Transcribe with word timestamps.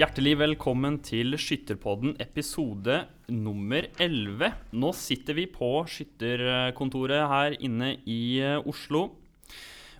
Hjertelig 0.00 0.30
velkommen 0.40 0.94
til 1.04 1.34
Skytterpodden 1.36 2.14
episode 2.24 3.02
nummer 3.28 3.84
11. 4.00 4.48
Nå 4.72 4.92
sitter 4.96 5.36
vi 5.36 5.42
på 5.44 5.68
skytterkontoret 5.92 7.26
her 7.28 7.56
inne 7.60 7.90
i 8.08 8.38
eh, 8.40 8.64
Oslo. 8.64 9.02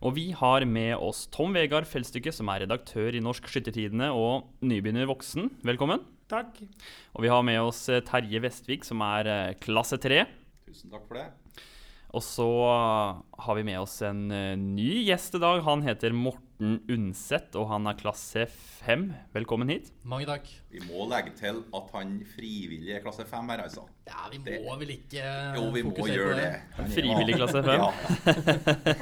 Og 0.00 0.14
vi 0.16 0.30
har 0.32 0.64
med 0.64 0.94
oss 0.96 1.26
Tom 1.28 1.52
Vegard 1.52 1.84
Felstykke, 1.90 2.32
som 2.32 2.48
er 2.48 2.62
redaktør 2.64 3.12
i 3.12 3.20
Norsk 3.20 3.50
Skyttertidene 3.52 4.08
og 4.16 4.48
nybegynner 4.64 5.10
voksen. 5.10 5.50
Velkommen. 5.68 6.06
Takk. 6.32 6.62
Og 7.12 7.26
vi 7.26 7.34
har 7.34 7.44
med 7.44 7.60
oss 7.60 7.82
eh, 7.92 8.00
Terje 8.00 8.40
Vestvik, 8.40 8.88
som 8.88 9.04
er 9.04 9.28
eh, 9.28 9.58
klasse 9.60 10.00
3. 10.00 10.22
Tusen 10.70 10.96
takk 10.96 11.04
for 11.10 11.20
det. 11.20 11.28
Og 12.10 12.22
så 12.26 12.44
har 13.38 13.54
vi 13.54 13.62
med 13.62 13.78
oss 13.78 14.00
en 14.02 14.24
eh, 14.34 14.56
ny 14.58 15.04
gjest 15.06 15.36
i 15.38 15.40
dag. 15.42 15.60
Han 15.62 15.84
heter 15.86 16.10
Morten 16.10 16.80
Undset, 16.90 17.54
og 17.54 17.68
han 17.70 17.86
er 17.86 17.94
klasse 18.00 18.48
5. 18.50 19.04
Velkommen 19.36 19.70
hit. 19.70 19.92
Mange 20.10 20.26
takk. 20.26 20.48
Vi 20.74 20.82
må 20.88 21.06
legge 21.08 21.30
til 21.38 21.60
at 21.78 21.92
han 21.94 22.16
frivillig 22.32 22.96
er 22.96 23.04
klasse 23.04 23.22
5 23.30 23.52
her, 23.54 23.62
altså. 23.68 23.84
Ja, 24.10 24.26
vi 24.32 24.40
må 24.42 24.44
Det- 24.50 24.80
vel 24.82 24.92
ikke 24.96 25.22
Jo, 25.54 25.70
vi 25.70 25.84
må 25.86 25.94
gjøre 26.10 26.34
det. 26.40 26.50
det. 26.80 26.90
Frivillig 26.96 27.38
klasse 27.38 27.62
5. 27.62 27.78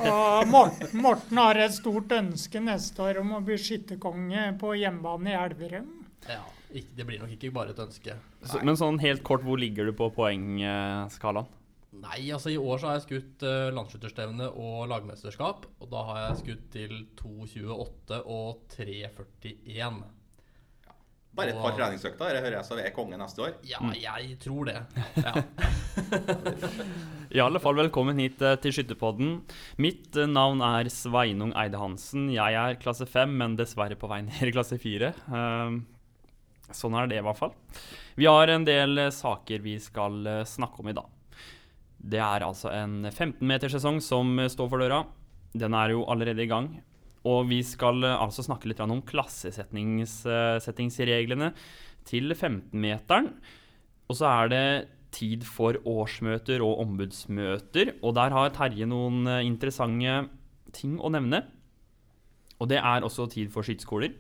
Ja. 0.05 0.45
Morten, 0.55 1.01
Morten 1.09 1.37
har 1.41 1.57
et 1.65 1.73
stort 1.81 2.13
ønske 2.13 2.61
neste 2.61 3.01
år 3.09 3.23
om 3.25 3.33
å 3.41 3.45
bli 3.45 3.57
skytterkonge 3.57 4.51
på 4.61 4.77
hjemmebane 4.77 5.33
i 5.33 5.39
Elverum. 5.47 5.89
Ja, 6.29 6.43
ikke, 6.77 6.93
det 7.01 7.07
blir 7.09 7.25
nok 7.25 7.33
ikke 7.41 7.55
bare 7.57 7.73
et 7.73 7.81
ønske. 7.89 8.21
Så, 8.45 8.61
men 8.63 8.77
sånn 8.77 9.01
helt 9.01 9.25
kort, 9.25 9.41
hvor 9.49 9.57
ligger 9.57 9.89
du 9.89 9.93
på 9.97 10.13
poengskalaen? 10.13 11.49
Nei, 11.99 12.21
altså 12.35 12.53
i 12.53 12.59
år 12.61 12.79
så 12.79 12.91
har 12.91 12.99
jeg 12.99 13.07
skutt 13.09 13.43
uh, 13.47 13.71
landsskytterstevne 13.75 14.51
og 14.55 14.85
lagmesterskap. 14.91 15.67
Og 15.83 15.91
da 15.93 16.05
har 16.11 16.21
jeg 16.27 16.39
skutt 16.45 16.69
til 16.75 16.95
2,28 17.19 18.21
og 18.25 18.63
3,41. 18.77 19.99
Bare 21.39 21.53
et 21.53 21.59
par 21.61 21.75
treningsøkter. 21.77 22.33
Jeg 22.35 22.43
hører 22.43 22.57
jeg 22.57 22.67
så 22.67 22.79
er 22.83 22.95
konge 22.97 23.19
neste 23.21 23.45
år. 23.45 23.53
Ja, 23.69 23.79
Mm. 23.79 23.93
jeg 24.01 24.39
tror 24.43 24.65
det. 24.67 24.79
Ja. 25.23 25.35
I 27.37 27.43
alle 27.45 27.61
fall 27.63 27.77
velkommen 27.79 28.19
hit 28.19 28.41
eh, 28.43 28.57
til 28.63 28.73
Skytterpodden. 28.75 29.37
Mitt 29.79 30.17
eh, 30.17 30.27
navn 30.27 30.63
er 30.65 30.89
Sveinung 30.91 31.53
Eide 31.55 31.79
Hansen. 31.79 32.27
Jeg 32.35 32.57
er 32.59 32.81
klasse 32.83 33.07
5, 33.07 33.37
men 33.39 33.55
dessverre 33.59 33.99
på 34.01 34.11
vei 34.11 34.23
ned 34.27 34.49
i 34.49 34.55
klasse 34.57 34.81
4. 34.83 35.13
Uh, 35.29 35.79
sånn 36.75 36.97
er 36.99 37.07
det 37.13 37.21
i 37.21 37.27
hvert 37.29 37.39
fall. 37.39 37.55
Vi 38.19 38.27
har 38.27 38.51
en 38.51 38.67
del 38.67 38.99
eh, 39.07 39.13
saker 39.15 39.63
vi 39.63 39.77
skal 39.85 40.19
eh, 40.27 40.43
snakke 40.49 40.83
om 40.83 40.91
i 40.91 40.97
dag. 40.97 41.07
Det 41.99 42.21
er 42.23 42.45
altså 42.47 42.71
en 42.73 43.05
15-metersesong 43.11 44.01
som 44.05 44.39
eh, 44.39 44.49
står 44.53 44.69
for 44.71 44.79
døra. 44.83 45.07
Den 45.59 45.75
er 45.75 45.91
jo 45.95 46.05
allerede 46.11 46.43
i 46.45 46.51
gang. 46.51 46.83
Og 47.27 47.49
vi 47.51 47.63
skal 47.67 48.05
eh, 48.07 48.23
altså 48.23 48.43
snakke 48.47 48.69
litt 48.71 48.81
om 48.85 49.03
klassesettingsreglene 49.03 51.49
til 52.09 52.27
15-meteren. 52.35 53.29
Og 54.09 54.15
så 54.17 54.27
er 54.31 54.49
det 54.53 54.89
tid 55.15 55.45
for 55.47 55.77
årsmøter 55.89 56.63
og 56.65 56.81
ombudsmøter. 56.85 57.87
Og 58.03 58.15
der 58.19 58.31
har 58.35 58.55
Terje 58.57 58.87
noen 58.89 59.27
eh, 59.27 59.47
interessante 59.47 60.29
ting 60.77 60.99
å 61.01 61.09
nevne. 61.13 61.41
Og 62.59 62.69
det 62.71 62.81
er 62.83 63.05
også 63.07 63.29
tid 63.33 63.49
for 63.55 63.63
skyteskoler. 63.67 64.13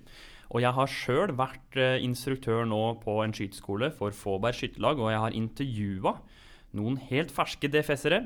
Og 0.48 0.62
jeg 0.64 0.72
har 0.72 0.88
sjøl 0.88 1.34
vært 1.36 1.76
eh, 1.76 2.04
instruktør 2.04 2.64
nå 2.68 2.82
på 3.02 3.18
en 3.24 3.34
skyteskole 3.36 3.90
for 3.96 4.10
Fåberg 4.16 4.56
skytterlag, 4.56 5.00
og 5.00 5.12
jeg 5.12 5.24
har 5.24 5.36
intervjua 5.36 6.14
noen 6.76 6.98
helt 7.08 7.32
ferske 7.34 7.70
DFS-ere. 7.70 8.22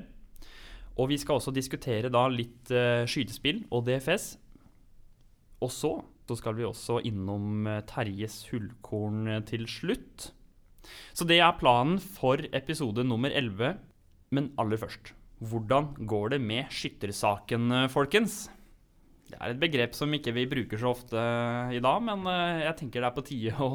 Og 1.00 1.08
vi 1.12 1.18
skal 1.20 1.38
også 1.38 1.54
diskutere 1.54 2.10
da 2.12 2.26
litt 2.28 2.72
eh, 2.74 3.04
skytespill 3.08 3.64
og 3.72 3.86
DFS. 3.86 4.34
Og 5.62 5.70
så, 5.72 5.92
så 6.28 6.36
skal 6.38 6.58
vi 6.58 6.66
også 6.68 7.00
innom 7.08 7.68
eh, 7.70 7.80
Terjes 7.88 8.42
hullkorn 8.50 9.24
eh, 9.30 9.42
til 9.48 9.64
slutt. 9.70 10.30
Så 11.16 11.24
det 11.28 11.38
er 11.40 11.56
planen 11.60 11.98
for 12.02 12.42
episode 12.52 13.06
nummer 13.06 13.32
11. 13.32 13.78
Men 14.32 14.50
aller 14.60 14.80
først, 14.80 15.14
hvordan 15.44 15.92
går 16.08 16.34
det 16.34 16.42
med 16.42 16.72
skyttersaken, 16.72 17.72
folkens? 17.92 18.46
Det 19.28 19.38
er 19.38 19.52
et 19.52 19.60
begrep 19.60 19.96
som 19.96 20.12
ikke 20.12 20.34
vi 20.36 20.48
bruker 20.48 20.80
så 20.80 20.92
ofte 20.92 21.20
i 21.72 21.80
dag, 21.84 22.00
men 22.04 22.24
jeg 22.60 22.74
tenker 22.80 23.00
det 23.00 23.08
er 23.08 23.16
på 23.16 23.24
tide 23.24 23.52
å 23.64 23.68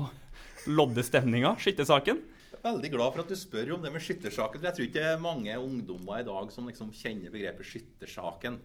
lodde 0.69 1.05
stemninga. 1.05 1.55
Skyttersaken. 1.61 2.19
Veldig 2.67 2.89
glad 2.91 3.13
for 3.13 3.23
at 3.23 3.29
du 3.31 3.37
spør 3.39 3.69
om 3.77 3.83
det 3.83 3.91
med 3.93 4.03
skyttersaken. 4.03 4.65
Jeg 4.65 4.75
tror 4.75 4.85
ikke 4.87 4.97
det 4.97 5.11
er 5.13 5.21
mange 5.23 5.53
ungdommer 5.55 6.19
i 6.19 6.25
dag 6.27 6.49
som 6.51 6.65
liksom 6.67 6.89
kjenner 6.91 7.31
begrepet 7.31 7.69
skyttersaken. 7.69 8.57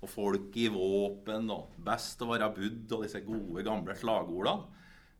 Og 0.00 0.10
folk 0.12 0.56
i 0.60 0.66
våpen 0.72 1.48
og 1.54 1.70
'best 1.86 2.20
å 2.20 2.28
være 2.28 2.50
budd' 2.58 2.92
og 2.96 3.06
disse 3.06 3.22
gode, 3.24 3.64
gamle 3.64 3.96
slagordene. 3.96 4.68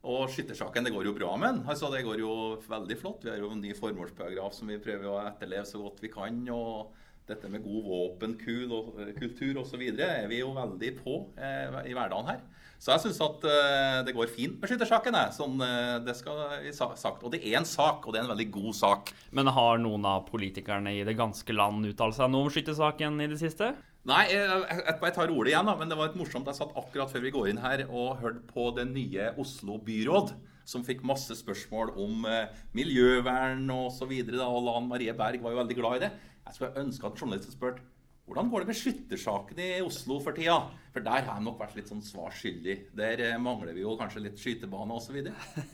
Og 0.04 0.28
skyttersaken 0.32 0.84
det 0.84 0.92
går 0.92 1.08
jo 1.08 1.16
bra 1.16 1.30
med 1.36 1.48
den. 1.48 1.62
Altså, 1.68 1.88
det 1.92 2.04
går 2.04 2.20
jo 2.20 2.34
veldig 2.68 2.98
flott. 3.00 3.24
Vi 3.24 3.30
har 3.30 3.40
jo 3.40 3.52
en 3.52 3.60
ny 3.60 3.72
formålsparagraf 3.76 4.54
som 4.56 4.68
vi 4.68 4.80
prøver 4.80 5.08
å 5.08 5.20
etterleve 5.24 5.64
så 5.68 5.80
godt 5.80 6.00
vi 6.04 6.12
kan. 6.12 6.48
og 6.48 6.92
dette 7.30 7.50
med 7.50 7.64
god 7.64 7.86
våpenkultur 7.88 9.60
osv. 9.62 9.84
er 9.90 10.26
vi 10.30 10.42
jo 10.42 10.54
veldig 10.56 10.96
på 11.00 11.20
eh, 11.38 11.84
i 11.88 11.94
hverdagen 11.96 12.32
her. 12.34 12.42
Så 12.80 12.94
jeg 12.94 13.02
syns 13.02 13.18
at 13.20 13.42
eh, 13.44 13.98
det 14.06 14.14
går 14.16 14.30
fint 14.32 14.56
med 14.56 14.70
skyttersaken. 14.70 15.16
Sånn, 15.36 15.58
eh, 15.60 15.98
det 16.00 16.14
skal 16.16 16.38
vi 16.64 16.72
sa 16.72 16.88
sagt. 16.96 17.20
Og 17.20 17.34
det 17.34 17.42
er 17.44 17.58
en 17.58 17.68
sak, 17.68 18.06
og 18.06 18.14
det 18.14 18.22
er 18.22 18.24
en 18.24 18.32
veldig 18.32 18.48
god 18.54 18.76
sak. 18.78 19.12
Men 19.36 19.52
har 19.52 19.82
noen 19.82 20.06
av 20.08 20.24
politikerne 20.30 20.94
i 20.96 21.04
det 21.04 21.18
ganske 21.18 21.52
land 21.52 21.90
uttalt 21.90 22.16
seg 22.16 22.32
noe 22.32 22.48
om 22.48 22.54
skyttersaken 22.54 23.20
i 23.20 23.28
det 23.28 23.40
siste? 23.42 23.74
Nei, 24.08 24.22
jeg, 24.32 24.46
jeg, 24.48 24.94
jeg 24.96 25.12
tar 25.12 25.28
ordet 25.28 25.52
igjen, 25.52 25.68
da, 25.68 25.74
men 25.76 25.90
det 25.92 25.98
var 25.98 26.08
et 26.08 26.16
morsomt. 26.16 26.48
Jeg 26.48 26.56
satt 26.56 26.72
akkurat 26.72 27.12
før 27.12 27.26
vi 27.26 27.34
går 27.34 27.50
inn 27.50 27.60
her 27.60 27.84
og 27.84 28.22
hørte 28.22 28.46
på 28.48 28.70
det 28.78 28.86
nye 28.88 29.28
Oslo 29.42 29.76
byråd, 29.84 30.32
som 30.64 30.86
fikk 30.86 31.04
masse 31.04 31.36
spørsmål 31.36 31.92
om 32.00 32.24
eh, 32.30 32.48
miljøvern 32.78 33.66
og 33.76 33.90
så 33.92 34.08
videre. 34.08 34.40
Da, 34.40 34.48
og 34.48 34.64
Lan 34.64 34.88
Marie 34.88 35.12
Berg 35.12 35.44
var 35.44 35.52
jo 35.52 35.60
veldig 35.60 35.76
glad 35.76 35.98
i 35.98 36.04
det. 36.06 36.10
Jeg 36.50 36.58
skulle 36.58 36.84
ønske 36.84 37.06
at 37.06 37.14
en 37.14 37.22
journalist 37.22 37.48
hadde 37.48 37.56
spurt 37.56 37.82
hvordan 38.30 38.46
går 38.46 38.62
det 38.62 38.68
med 38.68 38.78
skyttersaken 38.78 39.58
i 39.58 39.68
Oslo 39.82 40.20
for 40.22 40.36
tida? 40.36 40.54
For 40.94 41.02
der 41.02 41.24
har 41.26 41.32
jeg 41.34 41.42
nok 41.42 41.56
vært 41.58 41.72
litt 41.74 41.88
sånn 41.90 42.02
svar 42.04 42.30
skyldig. 42.30 42.76
Der 42.94 43.22
eh, 43.24 43.38
mangler 43.42 43.74
vi 43.74 43.82
jo 43.82 43.96
kanskje 43.98 44.22
litt 44.22 44.38
skytebane 44.38 44.94
osv. 44.94 45.16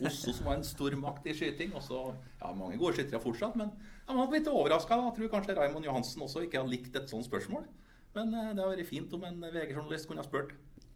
Oslo 0.01 0.33
som 0.33 0.47
var 0.49 0.57
en 0.57 0.65
stormakt 0.65 1.27
i 1.29 1.35
skyting. 1.37 1.75
Og 1.77 1.83
så, 1.85 1.99
ja, 2.41 2.49
mange 2.57 2.79
gode 2.81 2.95
skyttere 2.97 3.21
fortsatt, 3.21 3.59
men 3.61 3.69
jeg 3.77 4.17
var 4.17 4.33
litt 4.33 4.49
overraska. 4.49 4.97
Jeg 5.05 5.15
tror 5.19 5.29
kanskje 5.35 5.57
Raymond 5.59 5.85
Johansen 5.85 6.23
også 6.25 6.47
ikke 6.47 6.63
har 6.63 6.71
likt 6.71 6.97
et 6.97 7.13
sånt 7.13 7.27
spørsmål. 7.29 7.67
Men 8.17 8.33
eh, 8.33 8.53
det 8.57 8.65
har 8.65 8.71
vært 8.73 8.89
fint 8.89 9.13
om 9.13 9.27
en 9.29 9.37
VG-journalist 9.45 10.09
kunne 10.09 10.25
ha 10.25 10.25
spurt. 10.25 10.55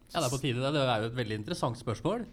ja, 0.09 0.15
det 0.17 0.25
er 0.25 0.33
på 0.33 0.41
tide. 0.41 0.63
det. 0.65 0.71
Det 0.79 0.87
er 0.87 1.05
jo 1.05 1.11
et 1.11 1.19
veldig 1.21 1.37
interessant 1.43 1.77
spørsmål. 1.77 2.25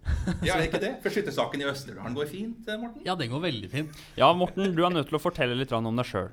Ja, 0.46 0.54
er 0.54 0.68
ikke 0.68 0.78
det? 0.80 0.94
For 1.02 1.12
skyttersaken 1.12 1.60
i 1.60 1.66
Østerdalen 1.68 2.14
går 2.16 2.30
fint, 2.30 2.70
eh, 2.70 2.78
Morten? 2.78 3.02
Ja, 3.04 3.18
den 3.18 3.34
går 3.34 3.42
veldig 3.50 3.68
fint. 3.74 3.98
Ja, 4.16 4.30
Morten, 4.30 4.70
du 4.78 4.86
er 4.86 4.94
nødt 4.94 5.10
til 5.10 5.18
å 5.18 5.20
fortelle 5.20 5.58
litt 5.58 5.74
om 5.74 5.90
deg 5.90 6.06
sjøl. 6.06 6.30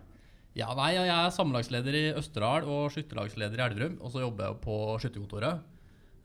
Ja, 0.57 0.72
nei, 0.73 0.94
Jeg 0.95 1.07
er 1.13 1.29
sammenlagsleder 1.35 1.94
i 2.00 2.06
Østerdal 2.18 2.66
og 2.66 2.88
skytterlagsleder 2.95 3.59
i 3.62 3.66
Elverum. 3.68 4.00
Og 4.01 4.09
så 4.13 4.23
jobber 4.23 4.47
jeg 4.50 4.62
på 4.63 4.78
skytterkontoret. 5.03 5.59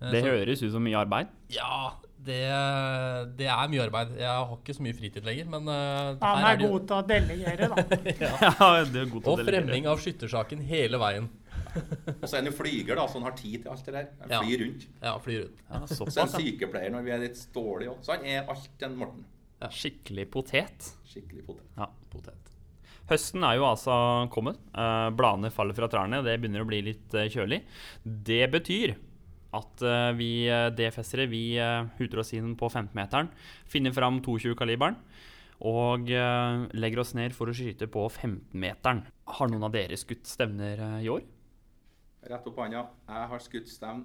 Eh, 0.00 0.10
Det 0.10 0.22
så- 0.24 0.30
høres 0.30 0.62
ut 0.62 0.72
som 0.72 0.82
mye 0.82 0.96
arbeid. 0.96 1.28
Ja, 1.52 1.92
det, 2.24 2.38
det 3.36 3.46
er 3.50 3.68
mye 3.68 3.82
arbeid. 3.84 4.16
Jeg 4.18 4.26
har 4.30 4.56
ikke 4.56 4.74
så 4.78 4.82
mye 4.86 4.96
fritid 4.96 5.24
lenger, 5.26 5.46
men 5.52 5.68
eh, 5.68 6.16
Han 6.22 6.44
er 6.44 6.54
er 6.54 6.68
god 6.68 6.86
til 6.88 6.96
å 6.96 7.06
delegere, 7.06 7.68
da. 7.68 7.76
Ja, 8.56 8.84
det 8.84 9.02
er 9.02 9.10
god 9.12 9.22
til 9.22 9.30
å 9.30 9.32
Og 9.34 9.38
delegere. 9.42 9.62
fremming 9.66 9.86
av 9.92 9.98
skyttersaken 10.00 10.62
hele 10.64 10.98
veien. 11.02 11.28
Og 12.22 12.24
så 12.28 12.36
er 12.36 12.42
han 12.42 12.48
jo 12.50 12.56
flyger, 12.56 12.96
da, 12.96 13.06
så 13.08 13.20
han 13.20 13.22
har 13.28 13.36
tid 13.36 13.62
til 13.62 13.70
alt 13.72 13.84
det 13.84 13.94
der. 13.94 14.08
Han 14.20 14.30
Ja. 14.30 14.40
flyr 14.42 14.64
rundt. 14.64 14.86
Ja, 15.02 15.14
flyr 15.18 15.40
rundt. 15.44 15.60
Ja, 15.70 15.82
Så 15.96 16.08
er 16.08 16.20
han 16.24 16.34
sykepleier 16.40 16.90
når 16.92 17.02
vi 17.04 17.10
er 17.16 17.18
litt 17.26 17.46
dårlige 17.54 17.90
òg. 17.94 18.00
Så 18.04 18.16
han 18.16 18.24
er 18.24 18.48
alt 18.48 18.82
en 18.88 18.96
Morten. 18.96 19.24
Skikkelig 19.70 20.26
potet. 20.30 20.88
Skikkelig 21.06 21.44
potet. 21.46 21.68
Ja. 21.78 21.86
Potet. 22.10 22.51
Høsten 23.10 23.42
er 23.44 23.58
jo 23.58 23.66
altså 23.66 23.94
kommet. 24.32 24.60
Eh, 24.78 25.08
bladene 25.16 25.50
faller 25.52 25.76
fra 25.76 25.88
trærne. 25.90 26.22
Det 26.24 26.36
begynner 26.40 26.64
å 26.64 26.68
bli 26.68 26.82
litt 26.86 27.16
eh, 27.18 27.30
kjølig. 27.32 27.62
Det 28.04 28.44
betyr 28.52 28.94
at 29.58 29.84
eh, 29.84 30.12
vi 30.16 30.30
DFS-ere 30.78 31.26
vi 31.30 31.44
huter 31.98 32.22
oss 32.22 32.32
inn 32.36 32.54
på 32.58 32.70
15-meteren, 32.70 33.28
finner 33.68 33.94
fram 33.96 34.22
22-kaliberen 34.24 34.98
og 35.62 36.08
legger 36.10 36.98
oss 36.98 37.12
ned 37.14 37.36
for 37.36 37.46
å 37.46 37.52
skyte 37.54 37.86
på 37.86 38.08
15-meteren. 38.08 39.04
Har 39.36 39.50
noen 39.52 39.68
av 39.68 39.70
dere 39.76 39.94
skutt 40.00 40.26
stevner 40.26 40.80
i 40.98 41.06
år? 41.12 41.22
Rett 42.26 42.48
opp 42.50 42.58
hånda. 42.58 42.82
Jeg 43.06 43.28
har 43.30 43.44
skutt 43.44 43.70
stevn. 43.70 44.02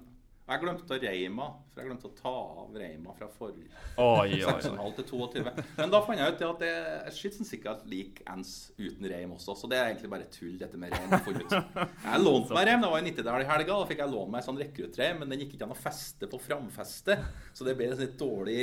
Jeg 0.48 0.62
glemte 0.62 0.94
å 0.96 0.96
reima, 1.02 1.46
for 1.68 1.82
jeg 1.82 1.90
glemte 1.90 2.08
å 2.08 2.14
ta 2.16 2.30
av 2.62 2.76
reima 2.80 3.12
fra 3.18 3.26
forrige. 3.28 3.68
Oi, 4.00 4.38
oi, 4.38 4.38
oi. 4.40 4.62
6,5 4.64 4.94
til 4.96 5.06
22. 5.10 5.42
Men 5.76 5.92
da 5.92 6.00
fant 6.06 6.22
jeg 6.22 6.32
ut 6.32 6.44
at 6.46 6.62
det 6.62 6.70
er 6.72 7.12
skytsen 7.12 7.48
sikkert 7.48 7.82
lik 7.90 8.22
ens 8.32 8.54
uten 8.78 9.10
reim 9.12 9.34
også, 9.36 9.52
så 9.60 9.68
det 9.68 9.76
er 9.76 9.90
egentlig 9.90 10.08
bare 10.14 10.30
tull, 10.32 10.56
dette 10.60 10.80
med 10.80 10.96
reim. 10.96 11.12
jeg 11.12 12.22
lånte 12.24 12.56
meg 12.56 12.70
reim, 12.70 12.80
det 12.80 12.92
var 12.94 13.04
i 13.04 13.06
Nittedal 13.10 13.44
i 13.44 13.50
helga, 13.50 13.76
da 13.76 13.88
fikk 13.92 14.00
jeg 14.06 14.14
låne 14.14 14.36
meg 14.38 14.46
sånn 14.48 14.62
rekruttreim, 14.64 15.20
men 15.20 15.34
den 15.34 15.44
gikk 15.44 15.58
ikke 15.58 15.68
an 15.68 15.76
å 15.76 15.80
feste 15.84 16.30
på 16.32 16.40
framfestet, 16.48 17.28
så 17.52 17.68
det 17.68 17.76
ble 17.76 17.92
litt 18.00 18.16
dårlig, 18.16 18.62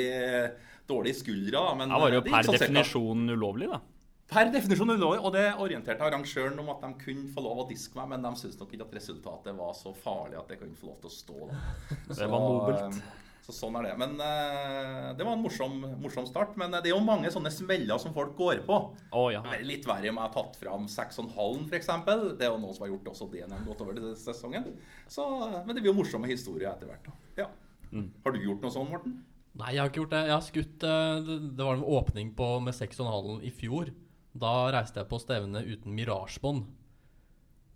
dårlig 0.89 1.13
skuldra. 1.21 1.67
Men 1.77 1.93
Da 1.93 2.01
var 2.01 2.15
det 2.15 2.23
jo 2.23 2.25
det 2.25 2.33
per 2.33 2.49
sånn 2.49 2.57
definisjon 2.57 3.29
ulovlig, 3.37 3.69
da. 3.77 3.83
Per 4.25 4.49
definisjon 4.49 4.89
ulovlig, 4.89 5.19
og 5.21 5.35
det 5.35 5.43
orienterte 5.61 6.01
arrangøren 6.01 6.57
om 6.63 6.71
at 6.73 6.81
de 6.81 7.03
kunne 7.03 7.27
få 7.33 7.43
lov 7.45 7.61
å 7.61 7.67
diske 7.69 7.97
meg, 7.99 8.09
men 8.15 8.25
de 8.25 8.31
syntes 8.39 8.57
nok 8.57 8.73
ikke 8.73 8.87
at 8.87 8.95
resultatet 8.97 9.57
var 9.57 9.75
så 9.77 9.93
farlig 9.93 10.39
at 10.39 10.49
jeg 10.49 10.63
kunne 10.63 10.79
få 10.79 10.89
lov 10.89 10.97
til 11.03 11.11
å 11.11 11.13
stå. 11.13 11.37
Da. 11.51 11.59
Det 12.09 12.31
var 12.31 12.47
nobelt. 12.47 13.05
Så 13.45 13.53
sånn 13.53 13.75
er 13.77 13.85
det. 13.85 13.91
Men 14.01 14.15
uh, 14.17 15.11
det 15.13 15.21
var 15.21 15.35
en 15.35 15.43
morsom, 15.43 15.75
morsom 16.01 16.25
start. 16.25 16.55
Men 16.57 16.73
eh, 16.73 16.81
det 16.81 16.89
er 16.89 16.95
jo 16.95 17.03
mange 17.05 17.29
sånne 17.29 17.51
smeller 17.53 17.99
som 18.01 18.15
folk 18.15 18.33
går 18.39 18.63
på. 18.65 18.79
Oh, 19.13 19.27
ja. 19.29 19.43
Det 19.45 19.59
er 19.59 19.67
litt 19.69 19.85
verre 19.85 20.09
om 20.09 20.17
jeg 20.17 20.23
har 20.23 20.33
tatt 20.33 20.57
fram 20.57 20.87
6,5 20.89 21.67
f.eks. 21.67 21.91
Det 22.39 22.47
er 22.47 22.49
jo 22.49 22.57
noen 22.57 22.73
som 22.73 22.87
har 22.87 22.91
gjort 22.95 23.11
også 23.13 23.29
det 23.35 23.43
når 23.43 23.53
de 23.53 23.59
har 23.59 23.67
gått 23.69 23.83
over 23.85 23.99
til 23.99 24.15
sesongen. 24.17 24.65
Så, 25.05 25.27
men 25.59 25.75
det 25.75 25.83
blir 25.83 25.91
jo 25.91 25.99
morsomme 25.99 26.31
historier 26.31 26.71
etter 26.71 26.89
hvert. 26.89 27.11
Ja. 27.37 27.51
Mm. 27.91 28.09
Har 28.25 28.33
du 28.33 28.41
gjort 28.41 28.65
noe 28.65 28.73
sånn, 28.73 28.89
Morten? 28.89 29.19
Nei, 29.55 29.75
jeg 29.75 29.83
har 29.83 29.93
ikke 29.93 30.01
gjort 30.01 30.15
det. 30.15 30.23
Jeg 30.25 30.35
har 30.35 30.47
skutt 30.49 30.89
eh, 30.89 31.13
Det, 31.29 31.37
det 31.59 31.69
var 31.69 31.77
en 31.77 31.85
åpning 32.01 32.33
på 32.41 32.49
med 32.65 32.75
6,5 32.81 33.45
i 33.45 33.53
fjor. 33.61 33.93
Da 34.35 34.53
reiste 34.75 34.99
jeg 34.99 35.07
på 35.11 35.19
stevne 35.21 35.61
uten 35.63 35.95
mirasjbånd. 35.95 36.65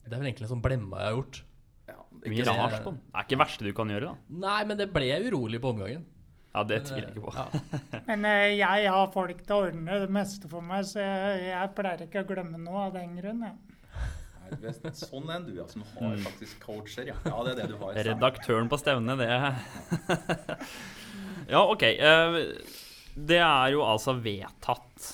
Det 0.03 0.15
er 0.15 0.19
vel 0.19 0.31
egentlig 0.31 0.47
en 0.47 0.53
sånn 0.55 0.63
blemma 0.63 0.99
jeg 0.99 1.07
har 1.11 1.17
gjort. 1.19 1.41
Ja, 1.89 1.97
det 2.09 2.19
er 2.19 2.33
ikke 2.33 2.53
Mirage 2.53 2.79
på. 2.83 2.93
Det 2.97 3.13
er 3.13 3.25
ikke 3.25 3.35
det 3.35 3.41
verste 3.43 3.67
du 3.67 3.73
kan 3.77 3.91
gjøre, 3.93 4.09
da. 4.09 4.39
Nei, 4.45 4.61
men 4.69 4.79
det 4.79 4.87
ble 4.93 5.09
urolig 5.29 5.61
på 5.61 5.71
omgangen. 5.73 6.07
Ja, 6.49 6.63
det 6.65 6.79
tviler 6.87 7.11
jeg 7.11 7.13
ikke 7.13 7.29
på. 7.29 7.33
Ja. 7.37 8.01
Men 8.07 8.25
eh, 8.25 8.55
jeg 8.57 8.89
har 8.89 9.11
folk 9.13 9.43
til 9.45 9.53
å 9.55 9.59
ordne 9.67 9.99
det 10.01 10.09
meste 10.11 10.49
for 10.49 10.65
meg, 10.65 10.87
så 10.89 11.03
jeg, 11.03 11.43
jeg 11.51 11.73
pleier 11.77 12.03
ikke 12.07 12.23
å 12.25 12.29
glemme 12.31 12.61
noe 12.63 12.87
av 12.87 12.95
den 12.97 13.13
grunn. 13.21 13.45
Sånn 14.97 15.29
er 15.29 15.45
du, 15.45 15.53
ja, 15.59 15.67
som 15.69 15.85
har 15.93 16.17
faktisk 16.25 16.65
coacher. 16.65 17.11
Ja, 17.11 17.17
ja 17.21 17.45
det 17.45 17.53
er 17.53 17.61
det 17.61 17.67
du 17.69 17.77
har. 17.83 18.01
Redaktøren 18.09 18.71
på 18.71 18.81
stevnet, 18.81 19.21
det 19.21 19.29
Ja, 21.53 21.63
OK. 21.69 21.85
eh, 21.85 22.41
Det 23.13 23.39
er 23.45 23.75
jo 23.75 23.85
altså 23.85 24.17
vedtatt 24.17 25.13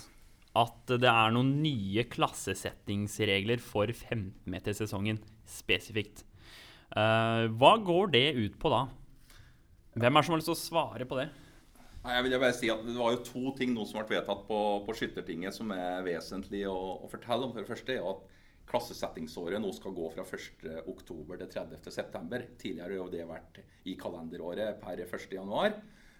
at 0.55 0.93
det 1.01 1.09
er 1.11 1.33
noen 1.35 1.57
nye 1.63 2.05
klassesettingsregler 2.07 3.59
for 3.63 3.91
15-metersesongen 3.91 5.19
spesifikt. 5.49 6.23
Uh, 6.95 7.51
Hva 7.59 7.75
går 7.83 8.13
det 8.13 8.27
ut 8.37 8.55
på 8.61 8.71
da? 8.71 8.85
Hvem 9.95 10.11
er 10.11 10.21
det 10.21 10.27
som 10.27 10.35
har 10.35 10.41
lyst 10.41 10.51
til 10.51 10.55
å 10.55 10.61
svare 10.61 11.07
på 11.07 11.19
det? 11.19 11.27
Nei, 12.05 12.13
jeg 12.19 12.25
vil 12.27 12.37
bare 12.37 12.53
si 12.53 12.69
at 12.69 12.83
Det 12.85 12.93
var 12.93 13.15
jo 13.15 13.25
to 13.25 13.51
ting 13.57 13.71
nå 13.73 13.83
som 13.89 13.97
ble 13.97 14.19
vedtatt 14.19 14.43
på, 14.45 14.59
på 14.85 14.95
Skyttertinget 14.95 15.55
som 15.55 15.71
er 15.73 16.03
vesentlig 16.05 16.65
å, 16.69 16.77
å 17.01 17.09
fortelle 17.09 17.47
om. 17.47 17.53
For 17.55 17.63
det 17.63 17.71
første 17.71 17.95
er 17.95 18.09
at 18.11 18.23
klassesettingsåret 18.69 19.61
nå 19.61 19.71
skal 19.73 19.95
gå 19.95 20.09
fra 20.13 20.25
1. 20.25 20.67
oktober 20.91 21.41
til 21.41 21.51
30. 21.51 21.91
september. 21.93 22.45
Tidligere 22.61 23.01
har 23.01 23.11
det 23.13 23.27
vært 23.29 23.61
i 23.89 23.95
kalenderåret 23.99 24.79
per 24.83 25.01
1. 25.05 25.27
januar. 25.33 25.79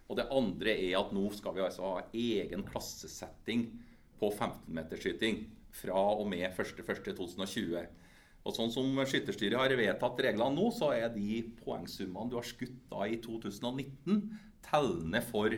Og 0.10 0.20
det 0.20 0.28
andre 0.34 0.74
er 0.74 0.98
at 1.00 1.14
nå 1.16 1.28
skal 1.34 1.56
vi 1.56 1.66
altså 1.66 1.92
ha 1.96 2.04
egen 2.14 2.66
klassesetting 2.68 3.68
på 4.20 4.32
15-metersskyting 4.32 5.46
fra 5.76 6.02
og 6.16 6.28
med 6.32 6.46
1.1.2020. 6.52 7.86
Og 8.46 8.54
sånn 8.54 8.70
som 8.74 9.00
Skytterstyret 9.10 9.58
har 9.58 9.74
vedtatt 9.78 10.20
reglene 10.22 10.54
nå, 10.54 10.70
så 10.74 10.92
er 10.94 11.10
de 11.14 11.42
poengsummene 11.64 12.30
du 12.30 12.38
har 12.38 12.46
skutt 12.46 12.78
da 12.92 13.08
i 13.10 13.18
2019, 13.24 14.22
tellende 14.66 15.22
for 15.26 15.56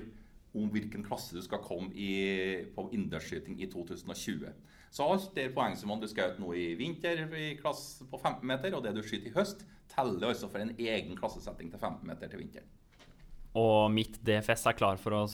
om 0.57 0.69
hvilken 0.71 1.03
klasse 1.05 1.35
du 1.35 1.43
skal 1.43 1.61
komme 1.61 1.91
i 1.93 2.63
på 2.73 2.87
innendørsskyting 2.87 3.59
i 3.59 3.67
2020. 3.69 4.47
Så 4.89 5.03
alt 5.03 5.27
det 5.35 5.49
poengsummene 5.55 6.01
du 6.01 6.09
skjøt 6.09 6.39
nå 6.41 6.53
i 6.55 6.69
vinter 6.79 7.25
i 7.27 7.49
klasse 7.59 8.07
på 8.07 8.19
15 8.21 8.47
meter, 8.47 8.77
og 8.77 8.85
det 8.85 8.95
du 8.95 9.03
skyter 9.03 9.29
i 9.29 9.35
høst, 9.35 9.67
teller 9.91 10.31
altså 10.31 10.49
for 10.51 10.63
en 10.63 10.73
egen 10.79 11.19
klassesetting 11.19 11.69
til 11.73 11.81
15 11.81 12.07
meter 12.07 12.31
til 12.31 12.41
vinteren. 12.41 12.71
Og 13.57 13.91
mitt 13.91 14.19
DFS 14.23 14.67
er 14.69 14.77
klar 14.79 14.99
for 15.01 15.17
å 15.17 15.27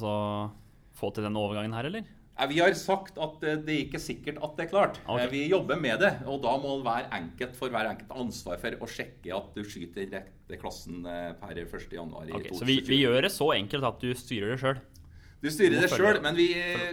få 0.97 1.13
til 1.13 1.25
den 1.27 1.37
overgangen 1.37 1.75
her, 1.75 1.89
eller? 1.89 2.09
Eh, 2.39 2.47
Vi 2.49 2.59
har 2.59 2.73
sagt 2.77 3.17
at 3.21 3.43
eh, 3.45 3.59
det 3.61 3.73
er 3.73 3.81
ikke 3.85 4.01
sikkert 4.01 4.39
at 4.43 4.55
det 4.57 4.65
er 4.65 4.71
klart. 4.71 4.99
Eh, 5.05 5.27
Vi 5.31 5.43
jobber 5.51 5.77
med 5.79 5.99
det, 6.01 6.13
og 6.25 6.41
da 6.41 6.55
må 6.61 6.79
hver 6.85 7.09
enkelt 7.13 7.55
for 7.59 7.69
hver 7.73 7.89
enkelt 7.91 8.09
ansvar 8.17 8.57
for 8.61 8.79
å 8.81 8.89
sjekke 8.89 9.35
at 9.37 9.53
du 9.53 9.61
skyter 9.63 10.09
rette 10.11 10.59
klassen 10.61 11.03
per 11.39 11.59
1. 11.61 11.93
januar 11.93 12.25
i 12.27 12.33
2020. 12.33 12.57
så 12.59 12.65
vi, 12.69 12.79
vi 12.87 13.01
gjør 13.03 13.21
det 13.27 13.31
så 13.33 13.51
enkelt 13.55 13.83
at 13.89 14.01
du 14.01 14.11
styrer 14.17 14.53
det 14.55 14.59
sjøl? 14.63 14.81
Du 15.43 15.49
styrer 15.51 15.81
det 15.83 15.89
sjøl, 15.91 16.21
men 16.23 16.37
vi, 16.37 16.47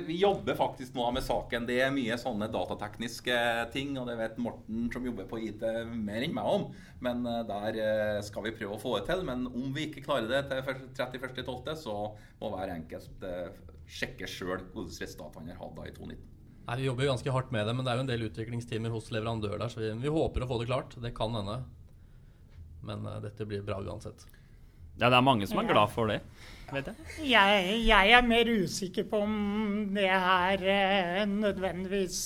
vi 0.09 0.17
jobber 0.19 0.57
faktisk 0.59 0.97
nå 0.99 1.05
med 1.15 1.23
saken. 1.23 1.69
Det 1.69 1.77
er 1.85 1.93
mye 1.95 2.17
sånne 2.19 2.49
datatekniske 2.51 3.37
ting, 3.71 3.93
og 4.01 4.09
det 4.11 4.17
vet 4.19 4.41
Morten 4.43 4.89
som 4.91 5.07
jobber 5.07 5.29
på 5.31 5.39
IT 5.47 5.63
mer 5.93 6.27
enn 6.27 6.35
meg 6.35 6.49
om. 6.51 6.65
Men 7.07 7.23
eh, 7.31 7.45
der 7.47 7.79
eh, 7.79 8.17
skal 8.27 8.49
vi 8.49 8.55
prøve 8.59 8.75
å 8.75 8.83
få 8.83 8.97
det 8.99 9.05
til. 9.13 9.23
Men 9.29 9.47
om 9.47 9.71
vi 9.77 9.87
ikke 9.87 10.03
klarer 10.03 10.27
det 10.27 10.43
til 10.51 10.83
31.12., 10.99 11.71
så 11.79 11.95
må 12.41 12.51
hver 12.57 12.75
enkelt 12.75 13.23
eh, 13.29 13.53
sjekke 13.87 14.27
sjøl 14.27 14.67
hvilke 14.75 14.99
resultat 15.07 15.39
han 15.39 15.55
har 15.55 15.63
hatt 15.63 15.79
da 15.79 15.87
i 15.87 15.95
2019. 15.95 16.27
Nei, 16.67 16.77
Vi 16.83 16.91
jobber 16.91 17.07
jo 17.07 17.15
ganske 17.15 17.37
hardt 17.39 17.55
med 17.55 17.71
det, 17.71 17.77
men 17.77 17.87
det 17.87 17.93
er 17.93 18.01
jo 18.01 18.07
en 18.09 18.11
del 18.11 18.27
utviklingstimer 18.33 18.93
hos 18.95 19.15
leverandør 19.15 19.57
der, 19.63 19.71
så 19.71 19.79
vi, 19.83 19.95
vi 20.03 20.11
håper 20.19 20.43
å 20.43 20.51
få 20.51 20.59
det 20.59 20.69
klart. 20.73 20.99
Det 20.99 21.15
kan 21.15 21.39
hende. 21.39 21.61
Men 22.83 23.07
eh, 23.07 23.23
dette 23.29 23.47
blir 23.47 23.63
bra 23.63 23.79
uansett. 23.79 24.27
Ja, 25.01 25.09
det 25.09 25.17
er 25.17 25.25
mange 25.25 25.47
som 25.49 25.59
er 25.63 25.69
glad 25.71 25.89
for 25.95 26.11
det, 26.11 26.19
vet 26.71 26.91
jeg. 26.91 26.97
Jeg, 27.31 27.71
jeg 27.89 28.13
er 28.19 28.27
mer 28.29 28.51
usikker 28.63 29.07
på 29.09 29.23
om 29.25 29.37
det 29.97 30.09
her 30.11 30.65
eh, 30.75 31.23
nødvendigvis 31.31 32.19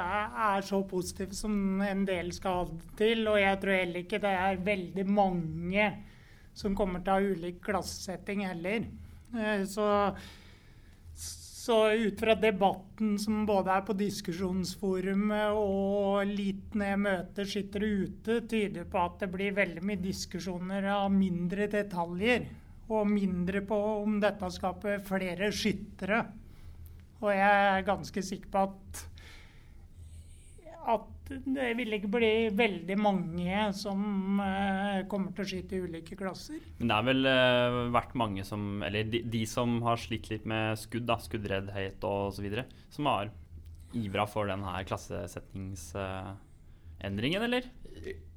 er 0.00 0.64
så 0.64 0.80
positivt 0.88 1.36
som 1.36 1.82
en 1.84 2.06
del 2.08 2.32
skal 2.32 2.56
ha 2.56 2.64
det 2.70 2.94
til. 2.98 3.26
Og 3.28 3.36
jeg 3.40 3.60
tror 3.60 3.76
heller 3.76 4.00
ikke 4.04 4.22
det 4.24 4.32
er 4.32 4.62
veldig 4.64 5.06
mange 5.12 5.90
som 6.56 6.74
kommer 6.76 7.04
til 7.04 7.12
å 7.12 7.18
ha 7.20 7.32
ulik 7.36 7.60
klassesetting 7.64 8.46
heller. 8.48 8.88
Eh, 9.36 9.64
Så, 9.68 9.86
så 11.62 11.92
ut 11.94 12.20
fra 12.20 12.34
debatten 12.34 13.18
som 13.22 13.44
både 13.46 13.70
er 13.70 13.84
på 13.86 13.94
diskusjonsforumet 13.94 15.54
og 15.54 16.26
litt 16.26 16.74
ned 16.74 17.04
møter 17.04 17.46
sitter 17.46 17.84
ute, 17.86 18.40
tyder 18.50 18.88
på 18.90 18.98
at 18.98 19.22
det 19.22 19.28
blir 19.30 19.54
veldig 19.54 19.84
mye 19.86 20.02
diskusjoner 20.02 20.88
av 20.90 21.06
mindre 21.14 21.68
detaljer. 21.70 22.48
Og 22.90 23.06
mindre 23.06 23.62
på 23.64 23.78
om 24.02 24.18
dette 24.20 24.50
skaper 24.56 25.04
flere 25.06 25.52
skyttere. 25.54 26.18
Og 27.22 27.30
jeg 27.30 27.62
er 27.70 27.86
ganske 27.86 28.26
sikker 28.26 28.50
på 28.50 28.66
at 28.66 29.06
at 30.82 31.11
det 31.30 31.68
vil 31.78 31.94
ikke 31.96 32.10
bli 32.12 32.30
veldig 32.56 32.96
mange 33.00 33.72
som 33.76 34.40
eh, 34.42 35.06
kommer 35.10 35.32
til 35.36 35.44
å 35.44 35.48
skyte 35.48 35.76
i 35.76 35.80
ulike 35.86 36.16
klasser. 36.18 36.58
Men 36.78 36.88
det 36.90 36.96
har 36.98 37.06
vel 37.06 37.22
eh, 37.30 37.76
vært 37.94 38.14
mange 38.18 38.42
som 38.46 38.82
Eller 38.84 39.02
de, 39.08 39.18
de 39.32 39.42
som 39.48 39.82
har 39.86 39.96
slitt 40.02 40.26
litt 40.32 40.44
med 40.48 40.78
skudd, 40.80 41.06
da, 41.08 41.16
skuddreddhet 41.22 42.04
osv., 42.06 42.46
som 42.92 43.06
har 43.10 43.24
ivra 43.96 44.26
for 44.28 44.46
den 44.48 44.62
her 44.64 44.84
klassesettingsendringen, 44.88 47.42
eller? 47.48 47.62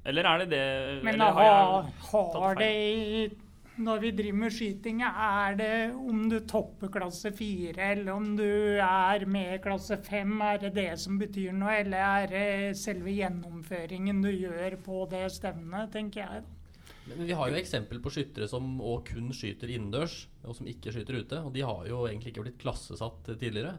Eller 0.06 0.24
er 0.30 0.36
det 0.44 0.48
det 0.52 0.66
Men 1.02 1.14
eller 1.16 1.30
har, 1.34 1.82
har, 2.12 2.26
har 2.42 2.54
det 2.60 2.72
i 2.76 2.78
Når 3.76 3.98
vi 4.00 4.10
driver 4.16 4.38
med 4.40 4.54
skyting, 4.56 5.02
er 5.04 5.56
det 5.58 5.72
om 6.00 6.22
du 6.32 6.38
topper 6.48 6.88
klasse 6.94 7.28
fire, 7.36 7.90
eller 7.92 8.08
om 8.14 8.30
du 8.38 8.46
er 8.80 9.26
med 9.28 9.58
klasse 9.64 9.98
fem, 10.06 10.32
er 10.40 10.62
det 10.62 10.70
det 10.78 10.90
som 11.02 11.18
betyr 11.20 11.52
noe, 11.52 11.74
eller 11.82 12.00
er 12.22 12.30
det 12.32 12.78
selve 12.80 13.12
gjennomføringen 13.12 14.22
du 14.24 14.30
gjør 14.32 14.78
på 14.86 15.02
det 15.12 15.26
stevnet, 15.34 15.92
tenker 15.92 16.22
jeg. 16.24 16.46
Men 17.06 17.28
vi 17.28 17.36
har 17.36 17.52
jo 17.52 17.58
eksempel 17.60 18.00
på 18.02 18.10
skyttere 18.16 18.48
som 18.50 18.80
kun 19.06 19.28
skyter 19.36 19.70
innendørs, 19.76 20.22
og 20.42 20.56
som 20.56 20.66
ikke 20.72 20.94
skyter 20.94 21.20
ute. 21.20 21.42
Og 21.44 21.52
de 21.54 21.62
har 21.68 21.84
jo 21.86 22.00
egentlig 22.08 22.32
ikke 22.32 22.46
blitt 22.48 22.62
klassesatt 22.64 23.28
tidligere. 23.36 23.76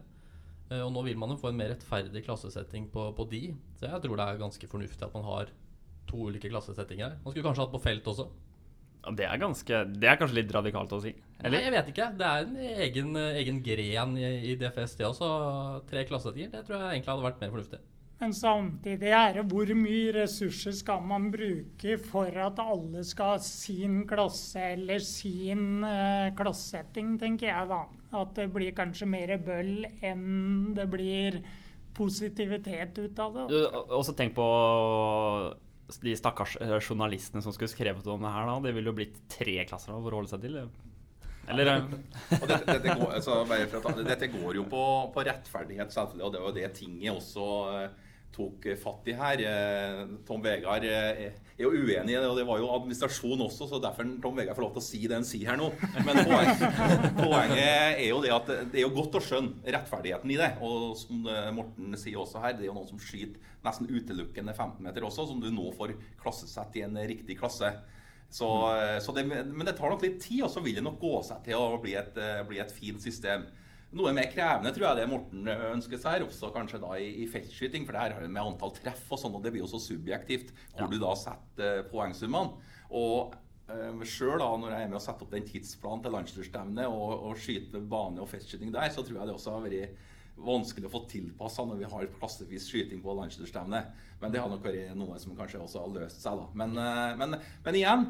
Eh, 0.70 0.80
Og 0.80 0.92
nå 0.94 1.02
vil 1.04 1.18
man 1.20 1.34
jo 1.34 1.40
få 1.42 1.50
en 1.50 1.58
mer 1.58 1.74
rettferdig 1.74 2.22
klassesetting 2.24 2.86
på, 2.94 3.10
på 3.18 3.26
de. 3.28 3.42
Så 3.80 3.90
jeg 3.90 4.04
tror 4.04 4.16
det 4.16 4.28
er 4.28 4.40
ganske 4.46 4.70
fornuftig 4.70 5.04
at 5.04 5.16
man 5.18 5.26
har 5.26 5.50
to 6.08 6.28
ulike 6.30 6.48
klassesettinger 6.48 7.04
her. 7.10 7.18
Man 7.24 7.34
skulle 7.34 7.44
kanskje 7.50 7.66
hatt 7.66 7.74
på 7.74 7.82
felt 7.84 8.08
også. 8.14 8.30
Det, 9.16 9.24
er 9.24 9.40
ganske, 9.40 9.82
det 9.98 10.08
er 10.10 10.18
kanskje 10.20 10.40
litt 10.40 10.54
radikalt 10.54 10.92
å 10.92 11.02
si? 11.02 11.14
Nei, 11.38 11.60
jeg 11.62 11.74
vet 11.74 11.92
ikke. 11.92 12.08
Det 12.18 12.26
er 12.26 12.48
en 12.48 12.56
egen, 12.88 13.12
egen 13.42 13.60
gren 13.64 14.16
i, 14.18 14.32
i 14.50 14.56
DFS, 14.58 14.96
det 14.98 15.06
også. 15.06 15.28
Tre 15.88 16.02
klassesettinger. 16.08 16.50
Det 16.56 16.64
tror 16.66 16.80
jeg 16.80 16.98
egentlig 16.98 17.14
hadde 17.14 17.28
vært 17.28 17.40
mer 17.44 17.54
fornuftig. 17.54 17.80
Men 18.18 18.32
samtidig 18.34 19.12
er 19.14 19.36
det 19.36 19.44
hvor 19.46 19.70
mye 19.78 20.10
ressurser 20.16 20.74
skal 20.74 21.04
man 21.06 21.28
bruke 21.30 21.94
for 22.02 22.34
at 22.42 22.58
alle 22.58 23.04
skal 23.06 23.36
ha 23.36 23.38
sin 23.44 24.00
klasse 24.10 24.72
eller 24.72 24.98
sin 25.06 25.84
uh, 25.86 26.26
klassesetting, 26.38 27.14
tenker 27.20 27.52
jeg 27.52 27.70
da. 27.70 27.84
At 28.18 28.34
det 28.34 28.48
blir 28.50 28.74
kanskje 28.74 29.06
mer 29.06 29.36
bøll 29.46 29.86
enn 30.02 30.74
det 30.74 30.88
blir 30.90 31.38
positivitet 31.94 32.98
ut 32.98 33.22
av 33.22 33.38
det. 33.38 33.46
Og 33.68 33.96
Også 34.00 34.16
tenk 34.18 34.34
på 34.34 34.48
de 36.02 36.14
stakkars 36.16 36.56
eh, 36.60 36.76
journalistene 36.80 37.42
som 37.44 37.54
skulle 37.54 37.72
skrevet 37.72 38.06
om 38.06 38.22
det 38.24 38.34
her. 38.34 38.46
da. 38.50 38.58
Det 38.66 38.74
ville 38.76 38.92
jo 38.92 38.98
blitt 38.98 39.22
tre 39.32 39.56
klasser 39.68 39.96
å 39.96 40.02
holde 40.04 40.30
seg 40.30 40.44
til. 40.44 40.58
Eller 41.48 41.70
eh, 41.72 41.86
dette, 42.42 42.58
dette, 42.66 42.94
går, 42.98 43.14
altså, 43.16 43.38
dette 44.04 44.28
går 44.34 44.58
jo 44.60 44.66
på, 44.68 44.84
på 45.14 45.24
rettferdighet, 45.30 45.94
selvfølgelig, 45.94 46.26
og 46.26 46.34
det 46.34 46.42
var 46.42 46.52
jo 46.52 46.58
det 46.58 46.68
tinget 46.76 47.14
også 47.14 47.48
eh, 47.72 48.07
tok 48.34 48.68
fatt 48.78 49.08
i 49.10 49.14
her. 49.18 49.42
Eh, 49.50 50.00
Tom 50.26 50.42
Vegard 50.44 50.84
eh, 50.86 51.20
er 51.58 51.64
jo 51.64 51.72
uenig 51.72 52.14
i 52.14 52.16
det, 52.16 52.26
og 52.28 52.36
det 52.38 52.46
var 52.48 52.60
jo 52.60 52.70
administrasjon 52.74 53.42
også, 53.48 53.68
så 53.70 53.80
derfor 53.82 54.08
Tom 54.22 54.38
Vegard 54.38 54.58
får 54.58 54.66
lov 54.66 54.72
til 54.76 54.82
å 54.82 54.86
si 54.86 55.02
det 55.10 55.18
han 55.18 55.26
sier 55.26 55.52
her 55.52 55.60
nå. 55.60 55.70
Men 56.06 56.22
poenget, 56.28 56.64
poenget 57.22 57.98
er 57.98 58.06
jo 58.06 58.22
det 58.24 58.32
at 58.34 58.50
det 58.72 58.80
er 58.80 58.86
jo 58.86 58.94
godt 58.96 59.18
å 59.18 59.24
skjønne 59.24 59.74
rettferdigheten 59.76 60.34
i 60.34 60.40
det. 60.40 60.50
Og 60.64 60.94
som 61.00 61.28
eh, 61.28 61.52
Morten 61.56 61.98
sier 61.98 62.20
også 62.22 62.42
her, 62.44 62.56
det 62.56 62.66
er 62.66 62.70
jo 62.70 62.78
noen 62.78 62.90
som 62.90 63.02
skyter 63.02 63.54
nesten 63.66 63.90
utelukkende 63.90 64.54
15 64.54 64.84
meter 64.86 65.06
også, 65.06 65.28
som 65.28 65.40
du 65.42 65.50
nå 65.52 65.70
får 65.76 65.96
klassesett 66.20 66.78
i 66.78 66.86
en 66.86 66.98
riktig 67.10 67.38
klasse. 67.40 67.72
Så, 68.28 68.46
så 69.00 69.12
det, 69.16 69.22
men 69.24 69.64
det 69.64 69.72
tar 69.78 69.88
nok 69.88 70.02
litt 70.04 70.18
tid, 70.20 70.42
og 70.44 70.50
så 70.52 70.60
vil 70.60 70.76
det 70.76 70.82
nok 70.84 70.98
gå 71.00 71.14
seg 71.24 71.40
til 71.46 71.56
å 71.56 71.78
bli 71.80 71.94
et, 71.96 72.18
bli 72.44 72.60
et 72.60 72.74
fint 72.76 73.00
system. 73.00 73.46
Noe 73.96 74.12
mer 74.12 74.26
krevende 74.28 74.68
tror 74.76 74.84
jeg 74.90 74.98
det 75.00 75.06
Morten 75.08 75.46
ønsker 75.48 75.96
seg, 76.02 76.24
også 76.26 76.50
kanskje 76.52 76.80
da 76.82 76.90
i, 77.00 77.06
i 77.22 77.26
feltskyting. 77.32 77.86
For 77.88 77.96
det 77.96 78.02
her 78.02 78.16
har 78.18 78.26
jo 78.26 78.28
med 78.34 78.42
antall 78.44 78.74
treff 78.76 79.06
og 79.14 79.20
sånn, 79.22 79.36
og 79.38 79.44
det 79.46 79.54
blir 79.54 79.64
jo 79.64 79.70
så 79.70 79.80
subjektivt 79.80 80.52
hvor 80.74 80.84
Ja. 80.84 80.90
du 80.92 80.98
da 81.00 81.14
setter 81.16 81.78
eh, 81.78 81.86
poengsummene. 81.88 82.52
Og 82.92 83.32
øh, 83.72 84.04
sjøl 84.04 84.44
når 84.44 84.74
jeg 84.74 84.84
er 84.84 84.92
med 84.92 85.00
å 85.00 85.04
sette 85.06 85.24
opp 85.24 85.32
den 85.32 85.48
tidsplanen 85.48 86.04
til 86.04 86.12
landslagsstevnet 86.18 86.84
og, 86.92 87.16
og 87.30 87.40
skyte 87.40 87.80
bane- 87.80 88.20
og 88.20 88.28
feltskyting 88.28 88.72
der, 88.76 88.92
så 88.92 89.00
tror 89.06 89.22
jeg 89.22 89.30
det 89.32 89.38
også 89.38 89.56
har 89.56 89.64
vært 89.64 90.04
vanskelig 90.38 90.86
å 90.86 90.92
få 90.92 91.00
tilpassa 91.10 91.64
når 91.66 91.80
vi 91.80 91.86
har 91.90 92.04
klassevis 92.20 92.68
skyting 92.70 93.00
på 93.02 93.10
landslagsstevnet. 93.18 93.88
Men 94.20 94.30
det 94.30 94.38
har 94.38 94.52
nok 94.52 94.62
vært 94.62 94.92
noe 94.94 95.16
som 95.18 95.34
kanskje 95.34 95.58
også 95.64 95.80
har 95.82 95.96
løst 95.96 96.20
seg, 96.22 96.38
da. 96.38 96.44
Men, 96.60 96.76
eh, 96.78 97.16
men, 97.18 97.34
men 97.64 97.74
igjen, 97.80 98.04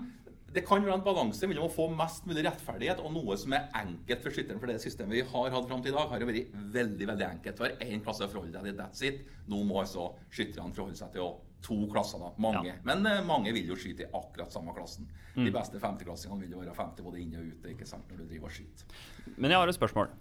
det 0.54 0.62
kan 0.64 0.80
være 0.84 0.96
en 0.96 1.04
balanse 1.04 1.48
mellom 1.48 1.66
å 1.66 1.72
få 1.72 1.88
mest 1.92 2.24
mulig 2.28 2.44
rettferdighet 2.46 3.02
og 3.04 3.12
noe 3.12 3.36
som 3.40 3.52
er 3.56 3.66
enkelt 3.76 4.22
for 4.24 4.32
skytteren. 4.34 4.60
For 4.62 4.70
det 4.70 4.78
systemet 4.80 5.18
vi 5.18 5.26
har 5.32 5.52
hatt 5.52 5.68
fram 5.68 5.82
til 5.84 5.92
i 5.92 5.96
dag, 5.96 6.08
har 6.08 6.22
jo 6.22 6.28
vært 6.30 6.54
veldig 6.78 7.08
veldig 7.10 7.26
enkelt. 7.26 7.60
Hver 7.60 7.76
én 7.84 8.04
klasse 8.04 8.24
å 8.24 8.32
forholde 8.32 8.56
seg 8.56 8.70
til, 8.70 8.78
that's 8.78 9.04
it. 9.04 9.20
Nå 9.52 9.60
må 9.68 9.82
altså 9.82 10.08
skytterne 10.32 10.72
forholde 10.72 10.96
seg 11.00 11.12
til 11.12 11.26
å 11.26 11.34
to 11.64 11.76
klasser, 11.92 12.22
da. 12.22 12.30
Mange. 12.40 12.70
Ja. 12.70 12.76
Men 12.86 13.06
uh, 13.06 13.18
mange 13.26 13.52
vil 13.56 13.68
jo 13.68 13.76
skyte 13.78 14.06
i 14.06 14.10
akkurat 14.14 14.54
samme 14.54 14.72
klassen. 14.76 15.08
De 15.38 15.50
beste 15.54 15.78
femteklassingene 15.82 16.42
vil 16.42 16.54
jo 16.56 16.62
være 16.62 16.74
femte 16.74 17.04
både 17.06 17.20
inne 17.22 17.42
og 17.42 17.50
ute, 17.52 17.72
ikke 17.74 17.86
sant, 17.86 18.06
når 18.10 18.22
du 18.22 18.32
driver 18.32 18.50
og 18.50 18.54
skyter. 18.56 19.00
Men 19.36 19.52
jeg 19.52 19.60
har 19.60 19.70
et 19.70 19.76
spørsmål. 19.76 20.12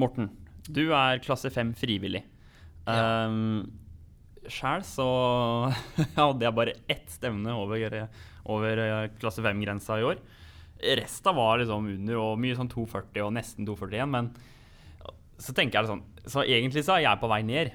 Morten, 0.00 0.30
du 0.68 0.82
er 0.96 1.22
klasse 1.24 1.52
5 1.52 1.74
frivillig. 1.78 2.24
Ja. 2.88 3.28
Um, 3.28 3.68
Sjæl 4.52 4.82
så 4.86 5.06
hadde 6.18 6.46
jeg 6.46 6.56
bare 6.56 6.76
ett 6.90 7.08
stevne 7.12 7.52
over, 7.56 8.08
over 8.48 8.74
eh, 8.84 9.10
klasse 9.20 9.42
5-grensa 9.44 9.92
i 10.00 10.06
år. 10.08 10.18
Resten 10.98 11.34
var 11.34 11.58
liksom 11.58 11.86
under 11.90 12.16
og 12.22 12.38
mye 12.38 12.56
sånn 12.58 12.70
240 12.70 13.24
og 13.26 13.32
nesten 13.34 13.66
241. 13.66 14.08
Men 14.14 14.24
så 15.38 15.54
tenker 15.54 15.78
jeg 15.78 15.86
sånn 15.90 16.04
Så 16.26 16.42
egentlig 16.44 16.84
så 16.86 16.92
er 16.96 17.02
jeg 17.06 17.20
på 17.22 17.30
vei 17.30 17.42
ned. 17.46 17.68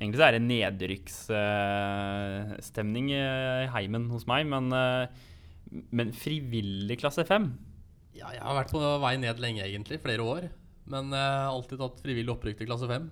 Egentlig 0.00 0.20
så 0.20 0.28
er 0.28 0.34
det 0.36 0.48
nedrykksstemning 0.48 3.06
i 3.12 3.22
heimen 3.74 4.04
hos 4.12 4.24
meg, 4.30 4.42
men, 4.48 4.64
eh, 4.72 5.06
men 5.92 6.12
frivillig 6.16 6.96
klasse 7.02 7.22
5 7.28 7.44
Ja, 8.16 8.28
jeg 8.32 8.42
har 8.42 8.54
vært 8.62 8.72
på 8.72 8.80
vei 9.02 9.16
ned 9.20 9.36
lenge, 9.42 9.62
egentlig. 9.66 9.98
Flere 10.02 10.22
år. 10.24 10.42
Men 10.90 11.04
jeg 11.12 11.20
har 11.20 11.52
alltid 11.52 11.78
tatt 11.82 12.02
frivillig 12.02 12.32
opprykk 12.32 12.56
til 12.58 12.68
klasse 12.70 12.86
5. 12.90 13.04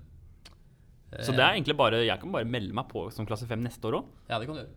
Så 1.16 1.32
det 1.32 1.40
er 1.40 1.54
egentlig 1.56 1.76
bare, 1.78 2.02
jeg 2.04 2.20
kan 2.20 2.34
bare 2.34 2.48
melde 2.48 2.74
meg 2.76 2.90
på 2.90 3.06
som 3.14 3.26
klasse 3.28 3.48
5 3.48 3.64
neste 3.64 3.88
år 3.88 4.02
òg. 4.02 4.12
Ja, 4.28 4.36
det 4.36 4.48
kan 4.48 4.58
du 4.58 4.62
gjøre. 4.62 4.76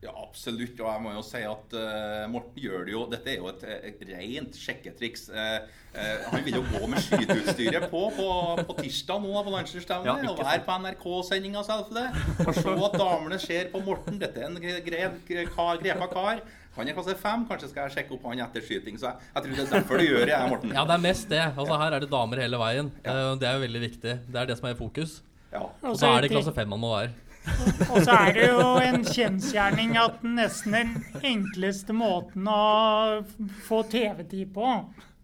Ja, 0.00 0.14
absolutt. 0.16 0.78
Og 0.80 0.86
jeg 0.88 1.00
må 1.04 1.10
jo 1.12 1.22
si 1.24 1.42
at 1.44 1.74
uh, 1.76 2.22
Morten 2.32 2.56
gjør 2.56 2.86
det 2.86 2.92
jo 2.94 3.02
Dette 3.12 3.34
er 3.34 3.42
jo 3.42 3.50
et, 3.50 3.64
et 3.90 4.04
rent 4.08 4.56
sjekketriks. 4.56 5.26
Uh, 5.28 5.58
uh, 5.92 6.30
han 6.32 6.46
vil 6.46 6.56
jo 6.56 6.62
gå 6.70 6.88
med 6.88 7.04
skyteutstyret 7.04 7.84
på 7.92 8.00
på, 8.16 8.28
på 8.64 8.76
tirsdag 8.78 9.20
nå 9.20 9.42
på 9.44 9.52
landslagsstevnet. 9.52 10.24
Ja, 10.24 10.32
og 10.32 10.40
være 10.40 10.64
på 10.64 10.78
NRK-sendinga, 10.86 11.66
selvfølgelig. 11.68 12.24
Og 12.46 12.56
se 12.56 12.76
at 12.88 12.96
damene 13.02 13.40
ser 13.44 13.68
på 13.74 13.84
Morten. 13.84 14.16
Dette 14.22 14.40
er 14.40 14.48
en 14.48 14.56
grev, 14.88 15.20
kar, 15.52 15.82
grepa 15.84 16.08
kar. 16.14 16.40
Han 16.76 16.88
er 16.88 16.96
klasse 16.96 17.16
fem. 17.18 17.46
Kanskje 17.48 17.70
skal 17.72 17.88
jeg 17.88 17.96
sjekke 17.98 18.14
opp 18.16 18.28
han 18.30 18.42
etter 18.44 18.62
skyting. 18.64 18.98
Så 19.00 19.10
jeg, 19.10 19.30
jeg 19.34 19.42
tror 19.44 19.56
det 19.56 19.64
er 19.64 19.72
derfor 19.74 19.98
du 20.02 20.06
gjør 20.06 20.22
det, 20.22 20.34
jeg, 20.34 20.52
Morten. 20.52 20.74
Ja, 20.76 20.84
det 20.86 20.94
er 20.96 21.02
mest 21.06 21.32
det. 21.32 21.42
Altså 21.48 21.80
Her 21.82 21.96
er 21.96 22.04
det 22.04 22.10
damer 22.12 22.44
hele 22.44 22.60
veien. 22.62 22.92
Ja. 23.04 23.16
Det 23.40 23.48
er 23.48 23.58
jo 23.58 23.64
veldig 23.66 23.82
viktig. 23.88 24.14
Det 24.30 24.42
er 24.42 24.52
det 24.52 24.58
som 24.60 24.70
er 24.70 24.76
i 24.76 24.78
fokus. 24.78 25.18
Ja. 25.50 25.66
Og 25.82 25.98
så 25.98 26.12
er 26.14 26.24
det 26.24 26.30
klasse 26.30 26.54
5 26.54 26.70
man 26.70 26.82
må 26.82 26.94
være. 26.94 27.10
Og 27.92 28.02
så 28.04 28.12
er 28.12 28.34
det 28.36 28.48
jo 28.50 28.64
en 28.84 29.04
kjensgjerning 29.06 29.94
at 29.98 30.20
nesten 30.26 30.74
den 30.76 30.90
enkleste 31.24 31.94
måten 31.96 32.48
å 32.52 33.22
få 33.64 33.80
TV-tid 33.90 34.52
på, 34.54 34.74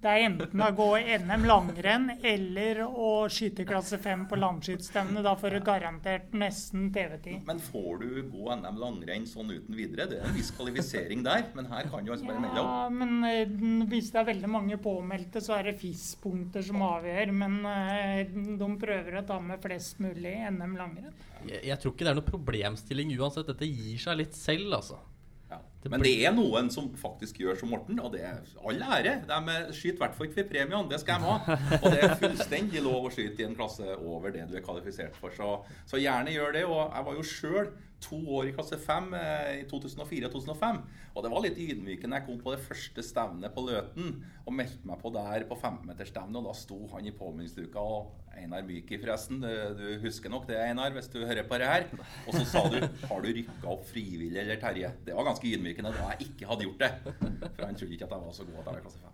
det 0.06 0.12
er 0.12 0.24
enten 0.28 0.62
å 0.62 0.68
gå 0.76 0.86
NM 1.24 1.44
langrenn 1.48 2.10
eller 2.14 2.82
å 2.86 3.26
skyte 3.32 3.64
klasse 3.66 3.98
5 4.02 4.26
på 4.30 4.38
landskytstevne. 4.38 5.22
Da 5.26 5.32
får 5.38 5.56
du 5.56 5.60
garantert 5.66 6.34
nesten 6.36 6.88
TV-tid. 6.94 7.42
Men 7.48 7.58
får 7.62 8.02
du 8.04 8.20
gå 8.30 8.54
NM 8.60 8.78
langrenn 8.78 9.26
sånn 9.26 9.50
uten 9.50 9.74
videre? 9.74 10.06
Det 10.10 10.20
er 10.20 10.28
en 10.28 10.36
viss 10.36 10.52
kvalifisering 10.54 11.24
der. 11.26 11.48
Men 11.58 11.70
her 11.72 11.90
kan 11.90 12.06
du 12.06 12.12
altså 12.14 12.28
bare 12.28 12.44
melde 12.44 12.62
opp. 12.62 12.70
Ja, 12.70 12.86
men 13.00 13.26
eh, 13.26 13.56
hvis 13.90 14.12
det 14.14 14.22
er 14.22 14.30
veldig 14.30 14.52
mange 14.52 14.78
påmeldte, 14.82 15.42
så 15.42 15.58
er 15.58 15.70
det 15.72 15.78
FIS-punkter 15.82 16.62
som 16.66 16.86
avgjør. 16.86 17.34
Men 17.42 17.58
eh, 17.72 18.22
de 18.30 18.70
prøver 18.86 19.18
å 19.18 19.26
ta 19.26 19.40
med 19.42 19.62
flest 19.64 19.98
mulig 20.04 20.36
NM 20.54 20.78
langrenn. 20.78 21.26
Jeg, 21.48 21.64
jeg 21.72 21.82
tror 21.82 21.96
ikke 21.96 22.06
det 22.06 22.14
er 22.14 22.20
noe 22.20 22.30
problemstilling 22.30 23.12
uansett. 23.18 23.50
Dette 23.50 23.66
gir 23.66 23.98
seg 24.06 24.22
litt 24.22 24.38
selv, 24.38 24.70
altså. 24.78 25.02
Men 25.92 26.04
det 26.04 26.14
er 26.26 26.34
noen 26.34 26.70
som 26.72 26.88
faktisk 26.98 27.40
gjør 27.42 27.58
som 27.60 27.72
Morten, 27.72 28.00
og 28.02 28.12
det 28.14 28.22
er 28.26 28.40
all 28.66 28.82
ære. 28.98 29.16
De 29.28 29.56
skyter 29.76 29.96
i 29.96 30.02
hvert 30.04 30.16
fall 30.18 30.28
ikke 30.28 30.40
for 30.40 30.52
premiene, 30.52 30.84
det 30.90 31.00
skal 31.02 31.22
de 31.22 31.30
ha. 31.30 31.58
Og 31.82 31.88
det 31.92 32.02
er 32.02 32.16
fullstendig 32.20 32.82
lov 32.84 33.08
å 33.08 33.12
skyte 33.14 33.42
i 33.42 33.48
en 33.48 33.56
klasse 33.58 33.96
over 33.96 34.34
det 34.34 34.46
du 34.50 34.56
er 34.58 34.64
kvalifisert 34.66 35.16
for. 35.18 35.34
Så, 35.36 35.52
så 35.88 36.00
gjerne 36.00 36.34
gjør 36.34 36.56
det. 36.56 36.64
Og 36.68 36.80
jeg 36.82 37.08
var 37.08 37.18
jo 37.18 37.26
sjøl 37.26 37.70
to 38.04 38.18
år 38.36 38.50
i 38.50 38.52
klasse 38.54 38.78
5 38.80 39.14
eh, 39.16 39.52
i 39.62 39.64
2004 39.70 40.28
og 40.28 40.36
2005. 40.36 40.80
Og 41.16 41.24
det 41.24 41.32
var 41.32 41.42
litt 41.44 41.58
ydmykende. 41.60 42.18
Jeg 42.18 42.26
kom 42.26 42.38
på 42.42 42.52
det 42.52 42.60
første 42.64 43.04
stevnet 43.04 43.54
på 43.54 43.64
Løten 43.66 44.12
og 44.44 44.54
meldte 44.54 44.88
meg 44.88 45.00
på 45.00 45.12
der 45.14 45.46
på 45.48 45.56
15-meterstevnet, 45.56 46.38
og 46.38 46.50
da 46.50 46.54
sto 46.56 46.78
han 46.92 47.08
i 47.08 47.14
påmeldingsluka 47.16 47.82
og 47.82 48.12
Einar 48.36 48.66
Myki, 48.68 48.98
forresten. 49.00 49.40
Du, 49.40 49.48
du 49.78 49.86
husker 50.04 50.32
nok 50.32 50.44
det, 50.50 50.58
Einar, 50.60 50.92
hvis 50.94 51.08
du 51.12 51.22
hører 51.24 51.48
på 51.48 51.58
det 51.60 51.70
her. 51.70 51.88
Og 52.26 52.36
så 52.36 52.44
sa 52.44 52.64
du 52.68 52.78
Har 53.08 53.24
du 53.24 53.30
rykka 53.32 53.72
opp 53.72 53.86
frivillig, 53.88 54.36
eller 54.42 54.60
Terje? 54.60 54.92
Det 55.06 55.16
var 55.16 55.30
ganske 55.30 55.48
ydmykende 55.48 55.94
da 55.96 56.12
jeg 56.12 56.30
ikke 56.30 56.50
hadde 56.52 56.68
gjort 56.68 56.84
det. 56.84 56.92
For 57.56 57.64
han 57.64 57.78
trodde 57.78 57.96
ikke 57.96 58.08
at 58.08 58.16
jeg 58.16 58.26
var 58.26 58.36
så 58.36 58.48
god 58.48 58.58
at 58.60 58.66
jeg 58.66 58.74
var 58.74 58.84
klasse 58.86 59.04
5. 59.04 59.12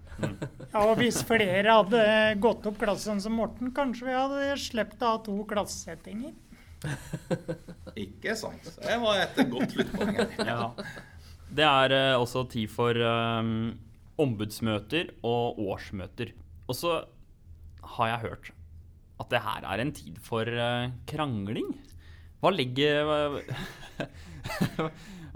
Ja, 0.72 0.82
og 0.82 0.96
hvis 1.00 1.20
flere 1.26 1.76
hadde 1.78 2.06
gått 2.42 2.66
opp 2.68 2.80
klassen 2.82 3.22
som 3.22 3.36
Morten, 3.38 3.72
kanskje 3.76 4.10
vi 4.10 4.16
hadde 4.16 4.56
sluppet 4.60 5.04
å 5.04 5.14
ha 5.14 5.20
to 5.24 5.36
klassesettinger. 5.48 6.34
Ikke 8.04 8.34
sant? 8.38 8.66
Det 8.80 8.98
var 9.02 9.22
et 9.24 9.40
godt 9.52 9.74
sluttpoeng. 9.76 10.20
Ja. 10.50 10.72
Det 11.52 11.64
er 11.68 11.92
eh, 11.92 12.16
også 12.16 12.46
tid 12.52 12.70
for 12.72 12.96
eh, 12.96 13.50
ombudsmøter 14.22 15.12
og 15.26 15.60
årsmøter. 15.60 16.32
Og 16.66 16.78
så 16.78 17.02
har 17.98 18.12
jeg 18.14 18.24
hørt 18.26 18.52
at 19.20 19.30
det 19.30 19.42
her 19.44 19.66
er 19.68 19.82
en 19.82 19.92
tid 19.94 20.16
for 20.24 20.48
eh, 20.48 20.90
krangling. 21.10 21.74
Hva 22.42 22.50
legger 22.54 23.04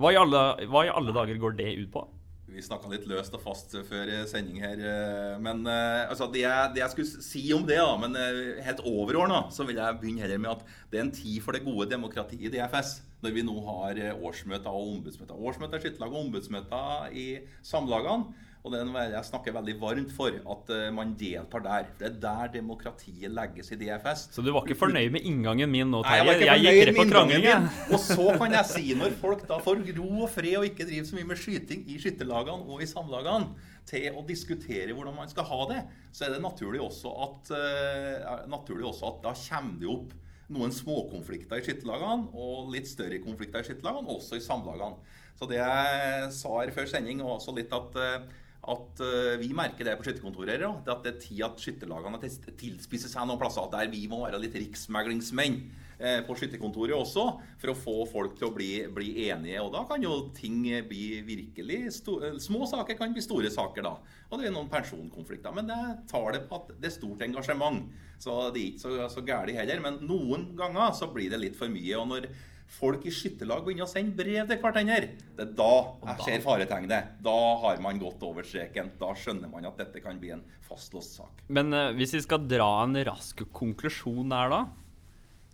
hva, 0.00 0.10
i 0.10 0.18
alle, 0.18 0.42
hva 0.72 0.86
i 0.86 0.90
alle 0.90 1.14
dager 1.14 1.38
går 1.42 1.58
det 1.60 1.74
ut 1.84 1.90
på? 1.94 2.06
Vi 2.46 2.62
snakka 2.62 2.86
litt 2.92 3.08
løst 3.10 3.34
og 3.34 3.42
fast 3.42 3.72
før 3.88 4.10
sending 4.30 4.60
her. 4.62 4.78
eh, 4.78 5.34
Men 5.42 5.66
eh, 5.66 6.06
altså, 6.06 6.28
det, 6.30 6.44
jeg, 6.44 6.70
det 6.76 6.82
jeg 6.84 6.92
skulle 6.92 7.24
si 7.26 7.42
om 7.56 7.66
det, 7.66 7.80
da, 7.82 7.96
men 7.98 8.14
eh, 8.14 8.62
helt 8.62 8.84
overordna, 8.86 9.48
så 9.50 9.66
vil 9.66 9.80
jeg 9.80 9.98
begynne 10.00 10.22
heller 10.22 10.38
med 10.38 10.52
at 10.52 10.62
det 10.92 11.00
er 11.00 11.06
en 11.08 11.14
tid 11.16 11.40
for 11.42 11.56
det 11.56 11.64
gode 11.66 11.88
demokratiet 11.90 12.46
i 12.46 12.52
DFS. 12.54 13.00
Når 13.24 13.34
vi 13.34 13.42
nå 13.42 13.56
har 13.66 13.98
årsmøter 14.14 14.70
og 14.70 14.92
ombudsmøter. 14.92 15.34
Årsmøter, 15.34 15.82
skytterlag 15.82 16.12
og 16.14 16.26
ombudsmøter 16.26 17.14
i 17.16 17.26
samlagene. 17.66 18.44
Og 18.66 18.72
det 18.74 18.80
er 18.82 18.86
noe 18.88 19.02
jeg 19.06 19.26
snakker 19.28 19.54
veldig 19.54 19.74
varmt 19.78 20.10
for, 20.10 20.34
at 20.34 20.70
eh, 20.74 20.88
man 20.90 21.12
deltar 21.18 21.62
der. 21.62 21.84
Det 22.00 22.08
er 22.08 22.16
der 22.24 22.48
demokratiet 22.56 23.30
legges 23.30 23.70
i 23.70 23.78
DFS. 23.78 24.24
Så 24.34 24.42
du 24.42 24.50
var 24.50 24.66
ikke 24.66 24.80
fornøyd 24.80 25.12
med 25.14 25.28
inngangen 25.28 25.70
min 25.70 25.92
nå, 25.94 26.00
Terje? 26.02 26.34
jeg, 26.34 26.48
Jeg, 26.48 26.64
gikk 26.64 26.88
rett 26.88 26.98
på 26.98 27.04
krangling. 27.12 27.68
Og 27.94 28.02
så 28.02 28.26
kan 28.34 28.56
jeg 28.58 28.68
si, 28.72 28.84
når 28.98 29.14
folk 29.22 29.44
da 29.46 29.60
får 29.62 29.84
ro 30.00 30.08
og 30.26 30.32
fred 30.34 30.58
og 30.58 30.66
ikke 30.66 30.88
driver 30.88 31.06
så 31.06 31.18
mye 31.20 31.30
med 31.30 31.38
skyting 31.38 31.86
i 31.86 32.00
skytterlagene 32.02 32.66
og 32.66 32.82
i 32.82 32.90
samlagene, 32.90 33.72
til 33.86 34.18
å 34.18 34.24
diskutere 34.26 34.90
hvordan 34.90 35.14
man 35.14 35.30
skal 35.30 35.46
ha 35.46 35.60
det, 35.70 35.82
så 36.10 36.26
er 36.26 36.32
det 36.34 36.42
naturlig 36.42 36.80
også 36.82 37.12
at, 37.22 37.52
uh, 37.54 38.40
naturlig 38.50 38.88
også 38.88 39.12
at 39.12 39.20
da 39.28 39.34
kommer 39.38 39.76
det 39.78 39.92
opp 39.92 40.16
noen 40.56 40.74
småkonflikter 40.74 41.60
i 41.60 41.62
skytterlagene 41.68 42.32
og 42.34 42.72
litt 42.74 42.90
større 42.90 43.20
konflikter 43.22 43.62
i 43.62 43.68
skytterlagene, 43.68 44.10
også 44.10 44.40
i 44.40 44.42
samlagene. 44.42 44.98
Så 45.38 45.46
det 45.50 45.60
jeg 45.60 46.32
sa 46.34 46.52
her 46.58 46.74
før 46.74 46.90
sending, 46.90 47.22
var 47.22 47.36
også 47.36 47.54
litt 47.56 47.72
at 47.78 47.98
eh, 48.00 48.26
at 48.66 49.00
uh, 49.02 49.34
vi 49.38 49.52
merker 49.54 49.86
det 49.86 49.94
på 49.98 50.06
skytterkontoret. 50.06 50.58
Ja, 50.58 50.72
det 50.82 50.92
at 50.92 51.04
det 51.04 51.12
er 51.12 51.20
tid 51.22 51.42
at 51.46 51.60
skytterlagene 51.62 52.18
tilspisser 52.58 53.10
seg 53.12 53.28
noen 53.28 53.40
plasser. 53.40 53.68
Der 53.72 53.90
vi 53.92 54.06
må 54.10 54.24
være 54.24 54.40
litt 54.42 54.56
riksmeglingsmenn 54.58 55.58
eh, 55.98 56.18
på 56.26 56.36
skytterkontoret 56.38 56.96
også, 56.96 57.26
for 57.62 57.72
å 57.72 57.76
få 57.78 57.96
folk 58.10 58.34
til 58.38 58.48
å 58.48 58.54
bli, 58.56 58.70
bli 58.92 59.12
enige. 59.28 59.62
Og 59.62 59.70
da 59.74 59.84
kan 59.88 60.02
jo 60.02 60.16
ting 60.36 60.64
bli 60.88 61.20
virkelig 61.26 61.78
eh, 61.86 62.26
Små 62.42 62.66
saker 62.70 62.98
kan 62.98 63.14
bli 63.14 63.24
store 63.24 63.52
saker 63.54 63.86
da. 63.86 63.94
Og 64.30 64.40
det 64.40 64.48
er 64.48 64.56
noen 64.56 64.72
pensjonkonflikter. 64.72 65.54
Men 65.54 65.70
det 65.70 65.80
tar 66.10 66.32
det 66.34 66.44
på 66.50 66.58
at 66.58 66.74
det 66.74 66.90
er 66.90 66.96
stort 66.98 67.22
engasjement. 67.26 67.86
Så 68.18 68.34
det 68.50 68.62
er 68.62 68.68
ikke 68.72 68.82
så, 68.82 68.98
så 69.12 69.24
gærent 69.26 69.60
heller. 69.60 69.84
Men 69.84 70.02
noen 70.08 70.50
ganger 70.58 70.94
så 70.96 71.10
blir 71.14 71.30
det 71.32 71.42
litt 71.42 71.58
for 71.58 71.70
mye. 71.72 71.94
Og 72.00 72.10
når 72.14 72.30
folk 72.76 73.04
i 73.06 73.12
skytterlag 73.14 73.64
begynner 73.64 73.86
å 73.86 73.90
sende 73.90 74.16
brev 74.18 74.48
til 74.50 74.60
hverandre, 74.62 75.10
det 75.36 75.44
er 75.44 75.52
da 75.58 75.70
jeg 76.10 76.26
ser 76.26 76.44
faretegnet. 76.44 77.12
Da 77.24 77.36
har 77.62 77.80
man 77.84 78.00
gått 78.02 78.22
over 78.26 78.46
streken. 78.46 78.92
Da 79.00 79.12
skjønner 79.16 79.50
man 79.52 79.68
at 79.68 79.78
dette 79.80 80.02
kan 80.04 80.18
bli 80.20 80.32
en 80.34 80.44
fastlåst 80.66 81.20
sak. 81.20 81.44
Men 81.48 81.72
eh, 81.76 81.92
hvis 81.98 82.16
vi 82.18 82.24
skal 82.26 82.46
dra 82.50 82.68
en 82.82 82.98
rask 83.06 83.44
konklusjon 83.54 84.34
der 84.34 84.52
da 84.52 84.64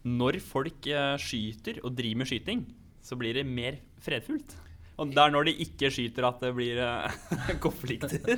Når 0.02 0.40
folk 0.42 0.87
eh, 0.90 1.14
skyter 1.21 1.78
og 1.85 1.95
driver 1.95 2.23
med 2.23 2.31
skyting, 2.31 2.64
så 3.02 3.19
blir 3.19 3.37
det 3.38 3.47
mer 3.47 3.78
fredfullt. 4.02 4.57
Og 5.01 5.09
det 5.09 5.23
er 5.23 5.33
når 5.33 5.47
de 5.49 5.53
ikke 5.65 5.89
skyter 5.93 6.27
at 6.29 6.43
det 6.45 6.51
blir 6.53 6.77
eh, 6.85 7.15
konflikter. 7.65 8.35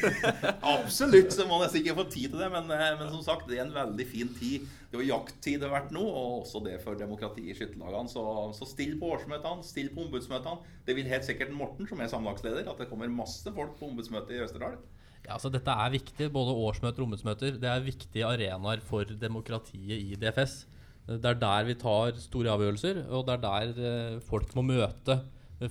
Absolutt, 0.74 1.34
så 1.34 1.44
må 1.48 1.58
nesten 1.60 1.82
ikke 1.82 1.96
få 1.98 2.06
tid 2.08 2.32
til 2.32 2.40
det. 2.40 2.48
Men, 2.54 2.70
eh, 2.72 2.94
men 2.96 3.12
som 3.12 3.20
sagt, 3.26 3.44
det 3.50 3.58
er 3.58 3.66
en 3.66 3.76
veldig 3.76 4.06
fin 4.08 4.30
tid. 4.38 4.64
Det 4.88 4.96
er 4.96 5.04
jo 5.04 5.10
jakttid 5.10 5.60
det 5.60 5.68
har 5.68 5.76
vært 5.76 5.92
nå, 5.94 6.02
og 6.02 6.40
også 6.40 6.64
det 6.64 6.78
for 6.84 6.96
demokrati 6.98 7.44
i 7.50 7.56
skytterlagene. 7.56 8.10
Så, 8.10 8.24
så 8.56 8.68
still 8.70 8.96
på 9.00 9.12
årsmøtene, 9.18 9.66
still 9.66 9.92
på 9.92 10.06
ombudsmøtene. 10.06 10.74
Det 10.88 10.96
vil 10.96 11.10
helt 11.12 11.28
sikkert 11.28 11.52
Morten, 11.54 11.88
som 11.90 12.00
er 12.00 12.10
samlagsleder, 12.12 12.64
at 12.70 12.80
det 12.80 12.88
kommer 12.88 13.12
masse 13.12 13.52
folk 13.52 13.76
på 13.78 13.92
ombudsmøtet 13.92 14.38
i 14.38 14.42
Østerdal. 14.46 14.80
Ja, 15.24 15.36
altså 15.36 15.52
Dette 15.52 15.72
er 15.72 15.92
viktig, 15.92 16.30
både 16.32 16.56
årsmøter 16.64 17.04
og 17.04 17.10
ombudsmøter. 17.10 17.60
Det 17.60 17.68
er 17.68 17.84
viktige 17.84 18.28
arenaer 18.28 18.80
for 18.84 19.08
demokratiet 19.08 20.00
i 20.00 20.16
DFS. 20.20 20.62
Det 21.04 21.28
er 21.28 21.36
der 21.36 21.68
vi 21.68 21.76
tar 21.76 22.16
store 22.16 22.56
avgjørelser, 22.56 23.04
og 23.12 23.26
det 23.28 23.36
er 23.36 23.42
der 23.44 23.80
eh, 23.88 24.20
folk 24.24 24.54
må 24.56 24.64
møte 24.64 25.20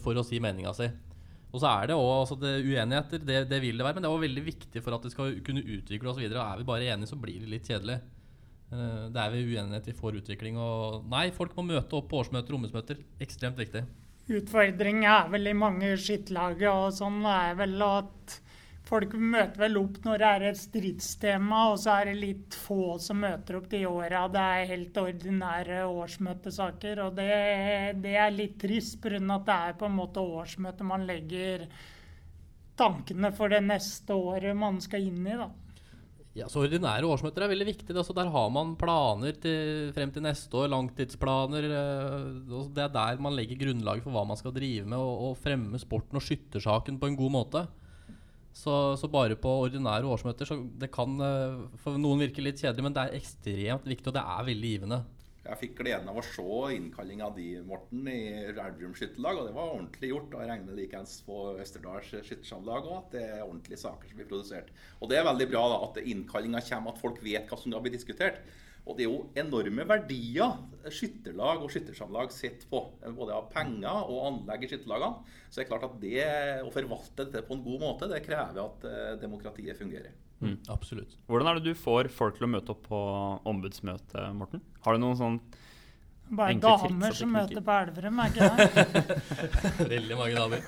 for 0.02 0.18
å 0.18 0.26
si 0.26 0.40
meninga 0.44 0.74
si. 0.78 0.88
Og 1.54 1.62
så 1.62 1.70
er 1.70 1.92
det 1.92 1.96
også 1.98 2.34
altså 2.34 2.54
uenigheter, 2.66 3.22
det, 3.22 3.44
det, 3.52 3.60
vil 3.62 3.78
det 3.78 3.86
være, 3.86 3.98
men 3.98 4.06
det 4.06 4.10
er 4.10 4.16
også 4.16 4.26
veldig 4.26 4.44
viktig 4.48 4.82
for 4.82 4.96
at 4.96 5.04
det 5.06 5.12
skal 5.14 5.36
kunne 5.46 5.62
utvikle 5.76 6.10
oss 6.10 6.18
videre. 6.18 6.42
Og 6.42 6.48
er 6.48 6.62
vi 6.62 6.70
bare 6.72 6.88
enige, 6.90 7.12
så 7.12 7.20
blir 7.22 7.44
det 7.44 7.52
litt 7.52 7.70
kjedelig. 7.70 8.00
Eh, 8.74 9.04
det 9.14 9.22
er 9.22 9.34
ved 9.36 9.52
uenighet 9.52 9.90
vi 9.92 9.98
får 9.98 10.18
utvikling. 10.24 10.58
Og 10.58 11.06
nei, 11.12 11.28
folk 11.36 11.54
må 11.60 11.68
møte 11.68 12.00
opp 12.00 12.10
på 12.10 12.24
årsmøter 12.24 12.56
og 12.56 12.62
ombudsmøter. 12.62 13.04
Ekstremt 13.22 13.62
viktig. 13.62 13.84
Utfordringa 14.34 15.14
er 15.20 15.30
vel 15.34 15.52
i 15.52 15.56
mange 15.58 15.94
skittlag 16.00 16.62
og 16.72 16.88
sånn 16.96 17.22
er 17.28 17.58
vel 17.60 17.76
at 17.86 18.38
folk 18.88 19.16
møter 19.16 19.62
vel 19.64 19.80
opp 19.80 20.02
når 20.04 20.20
det 20.22 20.30
er 20.30 20.46
et 20.50 20.60
stridstema, 20.60 21.64
og 21.72 21.80
så 21.82 21.98
er 21.98 22.12
det 22.12 22.20
litt 22.20 22.58
få 22.66 22.98
som 23.02 23.22
møter 23.24 23.58
opp 23.60 23.70
de 23.72 23.84
åra 23.90 24.26
det 24.32 24.44
er 24.58 24.70
helt 24.74 25.00
ordinære 25.00 25.82
årsmøtesaker. 25.88 27.04
Og 27.06 27.18
det, 27.18 27.32
det 28.04 28.16
er 28.20 28.36
litt 28.36 28.60
trist, 28.62 29.00
pga. 29.04 29.22
at 29.38 29.50
det 29.50 29.58
er 29.58 29.80
på 29.80 29.90
en 29.90 29.98
måte 29.98 30.24
årsmøtet 30.24 30.88
man 30.88 31.08
legger 31.10 31.68
tankene 32.80 33.30
for 33.36 33.54
det 33.54 33.62
neste 33.64 34.16
året 34.18 34.58
man 34.58 34.82
skal 34.84 35.06
inn 35.06 35.22
i. 35.28 35.38
da. 35.38 35.52
Ja, 36.34 36.48
så 36.50 36.64
Ordinære 36.64 37.06
årsmøter 37.06 37.46
er 37.46 37.52
veldig 37.52 37.68
viktig. 37.68 37.94
Altså, 37.94 38.14
der 38.18 38.32
har 38.34 38.48
man 38.50 38.74
planer 38.80 39.36
til, 39.38 39.92
frem 39.94 40.10
til 40.12 40.26
neste 40.26 40.58
år, 40.58 40.72
langtidsplaner. 40.74 41.68
Eh, 41.70 42.64
det 42.74 42.82
er 42.88 42.90
der 42.96 43.22
man 43.22 43.38
legger 43.38 43.60
grunnlaget 43.62 44.02
for 44.06 44.16
hva 44.16 44.26
man 44.26 44.40
skal 44.40 44.56
drive 44.56 44.88
med, 44.90 44.98
og, 44.98 45.30
og 45.30 45.38
fremme 45.38 45.78
sporten 45.82 46.18
og 46.18 46.26
skyttersaken 46.26 46.98
på 46.98 47.12
en 47.12 47.20
god 47.20 47.36
måte. 47.38 47.64
Så, 48.54 48.74
så, 49.02 49.10
bare 49.10 49.36
på 49.40 49.50
ordinære 49.66 50.06
årsmøter 50.06 50.46
så 50.46 50.60
Det 50.78 50.92
kan 50.94 51.18
eh, 51.26 51.64
for 51.82 51.98
noen 51.98 52.22
virke 52.22 52.44
litt 52.46 52.62
kjedelig, 52.62 52.86
men 52.86 52.96
det 52.96 53.04
er 53.04 53.18
ekstremt 53.18 53.88
viktig, 53.90 54.12
og 54.12 54.18
det 54.18 54.22
er 54.24 54.50
veldig 54.52 54.74
givende. 54.76 55.00
Jeg 55.44 55.60
fikk 55.60 55.74
gleden 55.82 56.08
av 56.08 56.18
å 56.22 56.24
se 56.24 56.44
innkallinga 56.72 57.28
di, 57.36 57.50
Morten, 57.68 58.06
i 58.08 58.46
Elverum 58.46 58.94
skytterlag. 58.96 59.42
Og 59.42 59.50
det 59.50 59.56
var 59.58 59.74
ordentlig 59.74 60.12
gjort. 60.14 60.30
Og 60.32 60.40
jeg 60.40 60.50
regner 60.54 60.78
likeens 60.78 61.18
på 61.26 61.40
Østerdals 61.60 62.14
skyttersamlag 62.14 62.88
òg, 62.88 62.94
at 63.02 63.18
det 63.18 63.24
er 63.26 63.42
ordentlige 63.44 63.82
saker 63.82 64.08
som 64.08 64.22
blir 64.22 64.30
produsert. 64.30 64.72
Og 65.02 65.12
det 65.12 65.20
er 65.20 65.28
veldig 65.28 65.50
bra 65.52 65.66
da, 65.74 65.82
at 65.90 66.00
innkallinga 66.00 66.64
kommer, 66.70 66.96
at 66.96 67.04
folk 67.04 67.20
vet 67.26 67.52
hva 67.52 67.60
som 67.60 67.76
da 67.76 67.84
blir 67.84 67.92
diskutert. 67.92 68.40
Og 68.84 68.98
det 68.98 69.06
er 69.06 69.12
jo 69.12 69.20
enorme 69.40 69.86
verdier 69.88 70.58
skytterlag 70.92 71.62
og 71.64 71.72
skyttersamlag 71.72 72.34
sitter 72.36 72.68
på. 72.68 72.82
Både 73.16 73.38
av 73.38 73.48
penger 73.54 74.10
og 74.12 74.26
anlegg 74.28 74.66
i 74.66 74.70
skytterlagene. 74.74 75.38
Så 75.48 75.60
det 75.60 75.64
er 75.64 75.70
klart 75.70 75.88
at 75.88 75.96
det 76.02 76.28
å 76.66 76.74
forvalte 76.74 77.24
dette 77.24 77.46
på 77.48 77.56
en 77.56 77.64
god 77.64 77.84
måte, 77.86 78.12
det 78.12 78.24
krever 78.26 78.60
at 78.66 78.88
uh, 78.88 79.14
demokratiet 79.22 79.80
fungerer. 79.80 80.12
Mm, 80.44 80.58
absolutt. 80.74 81.16
Hvordan 81.32 81.50
er 81.50 81.60
det 81.60 81.72
du 81.72 81.80
får 81.80 82.12
folk 82.12 82.36
til 82.36 82.50
å 82.50 82.52
møte 82.52 82.74
opp 82.76 82.84
på 82.90 83.04
ombudsmøte, 83.48 84.28
Morten? 84.36 84.64
Har 84.84 84.98
du 84.98 85.06
noen 85.06 85.20
sånn 85.20 85.44
bare 86.34 86.56
damer 86.58 87.14
som 87.16 87.30
møter 87.36 87.62
på 87.64 87.74
Elverum, 87.78 88.20
er 88.24 88.32
ikke 88.32 88.48
det? 88.58 89.18
Veldig 89.94 90.18
mange 90.18 90.38
damer. 90.40 90.64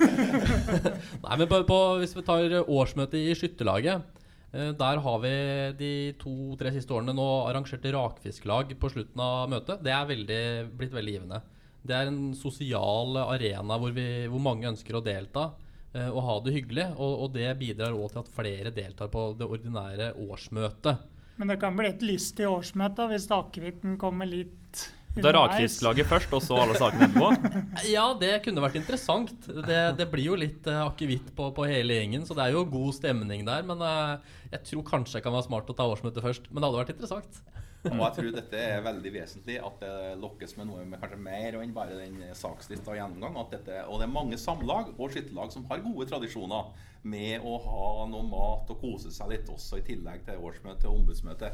Nei, 1.26 1.38
men 1.40 1.48
på, 1.50 1.62
på, 1.68 1.80
Hvis 2.04 2.14
vi 2.16 2.24
tar 2.28 2.56
årsmøtet 2.62 3.18
i 3.20 3.36
skytterlaget 3.40 4.04
Eh, 4.04 4.25
der 4.56 5.02
har 5.04 5.18
vi 5.20 5.34
de 5.80 5.92
to-tre 6.22 6.72
siste 6.72 6.94
årene 6.96 7.16
nå 7.16 7.26
arrangert 7.50 7.84
rakfisklag 7.96 8.72
på 8.80 8.92
slutten 8.94 9.20
av 9.20 9.50
møtet. 9.52 9.82
Det 9.84 9.92
er 9.92 10.08
veldig, 10.08 10.44
blitt 10.80 10.96
veldig 10.96 11.16
givende. 11.18 11.42
Det 11.86 11.94
er 11.94 12.10
en 12.10 12.34
sosial 12.38 13.20
arena 13.26 13.78
hvor, 13.78 13.94
vi, 13.94 14.26
hvor 14.32 14.42
mange 14.42 14.70
ønsker 14.72 14.98
å 14.98 15.04
delta 15.06 15.50
eh, 15.94 16.08
og 16.08 16.22
ha 16.26 16.38
det 16.46 16.56
hyggelig. 16.56 16.88
Og, 16.96 17.26
og 17.26 17.36
det 17.36 17.52
bidrar 17.60 17.98
òg 17.98 18.14
til 18.14 18.24
at 18.24 18.32
flere 18.38 18.74
deltar 18.74 19.12
på 19.14 19.28
det 19.38 19.50
ordinære 19.50 20.14
årsmøtet. 20.26 21.12
Men 21.36 21.52
det 21.52 21.60
kan 21.62 21.76
bli 21.76 21.90
et 21.92 22.06
lystig 22.06 22.48
årsmøte 22.48 23.10
hvis 23.12 23.28
akevitten 23.34 24.00
kommer 24.02 24.30
litt 24.30 24.86
da 25.24 25.32
rakfisklaget 25.36 26.10
først, 26.10 26.34
og 26.36 26.44
så 26.44 26.60
alle 26.60 26.78
sakene 26.80 27.08
etterpå? 27.10 27.30
Ja, 27.96 28.06
det 28.20 28.32
kunne 28.46 28.64
vært 28.64 28.80
interessant. 28.80 29.34
Det, 29.46 29.82
det 30.00 30.08
blir 30.12 30.32
jo 30.32 30.40
litt 30.40 30.68
uh, 30.68 30.86
akevitt 30.88 31.32
på, 31.38 31.50
på, 31.56 31.68
hele 31.70 32.00
gjengen, 32.00 32.26
så 32.28 32.38
det 32.38 32.48
er 32.48 32.56
jo 32.58 32.66
god 32.70 32.96
stemning 32.98 33.46
der. 33.48 33.66
Men 33.68 33.84
uh, 33.84 34.40
jeg 34.52 34.64
tror 34.72 34.88
kanskje 34.90 35.20
det 35.20 35.26
kan 35.28 35.36
være 35.36 35.48
smart 35.48 35.70
å 35.72 35.78
ta 35.78 35.88
årsmøtet 35.92 36.26
først. 36.26 36.50
Men 36.52 36.62
det 36.62 36.70
hadde 36.70 36.82
vært 36.84 36.96
interessant. 36.96 37.44
Og 37.86 38.00
jeg 38.02 38.16
tror 38.18 38.32
dette 38.34 38.58
er 38.58 38.84
veldig 38.86 39.12
vesentlig, 39.14 39.60
at 39.62 39.84
det 39.84 40.16
lokkes 40.18 40.56
med 40.58 40.70
noe 40.72 40.86
med 40.90 40.98
kanskje 41.02 41.20
mer 41.22 41.58
enn 41.60 41.74
bare 41.76 42.00
den 42.00 42.18
sakslista 42.38 42.94
og 42.94 42.98
gjennomgang. 42.98 43.38
Dette, 43.52 43.84
og 43.86 44.02
det 44.02 44.08
er 44.08 44.16
mange 44.16 44.40
samlag 44.42 44.90
og 44.96 45.14
skytterlag 45.14 45.54
som 45.54 45.68
har 45.70 45.84
gode 45.86 46.08
tradisjoner 46.10 46.72
med 47.06 47.46
å 47.46 47.60
ha 47.62 48.08
noe 48.10 48.26
mat 48.26 48.72
og 48.74 48.82
kose 48.82 49.14
seg 49.14 49.30
litt 49.36 49.52
også, 49.54 49.78
i 49.80 49.86
tillegg 49.86 50.26
til 50.26 50.42
årsmøte 50.42 50.90
og 50.90 51.04
ombudsmøte. 51.04 51.52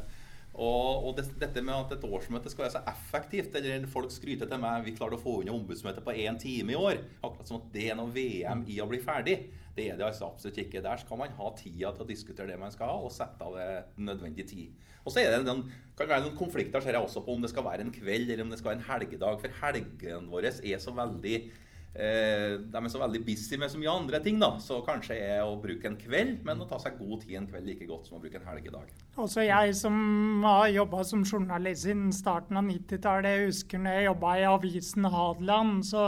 Og, 0.52 1.06
og 1.08 1.14
det, 1.16 1.24
dette 1.40 1.62
med 1.64 1.72
at 1.72 1.94
et 1.96 2.04
årsmøte 2.04 2.50
skal 2.52 2.66
være 2.66 2.74
så 2.74 2.82
effektivt 2.92 3.54
eller 3.56 3.86
Folk 3.88 4.12
skryter 4.12 4.50
til 4.50 4.60
meg 4.60 4.84
vi 4.84 4.92
klarte 4.96 5.16
å 5.16 5.22
få 5.22 5.38
unna 5.40 5.54
ombudsmøtet 5.56 6.04
på 6.04 6.12
én 6.12 6.36
time 6.40 6.74
i 6.74 6.78
år. 6.78 7.00
Akkurat 7.22 7.48
som 7.48 7.62
at 7.62 7.70
det 7.72 7.88
er 7.88 7.96
noe 7.96 8.12
VM 8.12 8.66
i 8.68 8.76
å 8.82 8.88
bli 8.90 9.00
ferdig. 9.00 9.38
Det 9.72 9.86
er 9.88 9.96
det 9.96 10.04
altså 10.04 10.28
absolutt 10.28 10.60
ikke. 10.60 10.84
Der 10.84 11.00
skal 11.00 11.20
man 11.22 11.32
ha 11.38 11.52
tida 11.56 11.94
til 11.96 12.04
å 12.04 12.08
diskutere 12.08 12.50
det 12.52 12.60
man 12.60 12.74
skal 12.74 12.92
ha, 12.92 12.98
og 13.00 13.14
sette 13.14 13.46
av 13.46 13.56
det 13.56 14.04
nødvendig 14.04 14.44
tid. 14.50 14.90
Og 15.02 15.14
så 15.14 15.22
er 15.22 15.32
det 15.32 15.46
noen, 15.46 15.64
kan 15.96 16.10
være 16.10 16.26
noen 16.26 16.36
konflikter 16.38 16.84
ser 16.84 16.98
jeg 16.98 17.06
også 17.06 17.24
på 17.24 17.34
om 17.34 17.42
det 17.42 17.50
skal 17.50 17.64
være 17.66 17.86
en 17.86 17.94
kveld 17.94 18.28
eller 18.28 18.44
om 18.44 18.52
det 18.52 18.60
skal 18.60 18.74
være 18.74 18.82
en 18.82 18.88
helgedag. 18.90 19.40
For 19.40 19.60
helgene 19.64 20.30
våre 20.30 20.52
er 20.52 20.82
så 20.82 20.92
veldig 20.94 21.36
de 21.92 22.80
er 22.80 22.88
så 22.88 23.00
veldig 23.02 23.20
busy 23.26 23.58
med 23.60 23.68
så 23.68 23.76
mye 23.80 23.92
andre 23.92 24.20
ting, 24.24 24.38
da. 24.40 24.54
Så 24.64 24.80
kanskje 24.86 25.18
er 25.20 25.42
å 25.44 25.60
bruke 25.60 25.90
en 25.90 25.98
kveld, 26.00 26.40
men 26.46 26.62
å 26.64 26.68
ta 26.68 26.78
seg 26.80 26.96
god 27.00 27.20
tid 27.24 27.36
en 27.36 27.48
kveld 27.50 27.68
like 27.68 27.88
godt 27.88 28.08
som 28.08 28.16
å 28.16 28.22
bruke 28.22 28.40
en 28.40 28.48
helgedag. 28.48 28.88
Også 29.20 29.44
jeg 29.44 29.76
som 29.76 29.94
har 30.46 30.72
jobba 30.72 31.04
som 31.04 31.24
journalist 31.24 31.84
siden 31.84 32.08
starten 32.16 32.56
av 32.56 32.64
90-tallet, 32.70 33.30
jeg 33.36 33.48
husker 33.50 33.78
når 33.82 33.98
jeg 33.98 34.08
jobba 34.08 34.28
i 34.38 34.48
avisen 34.48 35.04
Hadeland, 35.12 35.84
så 35.84 36.02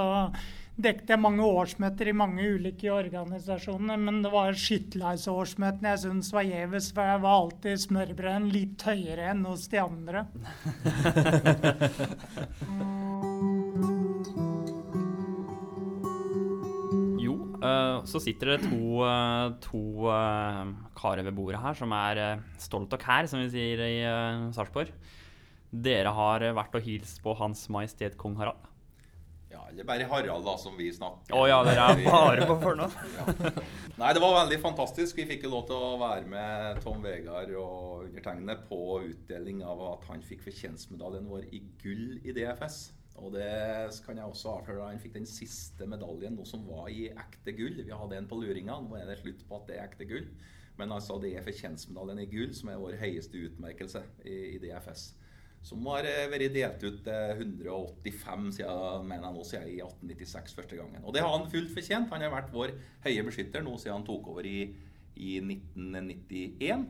dekket 0.74 1.12
jeg 1.12 1.22
mange 1.22 1.44
årsmøter 1.46 2.08
i 2.10 2.16
mange 2.16 2.48
ulike 2.56 2.88
organisasjoner, 2.90 4.00
men 4.00 4.22
det 4.24 4.32
var 4.32 4.56
skytterlagsårsmøtene 4.58 5.92
jeg 5.92 6.02
syntes 6.06 6.32
var 6.34 6.48
gjevest, 6.48 6.94
for 6.96 7.12
jeg 7.12 7.22
var 7.26 7.34
alltid 7.42 7.84
smørbrøden 7.84 8.50
litt 8.56 8.88
høyere 8.88 9.30
enn 9.34 9.44
hos 9.50 9.68
de 9.70 9.78
andre. 9.84 10.26
så 18.10 18.20
sitter 18.22 18.54
det 18.54 18.68
to, 18.68 19.00
uh, 19.00 19.54
to 19.64 19.82
uh, 20.10 20.74
karer 20.98 21.24
ved 21.26 21.36
bordet 21.36 21.62
her 21.62 21.78
som 21.78 21.94
er 21.96 22.20
stolt 22.60 22.92
og 22.94 23.02
kær, 23.02 23.28
som 23.30 23.42
vi 23.44 23.50
sier 23.52 23.82
i 23.86 23.96
uh, 24.04 24.50
Sarpsborg. 24.56 24.92
Dere 25.74 26.12
har 26.14 26.46
vært 26.54 26.78
og 26.78 26.86
hilst 26.86 27.18
på 27.24 27.34
Hans 27.40 27.66
Majestet 27.72 28.18
Kong 28.20 28.38
Harald. 28.38 28.70
Ja, 29.54 29.62
eller 29.70 29.84
bare 29.86 30.06
Harald, 30.10 30.44
da, 30.46 30.56
som 30.58 30.74
vi 30.78 30.88
snakker 30.92 31.34
Å 31.34 31.42
oh, 31.44 31.46
ja, 31.46 31.60
dere 31.66 31.84
er 31.92 32.00
bare 32.10 32.46
på 32.48 32.56
fornavn. 32.62 33.12
ja. 33.14 33.52
Nei, 34.00 34.10
det 34.16 34.22
var 34.24 34.34
veldig 34.40 34.58
fantastisk. 34.62 35.20
Vi 35.20 35.28
fikk 35.28 35.46
jo 35.46 35.52
lov 35.52 35.68
til 35.68 35.78
å 35.78 35.92
være 36.00 36.26
med 36.30 36.80
Tom 36.82 36.98
Vegard 37.04 37.52
og 37.54 38.08
undertegnede 38.08 38.56
på 38.66 38.80
utdeling 39.12 39.62
av 39.62 39.84
at 39.92 40.08
han 40.10 40.24
fikk 40.26 40.42
fortjenstmedaljen 40.48 41.30
vår 41.30 41.46
i 41.54 41.62
gull 41.84 42.18
i 42.24 42.34
DFS. 42.34 42.80
Og 43.22 43.30
det 43.36 43.50
kan 44.04 44.18
jeg 44.18 44.26
også 44.26 44.56
avsløre. 44.56 44.88
Han 44.90 45.02
fikk 45.02 45.14
den 45.16 45.28
siste 45.28 45.86
medaljen, 45.86 46.34
noe 46.34 46.48
som 46.48 46.64
var 46.66 46.88
i 46.90 47.06
ekte 47.12 47.54
gull. 47.56 47.78
Vi 47.78 47.94
hadde 47.94 48.18
en 48.18 48.30
på 48.30 48.38
luringa. 48.40 48.80
Nå 48.82 48.98
er 48.98 49.06
det 49.10 49.20
slutt 49.20 49.44
på 49.48 49.60
at 49.60 49.68
det 49.70 49.76
er 49.78 49.86
ekte 49.86 50.08
gull. 50.10 50.26
Men 50.80 50.92
altså, 50.92 51.20
det 51.22 51.36
er 51.36 51.44
fortjenstmedaljen 51.46 52.24
i 52.24 52.30
gull 52.32 52.54
som 52.56 52.72
er 52.72 52.80
vår 52.82 52.98
høyeste 52.98 53.44
utmerkelse 53.48 54.02
i, 54.26 54.38
i 54.56 54.58
DFS. 54.62 55.12
Som 55.64 55.86
har 55.88 56.04
eh, 56.04 56.26
vært 56.28 56.52
delt 56.52 56.82
ut 56.84 57.06
185 57.08 58.50
siden, 58.58 59.06
mener 59.08 59.28
jeg 59.30 59.36
nå, 59.38 59.44
siden 59.48 59.70
i 59.70 59.78
1896 59.78 60.58
første 60.58 60.80
gangen. 60.80 61.06
Og 61.06 61.14
det 61.14 61.22
har 61.24 61.32
han 61.32 61.48
fullt 61.52 61.72
fortjent. 61.72 62.10
Han 62.12 62.26
har 62.26 62.34
vært 62.34 62.52
vår 62.52 62.74
høye 63.06 63.24
beskytter 63.30 63.64
nå 63.64 63.78
siden 63.78 64.00
han 64.00 64.08
tok 64.08 64.28
over 64.34 64.44
i, 64.50 64.58
i 65.14 65.38
1991. 65.38 66.84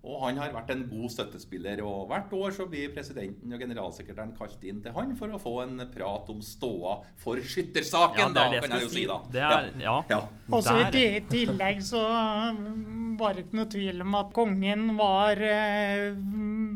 Og 0.00 0.22
han 0.22 0.38
har 0.40 0.52
vært 0.54 0.70
en 0.72 0.86
god 0.88 1.12
støttespiller. 1.12 1.82
Og 1.84 2.06
hvert 2.08 2.32
år 2.36 2.54
så 2.56 2.64
blir 2.70 2.92
presidenten 2.94 3.52
og 3.52 3.60
generalsekretæren 3.60 4.32
kalt 4.38 4.62
inn 4.64 4.80
til 4.84 4.94
han 4.96 5.12
for 5.18 5.36
å 5.36 5.40
få 5.40 5.56
en 5.66 5.84
prat 5.92 6.30
om 6.32 6.40
ståa 6.44 6.96
for 7.20 7.40
skyttersaken, 7.40 8.22
ja, 8.22 8.30
det 8.32 8.60
da, 8.60 8.62
kan 8.64 8.76
jeg 8.78 8.86
jo 8.86 8.92
si. 8.94 9.04
da. 9.10 9.18
Det 9.34 9.44
er, 9.44 9.68
ja. 9.84 9.98
ja. 10.08 10.22
Og 10.48 10.64
så 10.64 10.78
i 10.88 11.20
tillegg 11.28 11.82
så 11.84 12.00
var 13.20 13.36
det 13.36 13.44
ikke 13.44 13.58
noe 13.58 13.70
tvil 13.74 14.04
om 14.04 14.16
at 14.16 14.30
kongen 14.36 14.86
var 14.96 15.40
eh, 15.44 16.06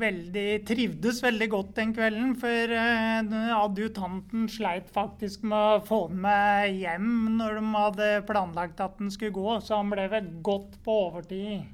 veldig, 0.00 0.48
trivdes 0.68 1.22
veldig 1.24 1.48
godt 1.54 1.70
den 1.78 1.94
kvelden. 1.96 2.34
For 2.40 2.74
eh, 2.76 3.54
adjutanten 3.56 4.50
sleit 4.52 4.90
faktisk 4.92 5.46
med 5.48 5.78
å 5.78 5.84
få 5.88 6.02
med 6.12 6.76
hjem 6.76 7.38
når 7.38 7.60
de 7.60 7.64
hadde 7.78 8.10
planlagt 8.28 8.84
at 8.84 9.00
den 9.00 9.12
skulle 9.14 9.32
gå. 9.32 9.56
Så 9.64 9.80
han 9.80 9.92
ble 9.94 10.10
vel 10.12 10.28
godt 10.44 10.76
på 10.84 10.98
overtid. 11.08 11.64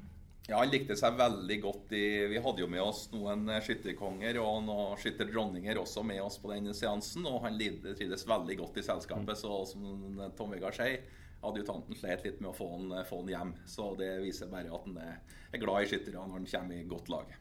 Ja, 0.51 0.59
Han 0.59 0.73
likte 0.73 0.97
seg 0.99 1.15
veldig 1.15 1.57
godt 1.63 1.93
i 1.95 2.05
Vi 2.33 2.41
hadde 2.43 2.65
jo 2.65 2.67
med 2.71 2.83
oss 2.83 3.05
noen 3.13 3.47
skytterkonger 3.63 4.41
og 4.43 4.65
noen 4.67 4.99
skytterdronninger 4.99 5.79
også 5.79 6.03
med 6.03 6.19
oss 6.25 6.41
på 6.43 6.51
den 6.51 6.73
seansen. 6.75 7.27
Og 7.31 7.45
han 7.45 7.59
trivdes 7.61 8.27
veldig 8.27 8.57
godt 8.59 8.81
i 8.83 8.87
selskapet. 8.87 9.39
Så 9.39 9.61
som 9.71 10.25
Tom 10.39 10.51
Vegard 10.51 10.75
sier, 10.75 11.05
adjutanten 11.47 11.95
slet 11.97 12.27
litt 12.27 12.41
med 12.43 12.51
å 12.51 12.57
få 12.57 12.67
han, 12.73 12.97
få 13.07 13.23
han 13.23 13.31
hjem. 13.31 13.53
Så 13.71 13.93
det 14.01 14.11
viser 14.25 14.51
bare 14.51 14.73
at 14.75 14.89
han 14.89 14.99
er, 15.05 15.21
glad 15.63 15.85
i 15.85 15.93
skyttere 15.93 16.19
når 16.19 16.41
han 16.41 16.51
kommer 16.55 16.81
i 16.81 16.89
godt 16.91 17.13
lag. 17.15 17.37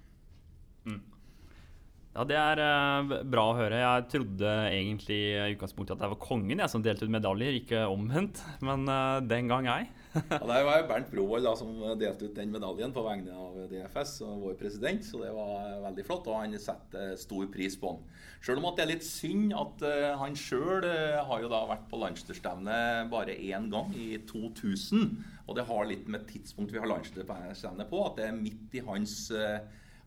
Ja, 2.14 2.26
Det 2.30 2.38
er 2.38 2.62
eh, 2.62 3.18
bra 3.32 3.48
å 3.52 3.58
høre. 3.58 3.82
Jeg 3.82 4.08
trodde 4.14 4.54
egentlig 4.70 5.18
i 5.32 5.56
utgangspunktet 5.56 5.98
at 5.98 6.04
det 6.04 6.14
var 6.14 6.22
kongen 6.22 6.62
jeg 6.62 6.72
som 6.72 6.86
delte 6.86 7.10
ut 7.10 7.14
medaljer, 7.14 7.58
ikke 7.62 7.86
omvendt. 7.90 8.42
Men 8.66 8.86
eh, 8.90 9.18
den 9.30 9.50
gang 9.52 9.70
ei. 9.72 9.84
Ja, 10.14 10.40
Det 10.42 10.64
var 10.66 10.80
jo 10.80 10.88
Bernt 10.90 11.12
Brovold 11.12 11.46
da, 11.46 11.52
som 11.58 11.74
delte 12.00 12.30
ut 12.30 12.38
den 12.38 12.54
medaljen 12.54 12.94
på 12.96 13.04
vegne 13.06 13.36
av 13.38 13.58
DFS 13.70 14.16
og 14.26 14.46
vår 14.46 14.56
president, 14.58 15.04
så 15.06 15.22
det 15.22 15.34
var 15.36 15.76
veldig 15.86 16.06
flott. 16.08 16.30
Og 16.32 16.40
han 16.40 16.56
setter 16.62 17.14
stor 17.20 17.50
pris 17.54 17.78
på 17.80 17.94
den. 17.94 18.08
Sjøl 18.42 18.62
om 18.62 18.70
at 18.72 18.80
det 18.80 18.86
er 18.86 18.92
litt 18.94 19.06
synd 19.06 19.54
at 19.58 19.84
eh, 19.86 20.14
han 20.18 20.38
sjøl 20.40 20.88
har 21.30 21.44
jo 21.44 21.52
da 21.52 21.62
vært 21.70 21.86
på 21.92 22.00
landslagsstevne 22.02 22.80
bare 23.12 23.36
én 23.38 23.70
gang, 23.74 23.94
i 23.94 24.16
2000. 24.30 25.12
Og 25.50 25.58
det 25.58 25.68
har 25.70 25.90
litt 25.90 26.10
med 26.10 26.26
tidspunktet 26.30 26.78
vi 26.78 26.82
har 26.82 26.90
landslagsstevne 26.90 27.86
på, 27.90 28.02
at 28.06 28.18
det 28.18 28.30
er 28.30 28.42
midt 28.42 28.80
i 28.80 28.86
hans 28.86 29.16
eh, 29.36 29.62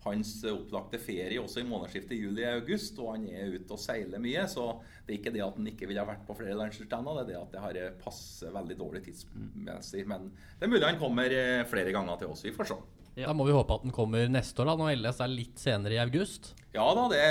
hans 0.04 0.32
opplagte 0.50 0.98
ferie 1.02 1.40
også 1.40 1.62
i 1.62 1.66
månedsskiftet 1.68 2.18
juli-august, 2.18 2.98
og 3.02 3.12
han 3.14 3.28
er 3.30 3.52
ute 3.54 3.76
og 3.76 3.80
seiler 3.80 4.22
mye. 4.22 4.46
Så 4.50 4.66
det 5.06 5.14
er 5.14 5.20
ikke 5.20 5.34
det 5.34 5.44
at 5.44 5.60
han 5.60 5.68
ikke 5.70 5.90
ville 5.90 6.02
ha 6.02 6.08
vært 6.08 6.24
på 6.26 6.36
flere 6.38 6.56
landslagsstevner, 6.58 7.20
det 7.20 7.22
er 7.22 7.30
det 7.30 7.38
at 7.42 7.54
det 7.54 7.62
har 7.66 8.00
passet 8.02 8.50
veldig 8.54 8.78
dårlig 8.80 9.04
tidsmessig. 9.06 10.06
Men 10.10 10.32
det 10.58 10.66
er 10.66 10.72
mulig 10.72 10.88
han 10.88 11.00
kommer 11.00 11.36
eh, 11.36 11.62
flere 11.70 11.94
ganger 11.94 12.20
til 12.20 12.34
oss. 12.34 12.44
Vi 12.46 12.54
får 12.56 12.72
se. 12.72 12.80
Ja. 13.12 13.28
Da 13.28 13.36
må 13.36 13.44
vi 13.44 13.52
håpe 13.52 13.76
at 13.76 13.82
den 13.84 13.92
kommer 13.92 14.24
neste 14.32 14.62
år, 14.64 14.70
da, 14.70 14.76
når 14.80 14.94
LS 14.96 15.20
er 15.20 15.32
litt 15.32 15.60
senere 15.60 15.98
i 15.98 16.00
august. 16.00 16.54
Ja 16.72 16.86
da, 16.96 17.04
det, 17.12 17.24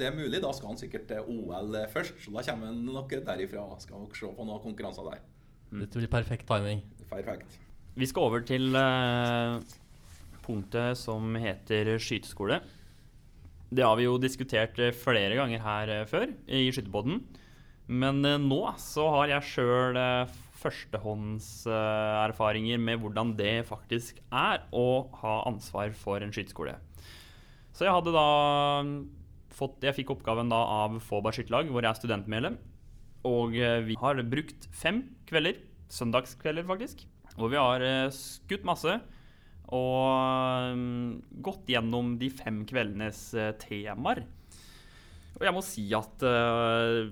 det 0.00 0.08
er 0.08 0.16
mulig. 0.16 0.40
Da 0.40 0.52
skal 0.56 0.72
han 0.72 0.80
sikkert 0.80 1.06
til 1.10 1.28
OL 1.28 1.76
først. 1.92 2.16
Så 2.24 2.32
da 2.32 2.44
kommer 2.46 2.72
han 2.72 2.84
nok 2.88 3.12
derifra. 3.26 3.66
Skal 3.82 4.00
nok 4.06 4.16
se 4.16 4.30
på 4.32 4.48
noen 4.48 4.62
konkurranser 4.64 5.10
der. 5.10 5.24
Dette 5.76 6.00
blir 6.00 6.10
perfekt 6.10 6.48
timing. 6.48 6.80
Perfekt. 7.10 7.58
Vi 7.96 8.08
skal 8.08 8.28
over 8.28 8.42
til 8.48 8.74
eh, 8.76 9.76
punktet 10.46 10.98
som 10.98 11.34
heter 11.40 11.96
skyteskole. 11.98 12.60
Det 13.66 13.82
har 13.82 13.96
vi 13.98 14.04
jo 14.06 14.14
diskutert 14.22 14.78
eh, 14.78 14.94
flere 14.94 15.34
ganger 15.34 15.58
her 15.62 15.88
eh, 15.90 16.04
før 16.06 16.30
i 16.46 16.70
Skytterpodden. 16.70 17.20
Men 17.90 18.24
eh, 18.24 18.38
nå 18.38 18.74
så 18.78 19.10
har 19.16 19.26
jeg 19.32 19.42
sjøl 19.50 19.98
førstehåndserfaringer 20.56 22.78
med 22.80 22.98
hvordan 23.02 23.36
det 23.38 23.66
faktisk 23.68 24.20
er 24.30 24.62
å 24.74 25.08
ha 25.20 25.42
ansvar 25.50 25.92
for 25.98 26.20
en 26.22 26.32
skyteskole. 26.34 26.74
Så 27.76 27.84
jeg 27.84 27.92
hadde 27.92 28.12
da 28.14 28.28
fått 29.56 29.84
Jeg 29.84 29.96
fikk 29.96 30.10
oppgaven 30.12 30.48
da 30.52 30.60
av 30.84 30.90
Fåberg 31.00 31.34
skytterlag, 31.36 31.66
hvor 31.72 31.80
jeg 31.80 31.90
er 31.90 32.00
studentmedlem. 32.00 32.56
Og 33.24 33.50
vi 33.56 33.94
har 33.98 34.22
brukt 34.28 34.68
fem 34.68 35.16
kvelder, 35.28 35.54
søndagskvelder 35.88 36.64
faktisk, 36.68 37.06
hvor 37.38 37.48
vi 37.52 37.56
har 37.56 37.80
skutt 38.12 38.64
masse 38.68 39.00
og 39.74 40.74
mm, 40.78 41.42
gått 41.42 41.70
gjennom 41.72 42.14
de 42.20 42.30
fem 42.30 42.62
kveldenes 42.68 43.22
eh, 43.34 43.52
temaer. 43.58 44.22
Og 45.36 45.44
jeg 45.44 45.54
må 45.56 45.62
si 45.64 45.86
at 45.96 46.22
eh, 46.26 47.08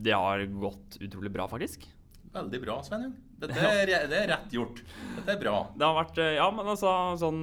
det 0.00 0.14
har 0.16 0.44
gått 0.54 0.96
utrolig 1.04 1.32
bra, 1.34 1.46
faktisk. 1.50 1.84
Veldig 2.32 2.60
bra, 2.62 2.78
Sveinung. 2.86 3.12
Dette 3.40 3.60
er, 3.60 3.90
det 4.08 4.16
er 4.22 4.30
rett 4.32 4.54
gjort. 4.54 4.80
Dette 5.18 5.34
er 5.34 5.42
bra. 5.42 5.56
Det 5.76 5.86
har 5.86 5.98
vært 5.98 6.22
eh, 6.22 6.36
Ja, 6.38 6.48
men 6.54 6.68
altså 6.68 6.92
sånn 7.20 7.42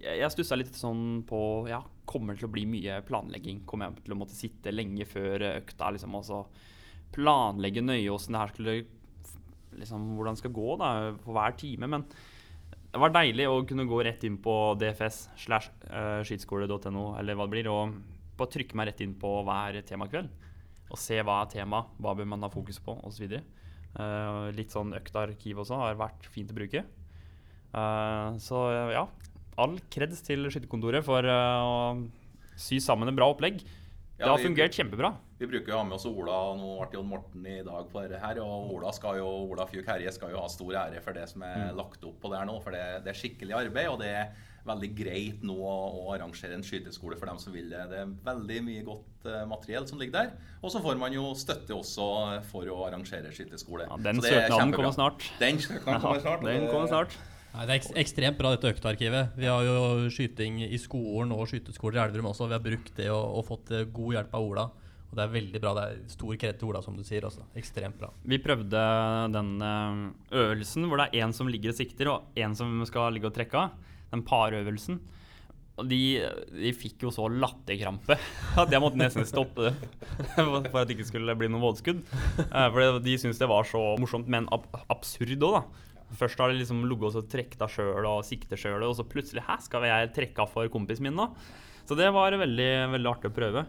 Jeg, 0.00 0.28
stussa 0.34 0.58
litt 0.58 0.76
sånn 0.76 1.22
på 1.28 1.40
Ja, 1.70 1.80
kommer 2.08 2.34
det 2.34 2.42
til 2.42 2.50
å 2.50 2.54
bli 2.54 2.66
mye 2.68 3.00
planlegging? 3.04 3.64
Kommer 3.68 3.90
jeg 3.90 4.06
til 4.06 4.16
å 4.16 4.20
måtte 4.20 4.36
sitte 4.38 4.72
lenge 4.72 5.08
før 5.08 5.44
økta 5.56 5.90
liksom, 5.96 6.16
og 6.16 6.24
så 6.28 6.40
planlegge 7.16 7.84
nøye 7.84 8.12
åssen 8.12 8.36
det 8.36 8.42
her 8.42 8.52
skulle 8.54 8.76
liksom, 9.76 10.08
Hvordan 10.16 10.36
det 10.36 10.42
skal 10.44 10.56
gå 10.56 10.78
da, 10.80 10.90
på 11.24 11.36
hver 11.36 11.56
time? 11.60 11.90
Men 11.90 12.06
det 12.96 13.02
var 13.02 13.12
deilig 13.12 13.44
å 13.50 13.60
kunne 13.68 13.84
gå 13.84 13.98
rett 14.06 14.22
inn 14.24 14.38
på 14.40 14.52
DFS 14.80 15.26
slash 15.44 15.68
eh, 15.84 16.22
eller 16.24 17.36
hva 17.36 17.44
det 17.44 17.52
blir, 17.52 17.68
og 17.68 17.98
bare 18.38 18.52
trykke 18.54 18.76
meg 18.78 18.88
rett 18.88 19.02
inn 19.04 19.12
på 19.20 19.32
hver 19.44 19.76
temakveld. 19.84 20.30
Og 20.88 21.00
se 21.00 21.18
hva 21.20 21.42
er 21.42 21.50
tema, 21.52 21.82
hva 22.00 22.14
bør 22.16 22.28
man 22.30 22.46
ha 22.46 22.48
fokus 22.52 22.78
på, 22.80 22.94
osv. 23.04 23.36
Uh, 23.96 24.48
litt 24.56 24.72
sånn 24.72 24.92
øktarkiv 24.96 25.62
også 25.62 25.80
har 25.80 25.98
vært 26.00 26.28
fint 26.32 26.52
å 26.52 26.56
bruke. 26.56 26.84
Uh, 27.76 28.36
så 28.40 28.62
eh, 28.70 28.94
ja, 28.94 29.04
all 29.60 29.76
kreds 29.92 30.22
til 30.24 30.48
Skytterkontoret 30.48 31.04
for 31.04 31.24
uh, 31.24 31.64
å 31.64 32.56
sy 32.60 32.80
sammen 32.80 33.12
en 33.12 33.16
bra 33.18 33.28
opplegg. 33.32 33.60
Det 34.16 34.24
har 34.24 34.40
fungert 34.40 34.76
kjempebra. 34.76 35.12
Vi 35.38 35.44
bruker 35.50 35.68
jo 35.68 35.76
å 35.76 35.80
ha 35.82 35.84
med 35.84 35.98
oss 35.98 36.06
Ola, 36.08 36.36
og 36.50 36.60
nå 36.62 36.68
ble 36.80 36.96
Jon 36.96 37.08
Morten 37.10 37.44
i 37.44 37.58
dag 37.64 37.90
på 37.92 38.00
dette 38.00 38.20
her. 38.22 38.38
Og 38.40 38.70
Ola, 38.78 38.92
skal 38.96 39.18
jo, 39.20 39.26
Ola 39.50 39.66
Fjuk 39.68 39.84
Herje 39.90 40.14
skal 40.16 40.32
jo 40.32 40.40
ha 40.40 40.48
stor 40.48 40.78
ære 40.86 41.02
for 41.04 41.12
det 41.16 41.26
som 41.28 41.44
er 41.44 41.74
lagt 41.76 42.04
opp 42.08 42.16
på 42.22 42.30
der 42.32 42.46
nå. 42.48 42.54
For 42.64 42.72
det, 42.72 42.84
det 43.04 43.12
er 43.12 43.18
skikkelig 43.20 43.56
arbeid, 43.58 43.90
og 43.92 44.00
det 44.00 44.08
er 44.16 44.30
veldig 44.66 44.88
greit 44.98 45.44
nå 45.46 45.54
å, 45.60 45.74
å 46.00 46.06
arrangere 46.14 46.56
en 46.56 46.64
skyteskole 46.64 47.18
for 47.20 47.28
dem 47.30 47.36
som 47.42 47.52
vil 47.54 47.68
det. 47.70 47.84
Det 47.92 48.00
er 48.00 48.14
veldig 48.26 48.62
mye 48.66 48.86
godt 48.88 49.28
eh, 49.28 49.44
materiell 49.50 49.84
som 49.90 50.00
ligger 50.00 50.16
der. 50.16 50.32
Og 50.64 50.72
så 50.72 50.80
får 50.82 50.96
man 51.04 51.14
jo 51.14 51.28
støtte 51.38 51.76
også 51.76 52.08
for 52.48 52.72
å 52.72 52.80
arrangere 52.88 53.30
skyteskole. 53.36 53.86
Ja, 53.90 54.00
den 54.08 54.22
Så 54.22 54.26
det 54.26 54.32
søknaden 54.40 54.74
kommer 54.74 54.96
snart. 54.96 55.28
Den 55.42 55.60
søknaden 55.62 56.00
kommer 56.02 56.24
snart. 56.24 56.46
Ja, 56.48 56.54
Den 56.56 56.64
det- 56.64 56.72
kommer 56.72 56.90
snart. 56.94 57.18
Nei, 57.56 57.62
det 57.64 57.72
er 57.72 57.78
eks 57.78 57.92
ekstremt 57.96 58.36
bra, 58.40 58.50
dette 58.52 58.68
øktearkivet. 58.74 59.36
Vi 59.38 59.46
har 59.48 59.62
jo 59.64 60.10
skyting 60.12 60.58
i 60.66 60.76
skolen 60.80 61.30
og 61.32 61.46
skyteskoler 61.48 62.00
i 62.00 62.02
Elverum 62.08 62.32
også. 62.32 62.48
Vi 62.50 62.56
har 62.56 62.64
brukt 62.64 62.96
det 62.98 63.06
og, 63.12 63.38
og 63.38 63.46
fått 63.48 63.70
eh, 63.72 63.86
god 63.88 64.18
hjelp 64.18 64.34
av 64.36 64.48
Ola. 64.50 64.66
Og 65.10 65.18
det 65.18 65.24
er 65.24 65.34
veldig 65.36 65.60
bra. 65.62 65.72
Det 65.78 65.84
er 65.86 65.98
stor 66.12 66.38
kred 66.40 66.58
til 66.60 66.68
Ola, 66.70 66.80
som 66.84 66.96
du 66.98 67.04
sier. 67.06 67.24
også. 67.28 67.44
Ekstremt 67.56 67.98
bra. 68.00 68.10
Vi 68.26 68.38
prøvde 68.42 68.80
den 69.32 69.52
eh, 69.62 70.00
øvelsen 70.42 70.88
hvor 70.90 71.00
det 71.00 71.08
er 71.12 71.24
én 71.26 71.34
som 71.36 71.48
ligger 71.50 71.72
og 71.72 71.78
sikter, 71.78 72.10
og 72.12 72.32
én 72.36 72.56
som 72.58 72.72
skal 72.88 73.14
ligge 73.14 73.30
og 73.30 73.36
trekke 73.36 73.60
av. 73.60 73.76
Den 74.12 74.24
parøvelsen. 74.26 74.98
Og 75.76 75.88
de, 75.90 75.98
de 76.56 76.70
fikk 76.72 77.02
jo 77.04 77.10
så 77.12 77.26
latterkrampe 77.28 78.14
at 78.62 78.70
jeg 78.72 78.80
måtte 78.80 78.96
nesten 79.00 79.26
stoppe 79.28 79.66
det. 79.68 79.74
For 80.38 80.80
at 80.80 80.88
det 80.88 80.96
ikke 80.96 81.08
skulle 81.10 81.34
bli 81.36 81.50
noe 81.52 81.60
vådeskudd. 81.66 82.00
Eh, 82.46 82.68
For 82.72 83.00
de 83.04 83.16
syntes 83.20 83.40
det 83.42 83.50
var 83.50 83.68
så 83.68 83.82
morsomt, 84.00 84.28
men 84.32 84.48
ab 84.54 84.64
absurd 84.92 85.36
òg, 85.36 85.60
da. 85.60 85.84
Først 86.16 86.38
har 86.38 86.52
de 86.52 86.60
liksom 86.60 86.84
ligget 86.86 87.16
og 87.18 87.26
trukket 87.32 87.62
av 87.66 87.72
sjøl 87.74 88.06
og 88.06 88.20
siktet 88.24 88.60
sjøl, 88.62 88.84
og 88.86 88.92
så 88.94 89.02
plutselig 89.10 89.42
Hæ, 89.42 89.56
skal 89.64 89.82
jeg 89.88 90.12
trekke 90.14 90.44
av 90.44 90.52
for 90.52 90.68
kompisen 90.70 91.02
min 91.08 91.16
nå? 91.18 91.26
Så 91.86 91.96
det 91.98 92.06
var 92.14 92.34
veldig, 92.38 92.68
veldig 92.94 93.10
artig 93.10 93.30
å 93.32 93.34
prøve. 93.34 93.64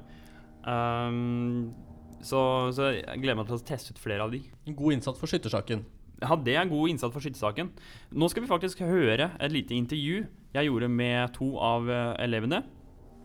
Um, 0.64 1.76
så, 2.24 2.40
så 2.76 2.90
jeg 2.96 3.22
gleder 3.22 3.38
meg 3.40 3.50
til 3.50 3.60
å 3.60 3.68
teste 3.68 3.94
ut 3.94 4.02
flere 4.02 4.26
av 4.26 4.34
de. 4.34 4.42
En 4.68 4.78
god 4.78 4.98
innsats 4.98 5.22
for 5.22 5.30
skyttersaken. 5.30 5.86
Ja, 6.24 6.34
det 6.42 6.56
er 6.56 6.64
en 6.64 6.74
god 6.74 6.90
innsats 6.90 7.14
for 7.14 7.24
skyttersaken. 7.24 7.70
Nå 8.18 8.30
skal 8.32 8.44
vi 8.44 8.50
faktisk 8.50 8.82
høre 8.82 9.30
et 9.38 9.54
lite 9.54 9.78
intervju 9.78 10.26
jeg 10.58 10.70
gjorde 10.72 10.90
med 10.90 11.34
to 11.36 11.52
av 11.62 11.90
eh, 11.92 12.14
elevene. 12.24 12.64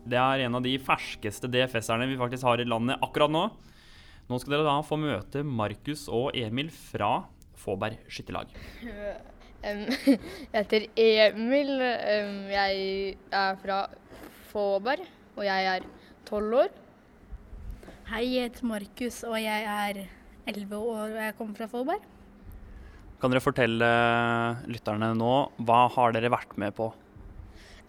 Det 0.05 0.19
er 0.19 0.43
en 0.45 0.59
av 0.59 0.65
de 0.65 0.75
ferskeste 0.83 1.49
DFS-erne 1.49 2.05
vi 2.11 2.19
faktisk 2.19 2.45
har 2.45 2.61
i 2.61 2.67
landet 2.67 3.01
akkurat 3.01 3.31
nå. 3.31 3.47
Nå 4.29 4.39
skal 4.39 4.57
dere 4.57 4.67
da 4.67 4.75
få 4.85 4.99
møte 4.99 5.41
Markus 5.47 6.05
og 6.11 6.35
Emil 6.37 6.69
fra 6.75 7.23
Fåberg 7.63 8.03
skytterlag. 8.11 8.51
Jeg 9.63 9.95
heter 10.51 10.85
Emil. 10.99 11.71
Jeg 12.51 13.15
er 13.31 13.59
fra 13.61 13.85
Fåberg, 14.51 15.05
og 15.37 15.45
jeg 15.47 15.69
er 15.77 15.85
tolv 16.27 16.57
år. 16.65 16.73
Hei, 18.03 18.25
jeg 18.35 18.49
heter 18.49 18.65
Markus, 18.67 19.21
og 19.23 19.37
jeg 19.39 19.63
er 19.63 20.01
11 20.51 20.75
år 20.75 21.05
og 21.05 21.21
jeg 21.21 21.35
kommer 21.37 21.55
fra 21.55 21.67
Folberg. 21.71 22.03
Kan 23.21 23.31
dere 23.31 23.39
fortelle 23.43 23.87
lytterne 24.67 25.13
nå 25.15 25.29
hva 25.63 25.85
har 25.95 26.11
dere 26.11 26.31
vært 26.33 26.57
med 26.59 26.75
på? 26.75 26.89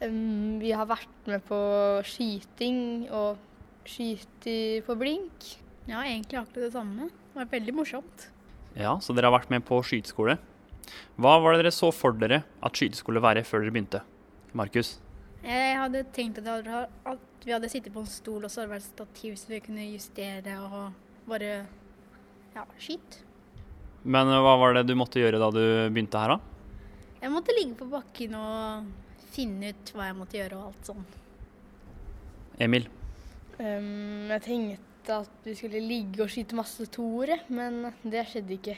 Um, 0.05 0.61
vi 0.63 0.71
har 0.71 0.87
vært 0.87 1.27
med 1.27 1.43
på 1.49 1.59
skyting 2.07 3.09
og 3.11 3.43
skyter 3.91 4.87
på 4.87 4.97
blink. 5.03 5.49
Ja, 5.91 6.05
egentlig 6.07 6.39
akkurat 6.39 6.69
det 6.69 6.73
samme. 6.77 7.11
Det 7.11 7.41
var 7.41 7.51
veldig 7.51 7.75
morsomt. 7.75 8.29
Ja, 8.79 8.95
Så 9.03 9.19
dere 9.19 9.33
har 9.33 9.39
vært 9.41 9.51
med 9.51 9.67
på 9.67 9.83
skyteskole. 9.83 10.39
Hva 11.19 11.37
var 11.43 11.55
det 11.57 11.65
dere 11.65 11.75
så 11.75 11.91
for 11.95 12.15
dere 12.15 12.45
at 12.63 12.79
skyteskole 12.79 13.19
skulle 13.19 13.27
være 13.27 13.43
før 13.47 13.67
dere 13.67 13.75
begynte? 13.75 14.05
Markus? 14.55 15.01
Jeg 15.43 15.75
hadde 15.77 16.07
tenkt 16.15 16.39
at, 16.39 16.47
jeg 16.47 16.71
hadde, 16.71 17.19
vi 17.45 17.53
hadde 17.53 17.69
sittet 17.69 17.93
på 17.93 18.01
en 18.01 18.09
stol, 18.09 18.45
og 18.45 18.51
så 18.51 18.63
hadde 18.63 18.71
det 18.71 18.77
vært 18.79 18.89
stativ 18.89 19.37
så 19.37 19.53
vi 19.53 19.61
kunne 19.65 19.85
justere 19.91 20.57
og 20.65 21.29
bare 21.29 21.53
ja, 22.55 22.65
skyte. 22.81 23.23
Men 24.05 24.29
hva 24.29 24.57
var 24.61 24.77
det 24.77 24.87
du 24.89 24.95
måtte 24.99 25.21
gjøre 25.21 25.41
da 25.41 25.51
du 25.53 25.63
begynte 25.93 26.21
her, 26.21 26.35
da? 26.35 26.55
Jeg 27.25 27.33
måtte 27.33 27.55
ligge 27.57 27.77
på 27.79 27.89
bakken 27.89 28.35
og 28.37 28.89
finne 29.33 29.73
ut 29.73 29.93
hva 29.95 30.11
jeg 30.11 30.17
måtte 30.19 30.37
gjøre 30.39 30.59
og 30.59 30.67
alt 30.71 30.91
sånn. 30.91 31.07
Emil. 32.65 32.89
Um, 33.59 34.29
jeg 34.31 34.43
tenkte 34.45 35.21
at 35.25 35.47
vi 35.47 35.55
skulle 35.59 35.81
ligge 35.85 36.25
og 36.25 36.33
skyte 36.33 36.59
masse 36.59 36.87
toere, 36.93 37.41
men 37.49 37.91
det 38.03 38.27
skjedde 38.31 38.57
ikke. 38.59 38.77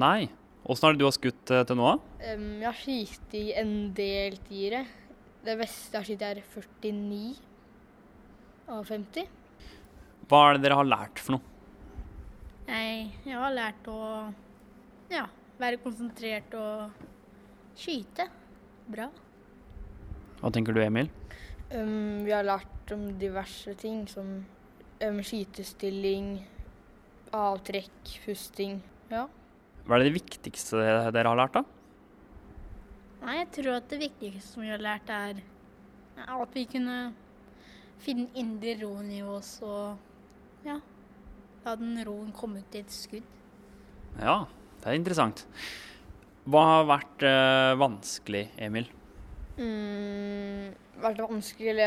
Nei. 0.00 0.28
Åssen 0.66 0.88
er 0.88 0.96
det 0.96 1.00
du 1.00 1.06
har 1.06 1.14
skutt 1.14 1.50
eh, 1.54 1.64
til 1.68 1.78
nå, 1.78 1.90
da? 1.92 2.32
Um, 2.34 2.46
jeg 2.58 2.66
har 2.66 2.78
skutt 2.82 3.36
i 3.38 3.44
en 3.60 3.74
del 3.96 4.38
tiere. 4.48 4.84
Det 5.46 5.54
beste 5.60 5.94
jeg 5.94 6.00
har 6.00 6.08
skutt, 6.08 6.24
er 6.26 6.40
49 6.42 7.55
av 8.68 8.86
50. 8.88 9.26
Hva 10.26 10.40
er 10.46 10.56
det 10.56 10.64
dere 10.66 10.78
har 10.80 10.88
lært 10.88 11.20
for 11.22 11.36
noe? 11.36 11.54
Jeg, 12.66 13.04
jeg 13.22 13.38
har 13.38 13.54
lært 13.54 13.86
å 13.90 14.00
ja, 15.12 15.26
være 15.60 15.78
konsentrert 15.84 16.56
og 16.58 17.04
skyte 17.78 18.26
bra. 18.90 19.06
Hva 20.40 20.50
tenker 20.54 20.74
du, 20.74 20.82
Emil? 20.82 21.10
Um, 21.70 22.24
vi 22.26 22.34
har 22.34 22.46
lært 22.46 22.92
om 22.94 23.06
diverse 23.20 23.74
ting, 23.78 24.04
som 24.10 24.34
um, 24.42 25.20
skytestilling, 25.22 26.36
avtrekk, 27.34 28.16
pusting. 28.24 28.80
Ja. 29.10 29.26
Hva 29.86 29.98
er 29.98 30.06
det 30.08 30.16
viktigste 30.18 30.82
dere 31.14 31.30
har 31.30 31.38
lært, 31.38 31.60
da? 31.60 31.62
Nei, 33.22 33.38
jeg 33.40 33.52
tror 33.60 33.78
at 33.78 33.86
det 33.90 34.02
viktigste 34.02 34.48
som 34.48 34.66
vi 34.66 34.70
har 34.70 34.82
lært, 34.82 35.10
er 35.10 35.40
at 36.26 36.54
vi 36.54 36.66
kunne 36.70 36.98
finne 38.02 38.28
indre 38.38 38.76
roen 38.82 39.08
i 39.14 39.22
oss 39.24 39.56
og 39.66 40.66
ja, 40.66 40.76
la 41.64 41.74
den 41.80 41.98
roen 42.06 42.30
komme 42.36 42.62
ut 42.62 42.76
i 42.76 42.82
et 42.84 42.92
skudd. 42.92 43.26
Ja, 44.20 44.44
det 44.80 44.90
er 44.90 44.98
interessant. 44.98 45.44
Hva 46.46 46.62
har 46.70 46.86
vært 46.88 47.24
eh, 47.26 47.72
vanskelig, 47.80 48.44
Emil? 48.62 48.86
Mm, 49.56 50.70
vært 51.00 51.22
vanskelig 51.24 51.86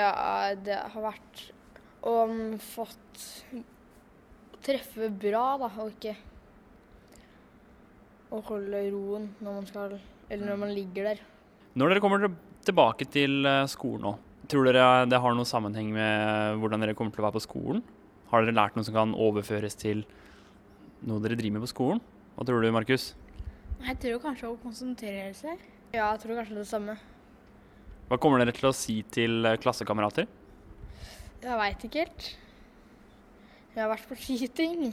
Det 0.65 0.77
har 0.93 1.03
vært 1.03 1.43
å 2.09 2.15
um, 2.25 2.57
fått 2.61 3.23
treffe 4.65 5.09
bra, 5.13 5.45
da, 5.61 5.69
og 5.79 5.93
ikke 5.93 6.15
å 8.35 8.41
holde 8.49 8.81
roen 8.93 9.29
når 9.39 9.55
man 9.55 9.67
skal 9.69 9.95
Eller 10.29 10.45
når 10.51 10.59
man 10.61 10.73
ligger 10.75 11.11
der. 11.11 11.21
Når 11.79 11.93
dere 11.93 12.03
kommer 12.03 12.27
tilbake 12.65 13.07
til 13.09 13.45
eh, 13.47 13.65
skolen 13.71 14.05
nå, 14.05 14.11
tror 14.49 14.65
dere 14.67 14.85
det 15.09 15.19
har 15.21 15.35
noen 15.37 15.47
sammenheng 15.47 15.91
med 15.93 16.59
hvordan 16.61 16.83
dere 16.83 16.95
kommer 16.97 17.13
til 17.13 17.21
å 17.21 17.27
være 17.27 17.37
på 17.37 17.45
skolen? 17.45 17.83
Har 18.31 18.45
dere 18.45 18.57
lært 18.57 18.77
noe 18.77 18.85
som 18.87 18.95
kan 18.95 19.13
overføres 19.17 19.77
til 19.79 20.03
noe 21.07 21.21
dere 21.23 21.37
driver 21.39 21.59
med 21.59 21.65
på 21.67 21.71
skolen? 21.71 22.01
Hva 22.35 22.47
tror 22.47 22.63
du, 22.63 22.69
Markus? 22.73 23.11
Jeg 23.85 23.99
tror 24.01 24.19
kanskje 24.23 24.49
å 24.49 24.57
konsentrere 24.61 25.31
seg. 25.37 25.61
Ja, 25.93 26.11
jeg 26.11 26.21
tror 26.23 26.41
kanskje 26.41 26.59
det 26.59 26.67
samme. 26.69 26.97
Hva 28.09 28.17
kommer 28.21 28.41
dere 28.41 28.53
til 28.57 28.69
å 28.69 28.75
si 28.75 28.99
til 29.13 29.45
eh, 29.45 29.57
klassekamerater? 29.61 30.27
Jeg 31.39 31.57
veit 31.61 31.85
ikke 31.85 32.03
helt. 32.03 32.29
Jeg 33.75 33.83
har 33.83 33.91
vært 33.91 34.09
på 34.09 34.17
skyting. 34.19 34.89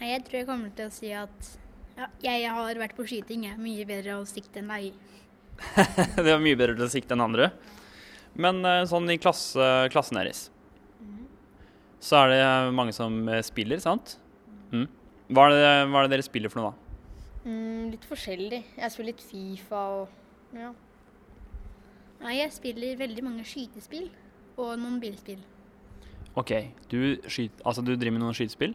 Nei, 0.00 0.08
jeg 0.10 0.24
tror 0.26 0.40
jeg 0.40 0.48
kommer 0.48 0.72
til 0.76 0.90
å 0.90 0.94
si 0.94 1.12
at 1.16 1.50
ja, 1.96 2.08
jeg 2.24 2.50
har 2.50 2.80
vært 2.80 2.96
på 2.98 3.06
skyting. 3.08 3.46
Jeg 3.46 3.56
er 3.56 3.62
mye 3.62 3.86
bedre 3.88 4.18
å 4.20 4.26
sikte 4.28 4.60
enn 4.62 4.72
deg. 4.72 4.90
det 6.24 6.32
er 6.32 6.42
mye 6.42 6.58
bedre 6.58 6.76
til 6.78 6.86
å 6.86 6.92
sikte 6.92 7.16
enn 7.16 7.24
andre. 7.24 7.50
Men 8.38 8.62
eh, 8.64 8.84
sånn 8.88 9.10
i 9.10 9.18
klasse, 9.20 9.66
klassen 9.92 10.20
deres, 10.20 10.48
så 12.00 12.22
er 12.22 12.32
det 12.32 12.44
mange 12.76 12.94
som 12.96 13.22
eh, 13.28 13.42
spiller, 13.44 13.80
sant? 13.82 14.16
Mm. 14.72 14.86
Hva, 15.30 15.48
er 15.48 15.56
det, 15.56 15.72
hva 15.90 16.00
er 16.00 16.08
det 16.08 16.14
dere 16.14 16.26
spiller 16.26 16.52
for 16.52 16.62
noe, 16.62 16.70
da? 16.70 16.90
Mm, 17.44 17.90
litt 17.92 18.06
forskjellig. 18.08 18.62
Jeg 18.78 18.92
spiller 18.92 19.12
litt 19.12 19.24
Fifa 19.24 19.82
og 19.98 20.56
ja. 20.56 20.72
Nei, 22.20 22.34
jeg 22.36 22.52
spiller 22.52 22.98
veldig 23.00 23.22
mange 23.24 23.44
skytespill 23.48 24.10
og 24.60 24.74
noen 24.80 24.98
bilspill. 25.00 25.40
OK, 26.38 26.52
du, 26.90 26.98
skyt, 27.26 27.62
altså, 27.64 27.82
du 27.82 27.94
driver 27.94 28.16
med 28.16 28.24
noen 28.24 28.36
skytespill. 28.36 28.74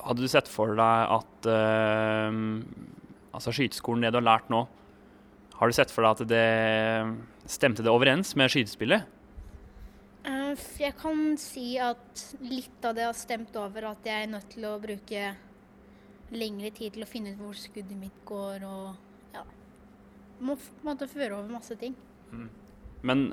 Hadde 0.00 0.24
du 0.24 0.30
sett 0.32 0.48
for 0.50 0.74
deg 0.78 1.14
at 1.14 1.48
uh, 1.48 2.40
altså 3.36 3.54
skyteskolen, 3.54 4.02
det 4.04 4.12
du 4.14 4.18
har 4.18 4.26
lært 4.26 4.50
nå, 4.52 4.64
har 5.60 5.70
du 5.70 5.76
sett 5.76 5.92
for 5.92 6.06
deg 6.06 6.16
at 6.16 6.30
det 6.30 6.44
stemte 7.50 7.84
det 7.84 7.90
overens 7.92 8.34
med 8.38 8.52
skytespillet? 8.52 9.06
Eh, 10.24 10.54
Jeg 10.78 10.94
kan 11.00 11.36
si 11.40 11.78
at 11.80 12.24
litt 12.44 12.84
av 12.84 12.96
det 12.96 13.06
har 13.08 13.16
stemt 13.16 13.54
over 13.56 13.90
at 13.92 14.06
jeg 14.06 14.24
er 14.26 14.32
nødt 14.32 14.50
til 14.52 14.66
å 14.68 14.74
bruke 14.82 15.30
lengre 16.30 16.70
tid 16.70 16.94
til 16.94 17.02
å 17.04 17.10
finne 17.10 17.32
ut 17.34 17.40
hvor 17.42 17.56
skuddet 17.58 17.96
mitt 17.98 18.18
går 18.28 18.62
og 18.68 19.34
ja. 19.34 19.42
Må 20.40 20.54
på 20.56 20.68
en 20.82 20.90
måte 20.92 21.08
føre 21.10 21.38
over 21.38 21.50
masse 21.52 21.74
ting. 21.80 21.96
Men 23.02 23.30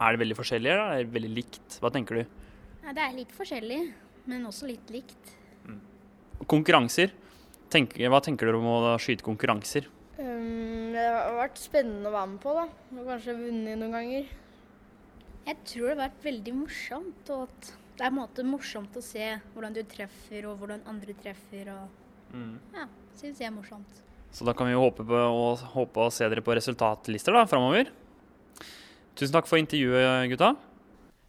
er 0.00 0.14
det 0.14 0.22
veldig 0.22 0.38
forskjellig, 0.38 0.70
eller 0.72 0.94
er 0.94 1.04
det 1.04 1.14
veldig 1.16 1.32
likt? 1.34 1.78
Hva 1.82 1.90
tenker 1.92 2.20
du? 2.22 2.38
Ja, 2.84 2.94
det 2.96 3.04
er 3.04 3.16
litt 3.18 3.34
forskjellig, 3.36 3.80
men 4.30 4.46
også 4.48 4.70
litt 4.70 4.90
likt. 4.94 5.34
Konkurranser. 6.48 7.12
Tenk, 7.68 7.98
hva 7.98 8.20
tenker 8.24 8.48
dere 8.48 8.60
om 8.62 8.68
å 8.70 8.96
skyte 9.02 9.26
konkurranser? 9.26 9.88
Det 10.98 11.04
har 11.06 11.36
vært 11.38 11.60
spennende 11.60 12.10
å 12.10 12.14
være 12.14 12.28
med 12.32 12.38
på, 12.42 12.52
da. 12.56 12.64
Og 12.96 13.04
kanskje 13.06 13.34
vunnet 13.38 13.78
noen 13.78 13.94
ganger. 13.94 14.30
Jeg 15.46 15.58
tror 15.70 15.84
det 15.84 15.92
har 15.92 16.00
vært 16.00 16.24
veldig 16.26 16.54
morsomt, 16.56 17.30
og 17.34 17.44
at 17.46 17.68
det 17.98 18.04
er 18.04 18.10
en 18.10 18.16
måte 18.16 18.44
morsomt 18.46 18.98
å 18.98 19.02
se 19.04 19.28
hvordan 19.54 19.76
du 19.76 19.80
treffer, 19.86 20.48
og 20.50 20.58
hvordan 20.58 20.82
andre 20.90 21.14
treffer, 21.22 21.70
og 21.72 22.34
ja, 22.74 22.88
syns 23.20 23.38
jeg 23.38 23.48
er 23.48 23.54
morsomt. 23.54 24.02
Så 24.34 24.44
da 24.44 24.52
kan 24.56 24.68
vi 24.68 24.74
jo 24.74 24.82
håpe 24.82 25.06
på, 25.06 25.22
å, 25.22 25.46
håpe 25.76 26.02
å 26.02 26.10
se 26.12 26.26
dere 26.28 26.44
på 26.44 26.58
resultatlister 26.58 27.36
da, 27.36 27.46
framover. 27.48 27.94
Tusen 29.14 29.38
takk 29.38 29.48
for 29.50 29.62
intervjuet, 29.62 30.26
gutta. 30.34 30.52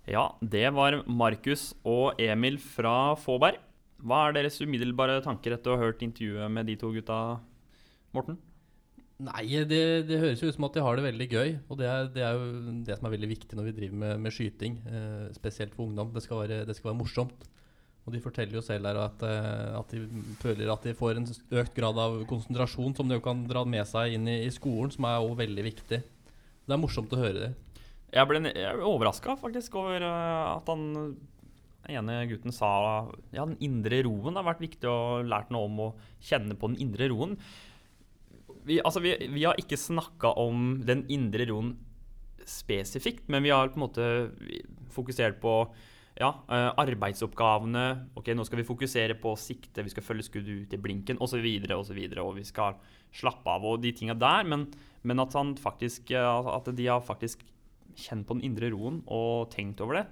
Ja, 0.10 0.32
det 0.42 0.66
var 0.74 1.04
Markus 1.06 1.70
og 1.86 2.20
Emil 2.22 2.58
fra 2.62 3.14
Fåberg. 3.22 3.62
Hva 4.02 4.26
er 4.26 4.40
deres 4.40 4.58
umiddelbare 4.64 5.22
tanker 5.24 5.54
etter 5.56 5.76
å 5.76 5.78
ha 5.78 5.90
hørt 5.90 6.04
intervjuet 6.06 6.50
med 6.58 6.72
de 6.72 6.80
to 6.82 6.92
gutta, 6.96 7.22
Morten? 8.16 8.40
Nei, 9.20 9.44
det, 9.68 9.80
det 10.08 10.18
høres 10.22 10.40
jo 10.40 10.48
ut 10.48 10.56
som 10.56 10.66
at 10.70 10.78
de 10.78 10.84
har 10.84 10.96
det 10.96 11.04
veldig 11.04 11.26
gøy. 11.28 11.50
Og 11.68 11.80
det 11.82 11.88
er, 11.92 12.10
det 12.14 12.24
er 12.24 12.38
jo 12.38 12.74
det 12.88 12.96
som 12.96 13.08
er 13.10 13.16
veldig 13.18 13.30
viktig 13.34 13.58
når 13.60 13.68
vi 13.68 13.78
driver 13.82 14.04
med, 14.06 14.22
med 14.24 14.36
skyting. 14.36 14.78
Eh, 14.88 15.26
spesielt 15.36 15.76
for 15.76 15.90
ungdom. 15.90 16.14
Det 16.16 16.24
skal, 16.24 16.46
være, 16.46 16.62
det 16.68 16.76
skal 16.78 16.94
være 16.94 17.00
morsomt. 17.02 17.48
Og 18.08 18.16
de 18.16 18.22
forteller 18.24 18.56
jo 18.56 18.64
selv 18.64 18.88
her 18.88 19.02
at, 19.04 19.26
eh, 19.28 19.76
at 19.76 19.92
de 19.92 20.06
føler 20.40 20.72
at 20.72 20.88
de 20.88 20.96
får 20.96 21.20
en 21.20 21.28
økt 21.30 21.76
grad 21.76 22.00
av 22.00 22.16
konsentrasjon 22.32 22.96
som 22.96 23.12
de 23.12 23.20
jo 23.20 23.26
kan 23.26 23.44
dra 23.50 23.66
med 23.68 23.84
seg 23.92 24.16
inn 24.16 24.30
i, 24.32 24.40
i 24.48 24.54
skolen, 24.56 24.94
som 24.96 25.10
er 25.10 25.20
også 25.20 25.42
veldig 25.44 25.66
viktig. 25.68 26.00
Det 26.00 26.78
er 26.78 26.80
morsomt 26.80 27.12
å 27.12 27.20
høre 27.20 27.50
det. 27.50 27.52
Jeg 28.16 28.26
ble, 28.26 28.40
jeg 28.48 28.78
ble 28.80 28.88
overraska 28.88 29.36
faktisk 29.42 29.76
over 29.84 30.00
eh, 30.00 30.48
at 30.56 30.72
han 30.72 30.88
ene 31.90 32.22
gutten 32.30 32.54
sa 32.54 32.70
ja, 33.34 33.44
den 33.44 33.58
indre 33.66 34.02
roen 34.06 34.38
har 34.38 34.46
vært 34.48 34.64
viktig 34.64 34.90
og 34.90 35.28
lært 35.30 35.52
noe 35.54 35.68
om 35.68 35.82
å 35.88 35.90
kjenne 36.24 36.58
på 36.60 36.72
den 36.72 36.80
indre 36.86 37.10
roen. 37.12 37.36
Vi, 38.70 38.80
altså, 38.86 39.02
vi, 39.02 39.16
vi 39.34 39.46
har 39.48 39.58
ikke 39.60 39.80
snakka 39.80 40.36
om 40.38 40.80
den 40.86 41.06
indre 41.10 41.48
roen 41.50 41.74
spesifikt, 42.50 43.28
men 43.30 43.44
vi 43.46 43.54
har 43.54 43.72
på 43.72 43.80
en 43.80 43.86
måte 43.86 44.10
fokusert 44.94 45.40
på 45.42 45.54
ja, 46.20 46.30
eh, 46.52 46.70
arbeidsoppgavene. 46.82 47.86
Ok, 48.20 48.32
nå 48.36 48.46
skal 48.48 48.62
vi 48.62 48.68
fokusere 48.68 49.16
på 49.22 49.34
sikte, 49.40 49.86
vi 49.86 49.94
skal 49.94 50.06
følge 50.06 50.28
skuddet 50.28 50.66
ut 50.66 50.76
i 50.76 50.82
blinken 50.82 51.22
osv. 51.22 51.40
Og, 51.40 51.86
så 51.88 51.96
videre, 51.96 52.26
og 52.26 52.36
vi 52.40 52.46
skal 52.48 52.78
slappe 53.16 53.50
av 53.50 53.66
og 53.66 53.80
de 53.84 53.94
tinga 53.96 54.18
der. 54.20 54.48
Men, 54.50 54.68
men 55.08 55.24
at, 55.24 55.38
han 55.38 55.56
faktisk, 55.60 56.12
eh, 56.12 56.52
at 56.54 56.70
de 56.76 56.90
har 56.90 57.06
faktisk 57.06 57.46
kjent 58.00 58.28
på 58.28 58.38
den 58.38 58.46
indre 58.52 58.70
roen 58.74 59.02
og 59.08 59.50
tenkt 59.54 59.82
over 59.84 60.02
det. 60.02 60.06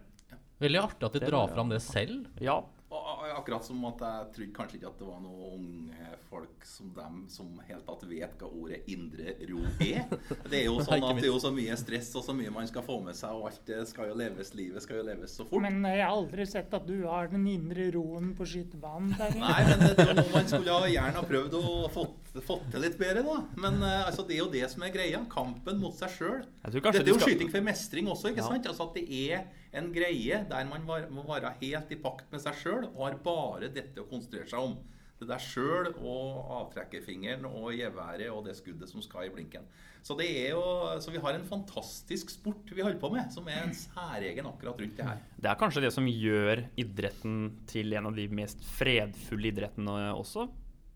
Veldig 0.63 0.81
artig 0.81 1.05
at 1.05 1.15
de 1.19 1.27
drar 1.27 1.51
fram 1.53 1.69
det 1.69 1.83
selv. 1.85 2.25
Ja, 2.41 2.57
Og 2.57 2.76
akkurat 3.07 3.65
som 3.65 3.83
at 3.87 4.01
jeg 4.03 4.31
trodde 4.35 4.55
kanskje 4.55 4.79
ikke 4.79 4.89
at 4.89 4.99
det 4.99 5.07
var 5.07 5.21
noen 5.23 5.43
unge 5.57 6.09
folk 6.27 6.65
som 6.67 6.89
dem 6.95 7.21
som 7.31 7.53
helt 7.67 7.85
tatt 7.87 8.03
vet 8.09 8.41
hva 8.41 8.49
ordet 8.49 8.81
indre 8.91 9.35
ro 9.49 9.61
er. 9.83 10.03
Det 10.51 10.59
er 10.59 10.65
jo 10.67 10.77
sånn 10.83 11.03
at 11.03 11.19
det 11.19 11.27
er 11.27 11.31
jo 11.31 11.39
så 11.41 11.51
mye 11.55 11.75
stress 11.79 12.09
og 12.19 12.25
så 12.25 12.35
mye 12.35 12.51
man 12.53 12.67
skal 12.69 12.83
få 12.85 12.97
med 13.03 13.15
seg, 13.17 13.35
og 13.35 13.49
alt 13.49 13.61
det 13.67 13.79
skal 13.89 14.11
jo 14.11 14.17
leves, 14.19 14.53
livet 14.57 14.83
skal 14.83 14.99
jo 15.01 15.05
leves 15.07 15.35
så 15.39 15.45
fort. 15.47 15.63
Men 15.63 15.79
jeg 15.87 16.03
har 16.03 16.13
aldri 16.13 16.45
sett 16.49 16.73
at 16.75 16.87
du 16.87 16.95
har 17.05 17.31
den 17.31 17.47
indre 17.51 17.89
roen 17.95 18.33
på 18.37 18.47
skytebanen. 18.47 19.15
Nei, 19.39 19.59
men 19.69 19.83
det 19.83 19.93
er 19.95 20.11
jo 20.11 20.17
noe 20.21 20.33
man 20.33 20.51
skulle 20.51 20.77
gjerne 20.91 21.19
ha 21.19 21.25
prøvd 21.31 21.57
å 21.59 21.63
fått, 21.93 22.26
fått 22.45 22.65
til 22.73 22.83
litt 22.83 22.97
bedre, 22.99 23.23
da. 23.25 23.37
Men 23.63 23.79
eh, 23.83 24.05
altså, 24.07 24.25
det 24.27 24.35
er 24.37 24.41
jo 24.43 24.49
det 24.53 24.65
som 24.71 24.83
er 24.83 24.91
greia. 24.93 25.21
Kampen 25.31 25.79
mot 25.81 25.95
seg 25.97 26.09
sjøl. 26.15 26.43
Dette 26.65 27.01
er 27.01 27.07
jo 27.07 27.15
skal 27.17 27.31
skyting 27.33 27.49
for 27.53 27.65
mestring 27.65 28.11
også, 28.11 28.31
ikke 28.33 28.43
Ja. 28.43 28.49
sant? 28.51 28.67
Altså 28.69 28.89
at 28.89 28.93
det 28.99 29.07
er 29.31 29.47
en 29.77 29.89
greie 29.93 30.43
der 30.49 30.69
man 30.69 30.85
var, 30.87 31.07
må 31.13 31.23
være 31.27 31.55
helt 31.61 31.91
i 31.91 31.95
pakt 32.01 32.31
med 32.31 32.41
seg 32.43 32.53
sjøl 32.61 32.85
og 32.93 33.01
har 33.07 33.17
bare 33.23 33.69
dette 33.73 33.99
å 34.03 34.07
konsentrere 34.09 34.47
seg 34.49 34.59
om. 34.59 34.77
Det 35.17 35.25
der 35.31 35.41
sjøl 35.41 35.87
og 35.97 36.45
avtrekkerfingeren 36.59 37.45
og 37.49 37.71
geværet 37.73 38.29
og 38.29 38.43
det 38.45 38.53
skuddet 38.59 38.89
som 38.91 39.01
skal 39.01 39.25
i 39.25 39.31
blinken. 39.33 39.63
Så 40.05 40.15
det 40.15 40.27
er 40.29 40.51
jo, 40.53 40.61
så 41.01 41.11
vi 41.11 41.17
har 41.19 41.33
en 41.35 41.43
fantastisk 41.49 42.29
sport 42.31 42.69
vi 42.69 42.83
holder 42.85 42.99
på 43.01 43.09
med, 43.11 43.31
som 43.33 43.47
er 43.49 43.63
en 43.65 43.73
særegen 43.75 44.45
akkurat 44.47 44.77
rundt 44.79 44.95
det 44.95 45.07
her. 45.07 45.17
Det 45.41 45.49
er 45.49 45.57
kanskje 45.59 45.81
det 45.83 45.91
som 45.91 46.05
gjør 46.07 46.61
idretten 46.79 47.49
til 47.67 47.91
en 47.97 48.05
av 48.11 48.15
de 48.15 48.27
mest 48.29 48.61
fredfulle 48.77 49.49
idrettene 49.51 49.97
også. 50.13 50.45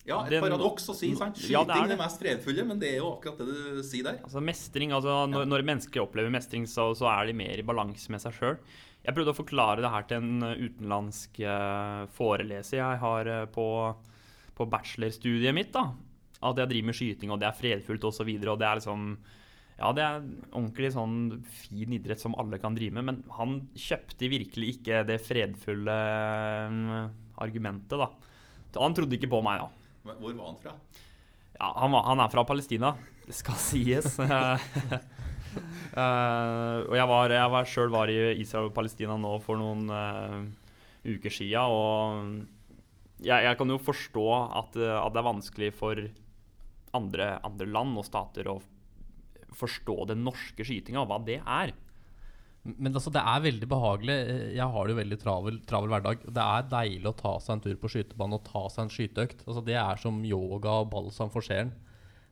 Ja, 0.07 0.21
et 0.25 0.41
paradoks 0.41 0.87
å 0.89 0.95
si. 0.97 1.11
sant? 1.17 1.37
Ja, 1.45 1.61
Skyting 1.61 1.69
det 1.69 1.79
er 1.85 1.91
det 1.93 1.97
mest 1.99 2.21
fredfulle, 2.21 2.63
men 2.65 2.79
det 2.81 2.95
er 2.95 3.01
jo 3.03 3.11
akkurat 3.15 3.41
det 3.41 3.47
du 3.49 3.81
sier 3.85 4.07
der. 4.07 4.21
Altså 4.25 4.41
mestring, 4.43 4.93
altså 4.97 5.17
når, 5.29 5.45
når 5.49 5.65
mennesker 5.67 6.01
opplever 6.01 6.33
mestring, 6.33 6.65
så, 6.69 6.89
så 6.97 7.09
er 7.11 7.29
de 7.29 7.35
mer 7.37 7.61
i 7.61 7.65
balanse 7.65 8.13
med 8.13 8.23
seg 8.23 8.33
sjøl. 8.37 8.57
Jeg 9.01 9.17
prøvde 9.17 9.33
å 9.33 9.37
forklare 9.37 9.81
det 9.81 9.91
her 9.93 10.07
til 10.09 10.21
en 10.21 10.45
uh, 10.45 10.53
utenlandsk 10.57 11.41
uh, 11.41 12.07
foreleser 12.17 12.79
jeg 12.79 13.01
har 13.01 13.29
uh, 13.29 13.43
på, 13.49 13.67
på 14.57 14.67
bachelorstudiet 14.69 15.55
mitt. 15.57 15.71
da, 15.73 15.87
At 16.41 16.61
jeg 16.61 16.73
driver 16.73 16.89
med 16.89 16.97
skyting, 16.97 17.33
og 17.33 17.41
det 17.41 17.49
er 17.49 17.57
fredfullt 17.57 18.09
osv. 18.09 18.29
Og, 18.29 18.49
og 18.53 18.61
det 18.61 18.69
er 18.69 18.81
liksom 18.81 19.05
Ja, 19.81 19.89
det 19.97 20.05
er 20.05 20.19
ordentlig 20.51 20.91
sånn 20.93 21.17
fin 21.65 21.93
idrett 21.97 22.21
som 22.21 22.37
alle 22.41 22.61
kan 22.61 22.77
drive 22.77 22.97
med, 22.97 23.07
men 23.09 23.21
han 23.37 23.59
kjøpte 23.73 24.29
virkelig 24.29 24.75
ikke 24.75 25.01
det 25.09 25.17
fredfulle 25.25 25.95
argumentet, 27.41 27.97
da. 27.97 28.11
Han 28.77 28.93
trodde 28.93 29.17
ikke 29.17 29.31
på 29.31 29.41
meg, 29.43 29.63
da. 29.63 29.80
Hvor 30.03 30.33
var 30.33 30.45
han 30.45 30.61
fra? 30.61 30.75
Ja, 31.59 31.67
han, 31.77 31.91
var, 31.93 32.07
han 32.07 32.23
er 32.23 32.31
fra 32.33 32.45
Palestina, 32.47 32.95
det 33.27 33.35
skal 33.37 33.59
sies. 33.69 34.15
Uh, 34.17 34.57
og 36.89 36.95
jeg 36.97 37.11
var, 37.11 37.35
var 37.53 37.69
sjøl 37.69 37.93
i 38.09 38.17
Israel 38.41 38.71
og 38.71 38.75
Palestina 38.75 39.17
nå 39.19 39.35
for 39.43 39.59
noen 39.61 39.85
uh, 39.91 40.41
uker 41.05 41.33
sia, 41.33 41.67
og 41.67 42.41
jeg, 43.21 43.45
jeg 43.45 43.57
kan 43.57 43.69
jo 43.69 43.77
forstå 43.81 44.25
at, 44.33 44.77
eh, 44.81 44.97
at 44.97 45.13
det 45.13 45.21
er 45.21 45.27
vanskelig 45.27 45.71
for 45.77 46.01
andre, 46.97 47.27
andre 47.45 47.67
land 47.69 47.99
og 48.01 48.07
stater 48.07 48.49
å 48.49 48.57
forstå 49.57 49.97
den 50.11 50.23
norske 50.25 50.65
skytinga, 50.65 51.03
og 51.03 51.11
hva 51.11 51.19
det 51.27 51.39
er. 51.41 51.73
Men 52.63 52.93
altså, 52.93 53.09
det 53.13 53.21
er 53.25 53.41
veldig 53.41 53.67
behagelig. 53.69 54.15
Eh, 54.31 54.49
Jeg 54.57 54.67
har 54.73 54.85
det 54.85 54.93
jo 54.93 54.99
veldig 54.99 55.19
travel, 55.21 55.55
travel 55.65 55.93
hverdag. 55.95 56.25
Det 56.27 56.43
er 56.43 56.67
deilig 56.69 57.09
å 57.09 57.17
ta 57.17 57.31
seg 57.41 57.55
en 57.55 57.63
tur 57.65 57.79
på 57.81 57.89
skytebanen 57.89 58.37
og 58.37 58.43
ta 58.45 58.65
seg 58.69 58.83
en 58.85 58.93
skyteøkt. 58.93 59.45
Altså, 59.47 59.63
det 59.65 59.77
er 59.81 60.01
som 60.01 60.19
yoga 60.27 60.75
og 60.83 60.91
balsam 60.93 61.31
for 61.33 61.45
sjelen. 61.45 61.73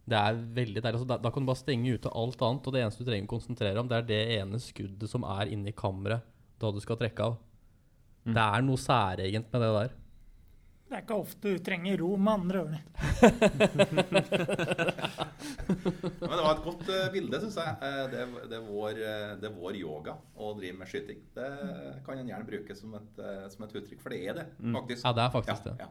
Det 0.10 0.18
er 0.18 0.38
veldig 0.38 0.84
deilig. 0.84 0.96
Altså, 1.00 1.10
da, 1.10 1.18
da 1.22 1.32
kan 1.34 1.46
du 1.46 1.50
bare 1.50 1.62
stenge 1.62 1.96
ute 1.98 2.14
alt 2.14 2.42
annet, 2.46 2.70
og 2.70 2.76
det 2.76 2.84
eneste 2.84 3.06
du 3.06 3.10
trenger 3.10 3.30
å 3.30 3.34
konsentrere 3.34 3.74
deg 3.74 3.82
om, 3.84 3.90
det 3.90 3.98
er 4.00 4.10
det 4.10 4.22
ene 4.40 4.62
skuddet 4.62 5.12
som 5.12 5.26
er 5.38 5.54
inni 5.54 5.74
kammeret 5.78 6.26
da 6.62 6.72
du 6.74 6.80
skal 6.84 7.00
trekke 7.00 7.32
av. 7.32 7.38
Mm. 8.26 8.34
Det 8.36 8.46
er 8.46 8.66
noe 8.66 8.82
særegent 8.82 9.54
med 9.54 9.66
det 9.66 9.74
der. 9.76 9.99
Det 10.90 10.98
er 10.98 11.04
ikke 11.04 11.18
ofte 11.22 11.52
du 11.54 11.60
trenger 11.62 12.00
ro, 12.02 12.16
med 12.18 12.34
andre 12.34 12.62
ord. 12.66 12.78
Men 15.70 16.34
det 16.34 16.42
var 16.42 16.54
et 16.56 16.64
godt 16.66 16.90
uh, 16.90 17.12
bilde, 17.14 17.42
syns 17.44 17.60
jeg. 17.62 17.76
Eh, 17.86 18.04
det, 18.10 18.26
det, 18.50 18.58
er 18.58 18.66
vår, 18.66 18.98
eh, 18.98 19.36
det 19.38 19.52
er 19.52 19.54
vår 19.54 19.78
yoga 19.78 20.16
å 20.34 20.50
drive 20.58 20.80
med 20.80 20.90
skyting. 20.90 21.22
Det 21.38 21.50
kan 22.08 22.18
en 22.18 22.32
gjerne 22.34 22.50
bruke 22.50 22.74
som 22.78 22.98
et, 22.98 23.22
som 23.54 23.66
et 23.68 23.76
uttrykk, 23.78 24.02
for 24.02 24.16
det 24.16 24.24
er 24.26 24.40
det, 24.42 24.48
faktisk. 24.66 25.04
Ja, 25.06 25.14
det 25.14 25.26
er 25.28 25.36
faktisk 25.38 25.62
Ja, 25.62 25.66
det. 25.70 25.76
ja. 25.86 25.90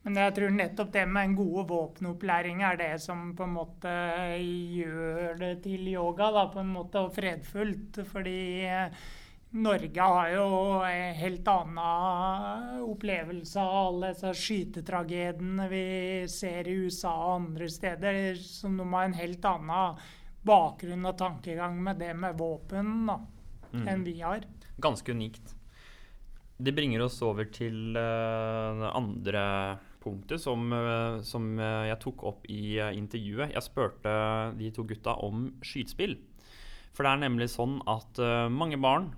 Men 0.00 0.16
jeg 0.16 0.32
tror 0.36 0.54
nettopp 0.56 0.92
det 0.94 1.02
med 1.12 1.26
en 1.28 1.34
god 1.36 1.64
våpenopplæring 1.68 2.62
er 2.64 2.78
det 2.80 2.92
som 3.04 3.34
på 3.36 3.44
en 3.44 3.52
måte 3.52 3.90
gjør 4.40 5.36
det 5.42 5.54
til 5.66 5.90
yoga, 5.92 6.30
da, 6.32 6.46
på 6.52 6.62
en 6.62 6.70
måte, 6.72 7.02
og 7.04 7.12
fredfullt. 7.16 8.00
Fordi 8.08 8.40
eh, 8.64 9.02
Norge 9.50 10.00
har 10.00 10.28
jo 10.30 10.46
en 10.86 11.14
helt 11.18 11.48
annen 11.50 12.82
opplevelse 12.86 13.58
av 13.58 13.76
alle 13.80 14.10
disse 14.12 14.30
skytetragediene 14.38 15.64
vi 15.72 15.86
ser 16.30 16.68
i 16.70 16.76
USA 16.84 17.10
og 17.10 17.32
andre 17.34 17.66
steder, 17.72 18.36
som 18.38 18.76
de 18.78 18.86
har 18.92 19.08
en 19.08 19.16
helt 19.18 19.48
annen 19.50 20.04
bakgrunn 20.46 21.08
og 21.10 21.16
tankegang 21.18 21.80
med 21.82 21.98
det 21.98 22.12
med 22.14 22.38
våpen 22.38 23.08
da, 23.08 23.16
enn 23.90 24.04
vi 24.06 24.20
har. 24.20 24.46
Ganske 24.78 25.10
unikt. 25.18 25.56
Det 26.60 26.74
bringer 26.76 27.02
oss 27.02 27.18
over 27.24 27.48
til 27.50 27.96
eh, 27.96 28.78
det 28.78 28.92
andre 28.94 29.42
punktet 30.00 30.42
som, 30.42 30.68
eh, 30.76 31.18
som 31.26 31.56
jeg 31.58 31.98
tok 32.04 32.22
opp 32.28 32.46
i 32.52 32.76
eh, 32.78 32.92
intervjuet. 32.94 33.50
Jeg 33.56 33.66
spurte 33.66 34.12
de 34.60 34.70
to 34.76 34.84
gutta 34.86 35.16
om 35.26 35.48
skytespill. 35.64 36.20
For 36.94 37.02
det 37.02 37.16
er 37.16 37.24
nemlig 37.24 37.50
sånn 37.50 37.78
at 37.88 38.18
mange 38.50 38.76
barn 38.82 39.12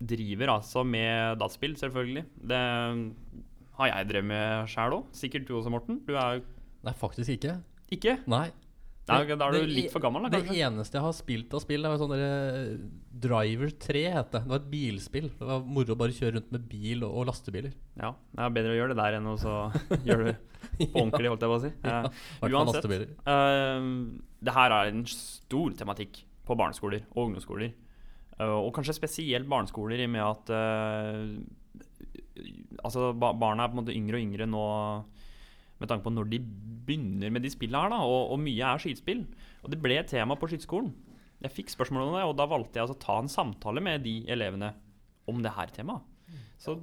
driver 0.00 0.52
altså 0.58 0.84
med 0.84 1.38
dataspill, 1.40 1.76
selvfølgelig. 1.80 2.26
Det 2.52 2.60
har 3.78 3.90
jeg 3.92 4.08
drevet 4.10 4.28
med 4.28 4.68
sjæl 4.72 4.98
òg. 4.98 5.08
Sikkert 5.16 5.48
du 5.48 5.56
også, 5.58 5.72
Morten. 5.72 6.00
Du 6.06 6.14
er 6.16 6.42
Nei, 6.86 6.94
faktisk 6.96 7.32
ikke. 7.36 7.58
ikke? 7.92 8.18
Nei. 8.30 8.48
Nei, 9.06 9.20
da 9.38 9.46
er 9.46 9.54
du 9.54 9.70
litt 9.70 9.92
for 9.94 10.02
gammel, 10.02 10.24
da, 10.24 10.32
kanskje? 10.34 10.50
Det 10.50 10.62
eneste 10.66 10.98
jeg 10.98 11.04
har 11.04 11.12
spilt 11.14 11.52
av 11.54 11.60
spill, 11.62 11.84
det 11.84 11.90
var 11.92 12.00
sånn 12.00 12.10
derre 12.10 12.78
Driver 13.26 13.70
3 13.84 14.02
het 14.16 14.32
det. 14.34 14.40
Det 14.42 14.50
var 14.50 14.58
et 14.58 14.68
bilspill. 14.72 15.28
Det 15.38 15.46
var 15.46 15.62
moro 15.76 15.94
å 15.94 15.98
bare 16.00 16.16
kjøre 16.16 16.34
rundt 16.40 16.50
med 16.56 16.64
bil 16.72 17.04
og, 17.06 17.12
og 17.20 17.28
lastebiler. 17.30 17.76
Ja, 18.00 18.10
det 18.34 18.42
er 18.42 18.56
bedre 18.58 18.74
å 18.74 18.78
gjøre 18.80 18.96
det 18.96 18.98
der 18.98 19.18
enn 19.20 19.30
å 19.30 19.36
gjøre 20.08 20.32
det 20.32 20.34
på 20.66 20.88
ordentlig, 20.90 21.30
holdt 21.30 21.46
jeg 21.46 21.52
på 21.52 21.58
å 21.60 21.62
si. 21.62 21.72
Ja, 21.86 22.00
Eh, 22.42 22.50
uansett. 22.50 22.90
Uh, 23.22 23.86
det 24.42 24.56
her 24.58 24.74
er 24.74 24.90
en 24.90 25.06
stor 25.10 25.78
tematikk 25.78 26.24
på 26.46 26.58
barneskoler 26.58 27.06
og 27.14 27.28
ungdomsskoler. 27.28 27.72
Eh, 28.36 28.52
og 28.52 28.72
kanskje 28.76 28.96
spesielt 28.98 29.48
barneskoler, 29.48 30.00
i 30.00 30.08
og 30.08 30.12
med 30.12 30.24
at 30.24 30.52
eh, 30.56 32.44
altså, 32.84 33.12
barna 33.16 33.64
er 33.64 33.72
på 33.72 33.78
en 33.78 33.82
måte 33.82 33.96
yngre 33.96 34.18
og 34.18 34.26
yngre 34.26 34.48
nå 34.50 34.64
med 35.76 35.90
tanke 35.90 36.06
på 36.06 36.12
når 36.12 36.28
de 36.32 36.40
begynner 36.86 37.32
med 37.32 37.44
de 37.44 37.52
spillene 37.52 37.84
her, 37.84 37.92
da, 37.92 38.00
og, 38.04 38.32
og 38.32 38.40
mye 38.40 38.68
er 38.68 38.80
skytespill. 38.80 39.26
Og 39.64 39.72
det 39.72 39.80
ble 39.82 39.98
et 40.00 40.08
tema 40.12 40.36
på 40.38 40.48
skyteskolen. 40.48 40.92
Jeg 41.44 41.52
fikk 41.52 41.72
spørsmål 41.72 42.06
om 42.06 42.14
det, 42.16 42.24
og 42.24 42.36
da 42.38 42.46
valgte 42.48 42.78
jeg 42.78 42.86
altså 42.86 42.96
å 42.96 43.02
ta 43.02 43.16
en 43.20 43.32
samtale 43.32 43.82
med 43.84 44.04
de 44.06 44.22
elevene 44.32 44.72
om 45.28 45.42
det 45.44 45.52
her 45.52 45.72
temaet. 45.74 46.04
Så 46.60 46.78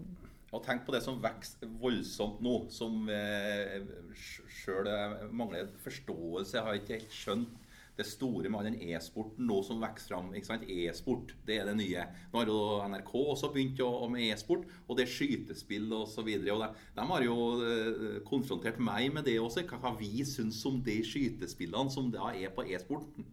Og 0.54 0.62
tenk 0.62 0.84
på 0.86 0.94
det 0.94 1.02
som 1.02 1.18
vokser 1.18 1.72
voldsomt 1.82 2.44
nå, 2.46 2.60
som 2.70 3.08
eh, 3.10 3.82
sjøl 4.14 4.90
mangler 5.34 5.72
forståelse. 5.82 6.54
Jeg 6.60 6.66
har 6.68 6.78
ikke 6.78 7.00
helt 7.00 7.18
skjønt 7.18 7.63
det 7.98 8.06
store 8.10 8.50
med 8.50 8.60
all 8.60 8.68
den 8.72 8.90
e-sporten 8.90 9.46
nå 9.46 9.60
som 9.66 9.82
vokser 9.84 10.16
fram. 10.16 10.32
E-sport, 10.34 11.36
det 11.46 11.60
er 11.60 11.70
det 11.70 11.76
nye. 11.78 12.06
Nå 12.32 12.42
har 12.42 12.50
jo 12.50 12.58
NRK 12.90 13.12
også 13.22 13.52
begynt 13.54 13.84
å, 13.86 13.92
med 14.10 14.26
e-sport, 14.32 14.66
og 14.88 14.98
det 14.98 15.06
er 15.06 15.14
skytespill 15.14 15.94
osv. 16.00 16.32
De, 16.42 16.72
de 16.98 17.06
har 17.12 17.28
jo 17.28 17.38
eh, 17.62 18.18
konfrontert 18.26 18.82
meg 18.82 19.14
med 19.14 19.28
det 19.30 19.38
også, 19.42 19.66
hva 19.70 19.94
vi 20.00 20.26
syns 20.26 20.64
om 20.70 20.82
de 20.86 21.00
skytespillene 21.06 21.94
som 21.94 22.10
da 22.14 22.34
er 22.34 22.54
på 22.56 22.66
e-sporten. 22.66 23.30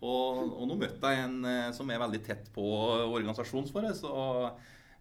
Og, 0.00 0.42
og 0.56 0.66
nå 0.66 0.78
møtte 0.80 1.12
jeg 1.12 1.28
en 1.28 1.40
eh, 1.46 1.70
som 1.76 1.90
er 1.92 2.02
veldig 2.02 2.22
tett 2.26 2.50
på 2.54 2.66
organisasjonen 3.06 3.70
vår. 3.70 3.90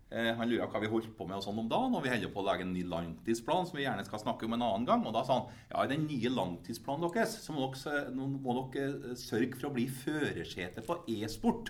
Eh, 0.10 0.32
han 0.34 0.50
lurer 0.50 0.66
hva 0.72 0.80
vi 0.82 0.90
holdt 0.90 1.12
på 1.18 1.26
med 1.30 1.38
og 1.38 1.44
sånn 1.46 1.60
om 1.62 1.68
dagen, 1.70 1.94
og 1.94 2.02
vi 2.02 2.10
holder 2.10 2.32
på 2.34 2.42
å 2.42 2.46
lage 2.48 2.66
en 2.66 2.72
ny 2.74 2.82
langtidsplan 2.90 3.68
som 3.70 3.78
vi 3.78 3.84
gjerne 3.86 4.06
skal 4.08 4.24
snakke 4.24 4.48
om 4.48 4.56
en 4.58 4.64
annen 4.66 4.88
gang. 4.88 5.04
Og 5.06 5.14
da 5.14 5.22
sa 5.26 5.38
han 5.38 5.52
ja, 5.70 5.84
i 5.84 5.92
den 5.92 6.08
nye 6.10 6.32
langtidsplanen 6.34 7.06
deres 7.14 7.36
så 7.44 7.54
må 7.54 7.68
dere, 7.76 8.08
nå 8.16 8.32
må 8.40 8.56
dere 8.74 9.14
sørge 9.20 9.60
for 9.60 9.70
å 9.70 9.76
bli 9.76 9.86
førersete 10.00 10.82
på 10.88 10.98
e-sport. 11.20 11.70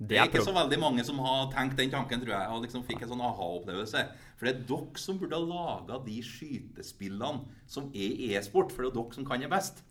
Det 0.00 0.16
er 0.16 0.30
ikke 0.30 0.40
så 0.46 0.54
veldig 0.56 0.78
mange 0.80 1.02
som 1.04 1.18
har 1.20 1.50
tenkt 1.52 1.76
den 1.76 1.90
tanken, 1.92 2.22
tror 2.22 2.32
jeg, 2.32 2.52
og 2.54 2.62
liksom 2.64 2.86
fikk 2.86 3.02
en 3.04 3.10
sånn 3.10 3.24
aha-opplevelse. 3.26 4.04
For 4.38 4.48
det 4.48 4.54
er 4.54 4.62
dere 4.70 5.02
som 5.02 5.18
burde 5.20 5.36
ha 5.36 5.48
laga 5.50 5.98
de 6.06 6.22
skytespillene 6.24 7.66
som 7.68 7.90
er 7.92 8.22
e-sport, 8.30 8.72
for 8.72 8.86
det 8.86 8.94
er 8.94 8.96
dere 8.96 9.18
som 9.18 9.26
kan 9.28 9.42
det 9.42 9.50
best. 9.52 9.82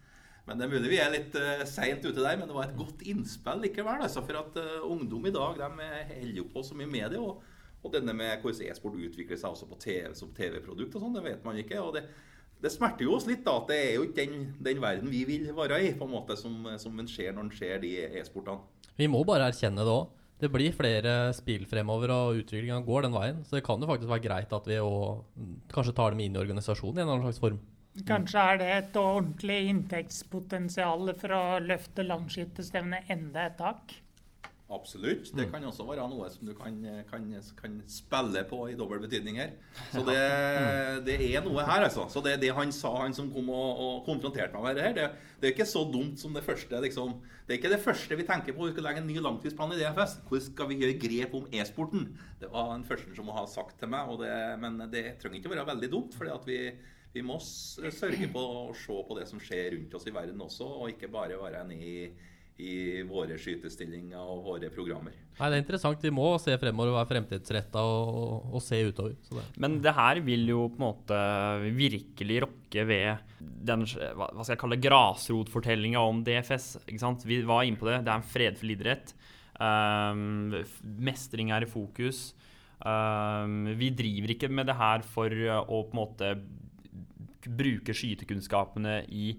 Men 0.49 0.57
det 0.57 0.65
er 0.65 0.71
mulig 0.71 0.89
vi 0.89 0.97
er 0.97 1.11
litt 1.13 1.35
uh, 1.37 1.61
seint 1.69 2.01
ute 2.01 2.17
der, 2.17 2.39
men 2.39 2.49
det 2.49 2.55
var 2.55 2.71
et 2.71 2.77
godt 2.77 3.03
innspill 3.05 3.61
likevel. 3.61 4.01
Altså, 4.01 4.23
for 4.25 4.39
at 4.39 4.57
uh, 4.57 4.87
ungdom 4.89 5.27
i 5.29 5.33
dag 5.35 5.59
de 5.61 5.69
holder 5.69 6.39
jo 6.41 6.47
på 6.49 6.63
så 6.65 6.77
mye 6.77 6.89
med 6.89 7.13
det. 7.13 7.21
Og, 7.21 7.43
og 7.85 7.93
denne 7.93 8.15
med 8.17 8.41
hvordan 8.41 8.65
e-sport 8.65 8.97
utvikler 8.97 9.37
seg 9.37 9.53
også 9.53 9.69
på 9.69 9.77
TV, 9.79 10.09
som 10.17 10.33
TV-produkt 10.35 10.97
og 10.97 11.05
sånn, 11.05 11.13
det 11.15 11.23
vet 11.27 11.45
man 11.45 11.61
ikke. 11.61 11.77
og 11.83 11.93
det, 11.95 12.07
det 12.59 12.73
smerter 12.73 13.05
jo 13.05 13.13
oss 13.15 13.29
litt 13.29 13.45
da, 13.45 13.53
at 13.61 13.69
det 13.69 13.77
er 13.77 13.93
jo 13.95 14.07
ikke 14.09 14.25
den, 14.25 14.49
den 14.65 14.81
verden 14.83 15.13
vi 15.13 15.21
vil 15.29 15.45
være 15.55 15.77
i, 15.85 15.93
på 15.95 16.09
en 16.09 16.15
måte, 16.17 16.35
som, 16.35 16.65
som 16.81 16.97
en 16.99 17.07
ser 17.07 17.31
når 17.37 17.45
en 17.45 17.55
ser 17.55 17.79
de 17.85 17.93
e-sportene. 18.09 18.89
Vi 18.99 19.07
må 19.07 19.21
bare 19.27 19.47
erkjenne 19.53 19.85
det 19.85 19.93
òg. 19.93 20.09
Det 20.39 20.47
blir 20.51 20.75
flere 20.75 21.33
spill 21.35 21.65
fremover, 21.67 22.11
og 22.15 22.37
utviklinga 22.39 22.79
går 22.87 23.05
den 23.05 23.15
veien. 23.15 23.41
Så 23.43 23.57
det 23.57 23.65
kan 23.67 23.79
jo 23.79 23.87
faktisk 23.89 24.11
være 24.11 24.23
greit 24.23 24.53
at 24.55 24.67
vi 24.67 24.77
også, 24.79 25.23
mm, 25.35 25.55
kanskje 25.71 25.95
tar 25.95 26.15
dem 26.15 26.23
inn 26.23 26.35
i 26.35 26.39
organisasjonen 26.39 26.97
i 26.97 27.01
en 27.01 27.05
eller 27.05 27.17
annen 27.17 27.27
slags 27.27 27.43
form. 27.43 27.59
Kanskje 28.07 28.43
er 28.51 28.59
det 28.61 28.69
et 28.75 28.99
ordentlig 28.99 29.59
inntektspotensial 29.71 31.15
for 31.19 31.35
å 31.35 31.43
løfte 31.63 32.05
Landsskytterstevnet 32.05 33.09
enda 33.15 33.49
et 33.49 33.57
tak. 33.59 33.97
Absolutt. 34.69 35.31
Det 35.33 35.47
kan 35.49 35.63
også 35.65 35.81
være 35.87 36.03
noe 36.11 36.27
som 36.29 36.45
du 36.45 36.51
kan, 36.53 36.75
kan, 37.09 37.23
kan 37.57 37.77
spille 37.89 38.43
på 38.45 38.59
i 38.69 38.75
dobbel 38.77 38.99
betydning 39.01 39.39
her. 39.41 39.55
Så 39.89 40.03
det, 40.05 40.19
det 41.07 41.15
er 41.25 41.41
noe 41.41 41.63
her, 41.65 41.87
altså. 41.87 42.05
Så 42.13 42.21
det, 42.21 42.35
det 42.43 42.51
han 42.53 42.69
sa, 42.75 42.91
han 43.01 43.15
som 43.17 43.31
kom 43.33 43.49
og, 43.49 43.81
og 43.81 43.95
konfronterte 44.05 44.53
meg 44.53 44.67
med 44.67 44.77
det 44.77 44.85
her, 44.85 44.93
det, 44.99 45.07
det 45.41 45.49
er 45.49 45.55
ikke 45.55 45.67
så 45.71 45.81
dumt 45.89 46.21
som 46.21 46.37
det 46.37 46.45
første. 46.45 46.83
liksom. 46.85 47.17
Det 47.47 47.55
er 47.55 47.61
ikke 47.63 47.73
det 47.73 47.81
første 47.81 48.19
vi 48.19 48.27
tenker 48.29 48.53
på. 48.53 48.67
Vi 48.67 48.75
skal 48.75 48.85
legge 48.91 49.01
en 49.01 49.09
ny 49.09 49.17
langtidsplan 49.25 49.73
i 49.73 49.81
DFS. 49.81 50.19
Hvordan 50.29 50.47
skal 50.51 50.69
vi 50.69 50.79
gjøre 50.83 51.01
grep 51.01 51.35
om 51.39 51.49
e-sporten? 51.49 52.05
Det 52.37 52.53
var 52.53 52.69
den 52.75 52.85
første 52.85 53.17
som 53.17 53.25
må 53.25 53.39
ha 53.39 53.47
sagt 53.49 53.79
til 53.81 53.89
meg, 53.89 54.13
og 54.13 54.21
det, 54.21 54.37
men 54.61 54.77
det 54.93 55.05
trenger 55.17 55.41
ikke 55.41 55.55
være 55.55 55.65
veldig 55.73 55.93
dumt. 55.97 56.13
fordi 56.13 56.35
at 56.35 56.45
vi 56.45 56.61
vi 57.13 57.23
må 57.25 57.39
sørge 57.41 58.27
på 58.33 58.41
å 58.41 58.73
se 58.77 58.97
på 59.07 59.15
det 59.17 59.29
som 59.29 59.41
skjer 59.41 59.73
rundt 59.75 59.95
oss 59.97 60.09
i 60.09 60.13
verden 60.13 60.41
også, 60.45 60.67
og 60.67 60.91
ikke 60.93 61.09
bare 61.11 61.39
være 61.41 61.63
nede 61.67 61.87
i, 61.89 62.03
i 62.61 62.73
våre 63.07 63.37
skytestillinger 63.39 64.19
og 64.19 64.43
våre 64.45 64.69
programmer. 64.73 65.15
Nei, 65.39 65.49
Det 65.49 65.57
er 65.57 65.63
interessant. 65.63 66.03
Vi 66.03 66.13
må 66.13 66.27
se 66.43 66.53
fremover 66.61 66.91
og 66.91 66.99
være 66.99 67.09
fremtidsretta 67.13 67.81
og, 67.81 68.11
og, 68.19 68.53
og, 68.53 68.61
se 68.61 68.81
utover. 68.85 69.15
Det. 69.31 69.45
Men 69.63 69.79
det 69.81 69.95
her 69.97 70.21
vil 70.25 70.45
jo 70.51 70.67
på 70.69 70.77
en 70.77 70.85
måte 70.85 71.19
virkelig 71.79 72.43
rokke 72.45 72.85
ved 72.89 73.25
den 73.39 73.87
hva 73.87 74.29
skal 74.43 74.53
jeg 74.53 74.61
kalle 74.65 74.81
grasrotfortellinga 74.83 76.03
om 76.03 76.21
DFS. 76.27 76.75
ikke 76.85 77.01
sant? 77.01 77.25
Vi 77.25 77.41
var 77.47 77.65
inne 77.65 77.79
på 77.79 77.89
det. 77.89 78.03
Det 78.03 78.13
er 78.13 78.21
en 78.21 78.31
fredfull 78.35 78.75
idrett. 78.75 79.15
Um, 79.59 80.53
mestring 81.09 81.49
er 81.55 81.65
i 81.65 81.71
fokus. 81.71 82.29
Um, 82.79 83.73
vi 83.79 83.89
driver 83.91 84.35
ikke 84.35 84.47
med 84.51 84.69
det 84.69 84.77
her 84.79 85.01
for 85.03 85.33
å 85.33 85.81
på 85.89 85.95
en 85.95 85.99
måte 85.99 86.35
bruke 87.47 87.95
skytekunnskapene 87.95 89.01
i 89.07 89.31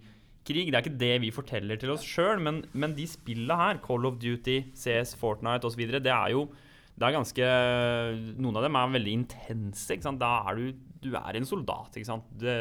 krig. 0.47 0.71
Det 0.71 0.79
er 0.79 0.85
ikke 0.85 1.01
det 1.01 1.15
vi 1.25 1.33
forteller 1.35 1.81
til 1.81 1.93
oss 1.95 2.07
sjøl, 2.07 2.41
men, 2.43 2.63
men, 2.73 2.97
de 2.97 3.07
spillene 3.09 3.59
her, 3.61 3.81
Call 3.85 4.09
of 4.09 4.19
Duty, 4.23 4.63
CS, 4.75 5.17
Fortnite 5.21 5.69
osv., 5.69 5.87
det 6.01 6.13
er 6.15 6.35
jo 6.35 6.49
det 7.01 7.07
er 7.07 7.15
ganske 7.17 7.45
Noen 8.43 8.59
av 8.61 8.65
dem 8.67 8.77
er 8.77 8.91
veldig 8.93 9.13
intense. 9.23 9.87
ikke 9.95 10.05
sant? 10.05 10.21
Da 10.21 10.43
er 10.51 10.59
du, 10.59 10.81
du 11.01 11.15
er 11.17 11.39
en 11.39 11.47
soldat, 11.49 11.95
ikke 11.97 12.11
sant. 12.11 12.27
Det, 12.41 12.57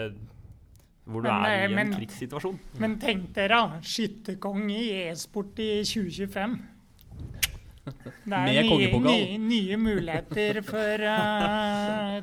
hvor 1.09 1.25
du 1.25 1.27
men, 1.27 1.45
er 1.49 1.63
i 1.65 1.67
en 1.67 1.75
men, 1.75 1.93
krigssituasjon. 1.97 2.59
Men 2.79 2.95
tenk 3.01 3.33
dere, 3.35 3.59
skytterkong 3.83 4.69
i 4.71 4.83
e-sport 5.09 5.59
i 5.59 5.71
2025. 5.83 6.55
Det 7.89 8.37
er 8.37 8.63
nye, 8.69 8.89
nye, 9.01 9.37
nye, 9.41 9.77
muligheter 9.81 10.61
for, 10.67 11.03
uh, 11.09 12.19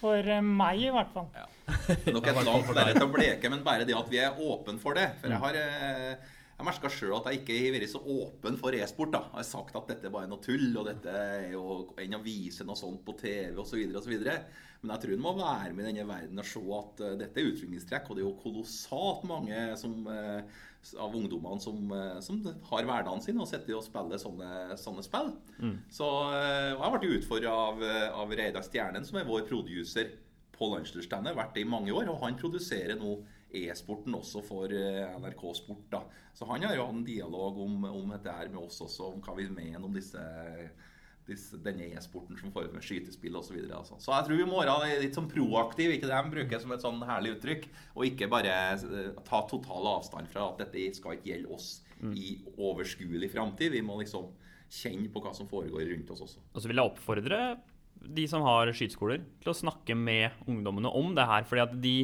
for 0.00 0.30
meg, 0.42 0.80
i 0.88 0.92
hvert 0.92 1.12
fall. 1.14 1.28
Ja. 1.36 1.46
Nok 2.14 2.28
et 2.28 2.40
langt 2.44 2.72
lerret 2.76 3.02
å 3.02 3.10
bleke, 3.12 3.50
men 3.52 3.64
bare 3.64 3.86
det 3.88 3.96
at 3.96 4.08
vi 4.12 4.20
er 4.20 4.40
åpne 4.40 4.80
for 4.82 4.98
det. 4.98 5.08
For 5.20 5.32
jeg 5.32 5.40
har 5.42 5.60
eh, 5.60 6.32
jeg 6.54 6.66
merka 6.68 6.90
sjøl 6.92 7.16
at 7.16 7.26
jeg 7.28 7.40
ikke 7.40 7.54
har 7.58 7.72
vært 7.74 7.90
så 7.90 8.00
åpen 8.14 8.58
for 8.60 8.76
e-sport. 8.78 9.16
Jeg 9.16 9.34
har 9.34 9.46
sagt 9.48 9.74
at 9.78 9.88
dette 9.90 10.10
bare 10.12 10.28
er 10.28 10.30
noe 10.30 10.42
tull, 10.44 10.68
og 10.78 10.86
dette 10.86 11.10
er 11.10 11.48
jo 11.50 11.64
enn 11.98 12.14
å 12.14 12.22
vise 12.22 12.66
noe 12.66 12.78
sånt 12.78 13.02
på 13.06 13.16
TV 13.18 13.58
osv. 13.58 13.80
Men 13.90 14.92
jeg 14.92 15.02
tror 15.02 15.14
en 15.16 15.24
må 15.24 15.32
være 15.40 15.72
med 15.74 15.82
i 15.82 15.88
denne 15.88 16.06
verden 16.06 16.38
og 16.38 16.46
se 16.46 16.62
at 16.78 17.02
uh, 17.02 17.16
dette 17.18 17.42
er 17.42 17.50
utviklingstrekk. 17.50 18.06
Og 18.06 18.16
det 18.16 18.22
er 18.22 18.28
jo 18.28 18.38
kolossalt 18.44 19.26
mange 19.26 19.64
som, 19.80 19.96
uh, 20.06 20.62
av 21.00 21.16
ungdommene 21.18 21.64
som, 21.64 21.94
som, 22.22 22.38
har 22.70 22.86
hverdagen 22.86 23.24
sin 23.24 23.40
og 23.42 23.50
sitter 23.50 23.80
og 23.80 23.86
spiller 23.88 24.22
sånne, 24.22 24.78
sånne 24.78 25.02
spill. 25.02 25.32
Mm. 25.58 25.78
Så 25.90 26.12
jeg 26.36 26.78
har 26.84 26.94
blitt 26.94 27.18
utfordra 27.18 27.56
av, 27.64 27.82
av 28.20 28.36
Reidar 28.36 28.68
Stjernen, 28.68 29.08
som 29.08 29.18
er 29.18 29.26
vår 29.26 29.48
producer 29.50 30.12
på 30.54 30.70
Lunsjlunsjstandet, 30.72 31.36
vært 31.36 31.56
det 31.56 31.64
i 31.64 31.68
mange 31.70 31.94
år. 31.94 32.10
Og 32.12 32.22
han 32.24 32.38
produserer 32.40 32.98
nå 33.00 33.18
e-sporten 33.54 34.16
også 34.16 34.42
for 34.44 34.72
eh, 34.74 35.04
NRK 35.20 35.44
Sport. 35.60 35.86
da. 35.92 36.02
Så 36.34 36.48
han 36.50 36.64
har 36.66 36.74
jo 36.76 36.88
hatt 36.88 36.98
en 36.98 37.06
dialog 37.06 37.60
om, 37.64 37.86
om 37.90 38.10
dette 38.14 38.34
her 38.34 38.50
med 38.52 38.64
oss 38.64 38.80
også, 38.82 39.12
om 39.12 39.22
hva 39.24 39.36
vi 39.38 39.46
mener 39.52 39.84
om 39.84 39.94
disse, 39.94 40.22
disse 41.28 41.60
denne 41.64 41.86
e-sporten 41.94 42.38
som 42.40 42.52
foregår 42.54 42.74
med 42.74 42.86
skytespill 42.86 43.38
osv. 43.38 43.58
Så, 43.60 43.80
altså. 43.80 43.98
så 44.02 44.14
jeg 44.16 44.28
tror 44.28 44.40
vi 44.42 44.48
må 44.50 44.62
være 44.62 45.02
litt 45.04 45.18
sånn 45.18 45.30
proaktive, 45.30 45.96
ikke 45.96 46.10
det 46.10 46.18
de 46.18 46.34
bruker 46.36 46.62
som 46.62 46.74
et 46.74 46.84
sånn 46.84 47.02
herlig 47.06 47.36
uttrykk. 47.36 47.68
Og 47.94 48.08
ikke 48.10 48.30
bare 48.32 48.56
eh, 48.74 49.12
ta 49.26 49.44
total 49.50 49.92
avstand 49.96 50.30
fra 50.32 50.48
at 50.50 50.64
dette 50.64 50.88
skal 50.98 51.18
ikke 51.18 51.32
gjelde 51.32 51.54
oss 51.54 51.76
mm. 52.00 52.16
i 52.18 52.38
overskuelig 52.58 53.30
framtid. 53.36 53.76
Vi 53.76 53.84
må 53.86 54.00
liksom 54.02 54.32
kjenne 54.74 55.10
på 55.12 55.22
hva 55.22 55.30
som 55.36 55.46
foregår 55.50 55.86
rundt 55.92 56.10
oss 56.10 56.24
også. 56.24 56.42
Og 56.50 56.62
så 56.62 56.70
vil 56.70 56.80
jeg 56.80 56.90
oppfordre 56.90 57.40
de 58.16 58.26
som 58.30 58.44
har 58.46 58.70
skyteskoler, 58.74 59.24
til 59.42 59.52
å 59.52 59.56
snakke 59.56 59.96
med 59.98 60.44
ungdommene 60.50 60.90
om 60.92 61.14
det 61.16 61.26
her. 61.28 61.46
fordi 61.48 61.62
at 61.64 61.74
de, 61.82 61.94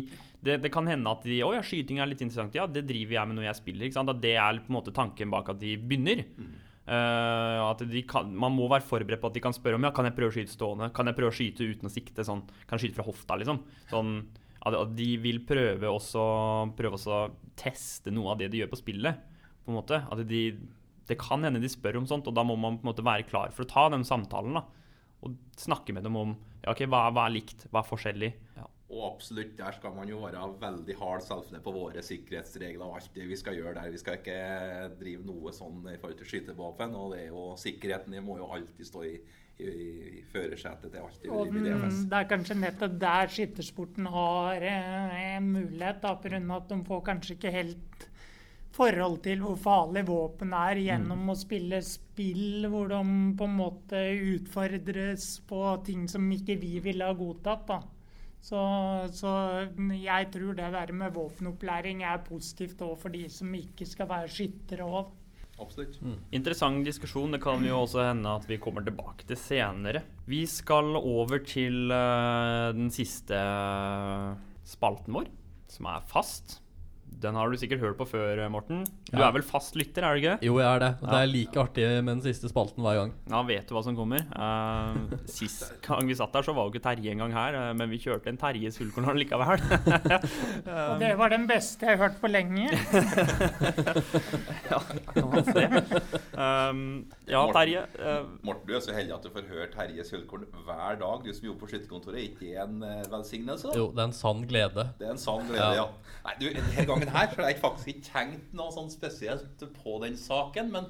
det, 0.40 0.56
det, 0.64 0.72
kan 0.72 0.88
hende 0.88 1.12
at 1.12 1.26
de 1.26 1.42
Å 1.44 1.52
ja, 1.56 1.62
skyting 1.64 2.00
er 2.00 2.10
litt 2.10 2.22
interessant. 2.24 2.56
Ja, 2.56 2.66
det 2.66 2.86
driver 2.88 3.18
jeg 3.18 3.30
med 3.30 3.38
når 3.38 3.48
jeg 3.50 3.60
spiller. 3.60 3.86
ikke 3.86 3.98
sant? 3.98 4.12
At 4.12 4.22
det 4.22 4.34
er 4.36 4.60
på 4.64 4.72
en 4.72 4.78
måte 4.78 4.94
tanken 4.96 5.32
bak 5.32 5.52
at 5.52 5.60
de 5.60 5.76
begynner. 5.76 6.24
Mm. 6.38 6.50
Uh, 6.90 7.68
at 7.68 7.84
de 7.86 8.02
kan, 8.08 8.30
man 8.34 8.54
må 8.56 8.66
være 8.70 8.82
forberedt 8.82 9.20
på 9.22 9.28
at 9.30 9.36
de 9.36 9.42
kan 9.44 9.54
spørre 9.54 9.78
om 9.78 9.84
ja, 9.86 9.92
kan 9.94 10.08
jeg 10.08 10.16
prøve 10.16 10.32
å 10.32 10.36
skyte 10.38 10.56
stående. 10.56 10.90
Kan 10.96 11.10
jeg 11.10 11.18
prøve 11.18 11.30
å 11.30 11.36
skyte 11.36 11.68
uten 11.68 11.90
å 11.90 11.92
sikte? 11.92 12.26
sånn, 12.26 12.42
Kan 12.64 12.78
jeg 12.78 12.88
skyte 12.88 12.98
fra 12.98 13.06
hofta, 13.06 13.38
liksom? 13.38 13.62
Sånn, 13.92 14.16
at, 14.60 14.74
at 14.74 14.96
de 14.96 15.12
vil 15.22 15.44
prøve 15.46 15.92
også, 15.92 16.24
prøve 16.78 16.98
å 16.98 17.22
teste 17.60 18.12
noe 18.14 18.34
av 18.34 18.42
det 18.42 18.50
de 18.52 18.64
gjør 18.64 18.72
på 18.72 18.80
spillet. 18.80 19.22
på 19.64 19.72
en 19.72 19.78
måte. 19.78 20.02
At 20.08 20.24
de, 20.26 20.42
det 21.06 21.20
kan 21.20 21.44
hende 21.46 21.62
de 21.62 21.70
spør 21.70 22.00
om 22.00 22.08
sånt, 22.08 22.28
og 22.28 22.36
da 22.36 22.44
må 22.46 22.56
man 22.58 22.80
på 22.80 22.86
en 22.86 22.92
måte 22.94 23.06
være 23.06 23.28
klar 23.28 23.54
for 23.54 23.66
å 23.66 23.70
ta 23.70 23.88
den 23.92 24.06
samtalen. 24.06 24.58
da 24.58 24.79
og 25.20 25.36
snakke 25.60 25.94
med 25.96 26.06
dem 26.06 26.16
om 26.16 26.36
ja, 26.62 26.72
okay, 26.72 26.88
hva, 26.90 27.06
hva, 27.12 27.26
er 27.28 27.36
likt, 27.38 27.66
hva 27.70 27.82
er 27.82 27.88
forskjellig. 27.88 28.30
Ja. 28.58 28.66
Og 28.90 29.04
absolutt, 29.06 29.52
der 29.54 29.74
skal 29.76 29.92
man 29.94 30.08
jo 30.10 30.18
være 30.18 30.40
veldig 30.60 30.96
hard 30.98 31.22
selvfølgelig 31.22 31.62
på 31.62 31.74
våre 31.76 32.02
sikkerhetsregler 32.02 32.82
og 32.88 32.96
alt 32.98 33.12
det 33.14 33.28
vi 33.30 33.36
skal 33.38 33.54
gjøre 33.54 33.76
der. 33.76 33.92
Vi 33.94 34.00
skal 34.02 34.18
ikke 34.18 34.40
drive 34.98 35.28
noe 35.28 35.52
sånn 35.54 35.84
i 35.92 35.94
forhold 35.94 36.18
til 36.18 36.30
skytevåpen. 36.32 36.96
Og 36.98 37.14
det 37.14 37.20
er 37.22 37.28
jo, 37.28 37.44
sikkerheten 37.60 38.18
må 38.26 38.40
jo 38.40 38.48
alltid 38.50 38.88
stå 38.88 39.04
i, 39.06 39.12
i, 39.62 39.70
i 40.18 40.24
førersetet 40.32 40.90
til 40.90 41.06
alt. 41.06 41.28
Og 41.30 41.54
den, 41.54 41.70
det 42.10 42.18
er 42.18 42.28
kanskje 42.34 42.58
nettopp 42.58 42.98
der 43.06 43.30
skyttersporten 43.36 44.10
har 44.10 44.66
eh, 44.72 45.38
mulighet, 45.44 46.02
da, 46.02 46.16
pga. 46.18 46.42
at 46.58 46.74
de 46.74 46.80
får 46.90 47.06
kanskje 47.12 47.38
ikke 47.38 47.54
helt 47.60 48.09
forhold 48.80 49.20
til 49.24 49.44
hvor 49.44 49.60
farlig 49.60 50.06
våpen 50.08 50.54
er, 50.56 50.80
gjennom 50.80 51.26
mm. 51.26 51.32
å 51.32 51.38
spille 51.38 51.80
spill 51.84 52.68
hvor 52.72 52.88
de 52.92 53.00
på 53.36 53.48
en 53.48 53.56
måte 53.58 54.02
utfordres 54.34 55.32
på 55.48 55.62
ting 55.86 56.06
som 56.08 56.28
ikke 56.32 56.56
vi 56.62 56.78
ville 56.84 57.08
ha 57.08 57.16
godtatt. 57.16 57.66
da. 57.68 57.80
Så, 58.40 58.60
så, 59.12 59.30
jeg 59.92 60.28
tror 60.32 60.54
det 60.56 60.70
der 60.72 60.92
med 60.96 61.12
våpenopplæring 61.12 62.04
er 62.08 62.22
positivt 62.24 62.80
òg 62.86 62.94
for 63.02 63.12
de 63.12 63.26
som 63.32 63.52
ikke 63.56 63.84
skal 63.88 64.08
være 64.08 64.32
skyttere 64.32 64.86
òg. 64.86 65.10
Absolutt. 65.60 65.98
Mm. 66.00 66.16
Interessant 66.38 66.86
diskusjon. 66.86 67.36
Det 67.36 67.42
kan 67.44 67.60
jo 67.66 67.82
også 67.82 68.06
hende 68.06 68.32
at 68.32 68.46
vi 68.48 68.56
kommer 68.62 68.84
tilbake 68.86 69.28
til 69.28 69.36
senere. 69.36 70.00
Vi 70.24 70.46
skal 70.48 70.96
over 70.96 71.44
til 71.44 71.92
uh, 71.92 72.72
den 72.72 72.88
siste 72.94 73.36
spalten 74.64 75.18
vår, 75.18 75.28
som 75.68 75.90
er 75.92 76.08
fast. 76.08 76.62
Den 77.20 77.36
har 77.36 77.50
du 77.50 77.58
sikkert 77.58 77.82
hørt 77.82 77.98
på 77.98 78.06
før, 78.08 78.38
Morten. 78.52 78.84
Du 79.10 79.18
ja. 79.18 79.26
er 79.26 79.34
vel 79.34 79.42
fast 79.44 79.74
lytter, 79.76 80.04
er 80.06 80.14
du 80.14 80.20
ikke? 80.22 80.36
Jo, 80.46 80.54
jeg 80.60 80.68
er 80.68 80.82
det. 80.82 80.90
Det 81.02 81.16
er 81.18 81.28
like 81.28 81.60
artig 81.60 81.86
med 82.04 82.12
den 82.14 82.22
siste 82.24 82.48
spalten 82.48 82.84
hver 82.84 82.96
gang. 83.00 83.10
Ja, 83.32 83.40
vet 83.48 83.66
du 83.68 83.74
hva 83.74 83.82
som 83.84 83.96
kommer? 83.98 84.22
Uh, 84.30 85.18
sist 85.28 85.74
gang 85.84 86.06
vi 86.08 86.16
satt 86.16 86.32
der, 86.32 86.46
så 86.46 86.54
var 86.56 86.68
jo 86.68 86.72
ikke 86.72 86.84
Terje 86.84 87.12
engang 87.12 87.34
her, 87.34 87.58
uh, 87.58 87.70
men 87.76 87.90
vi 87.92 87.98
kjørte 88.00 88.30
en 88.30 88.38
Terjes 88.40 88.78
Hullkorn 88.80 89.10
likevel. 89.18 89.60
Og 90.70 91.02
det 91.02 91.10
var 91.18 91.34
den 91.34 91.44
beste 91.50 91.88
jeg 91.90 91.98
har 91.98 92.06
hørt 92.06 92.20
på 92.22 92.30
lenge. 92.30 92.70
ja, 94.70 94.80
kan 95.10 95.28
man 95.34 95.50
se. 95.50 95.66
Um, 96.36 96.82
ja, 97.28 97.42
Terje. 97.58 97.84
Uh, 97.98 98.30
Morten, 98.46 98.64
du 98.70 98.76
er 98.78 98.84
så 98.86 98.96
heldig 98.96 99.16
at 99.18 99.26
du 99.26 99.34
får 99.34 99.48
høre 99.50 99.68
Terjes 99.74 100.14
Hullkorn 100.14 100.46
hver 100.68 101.00
dag. 101.02 101.26
Du 101.26 101.34
som 101.34 101.50
jobber 101.50 101.66
på 101.66 101.72
skytterkontoret, 101.74 102.22
er 102.22 102.30
ikke 102.30 102.64
en 102.64 102.80
velsignelse? 103.12 103.74
Jo, 103.76 103.90
det 103.92 104.06
er 104.06 104.08
en 104.12 104.16
sann 104.16 104.46
glede. 104.48 104.88
Det 105.00 105.10
er 105.10 105.16
en 105.18 105.20
sann 105.20 105.44
glede, 105.50 105.68
ja. 105.76 105.84
ja. 105.84 106.16
Nei, 106.24 106.34
du, 106.40 106.48
denne 106.52 106.84
gangen 106.88 106.99
her 107.08 107.28
jeg 107.30 107.36
har 107.38 107.48
jeg 107.48 107.60
faktisk 107.62 107.88
ikke 107.88 108.08
tenkt 108.10 108.52
noe 108.56 108.72
sånn 108.74 108.90
spesielt 108.92 109.62
på 109.80 109.96
den 110.04 110.18
saken. 110.20 110.72
Men 110.74 110.88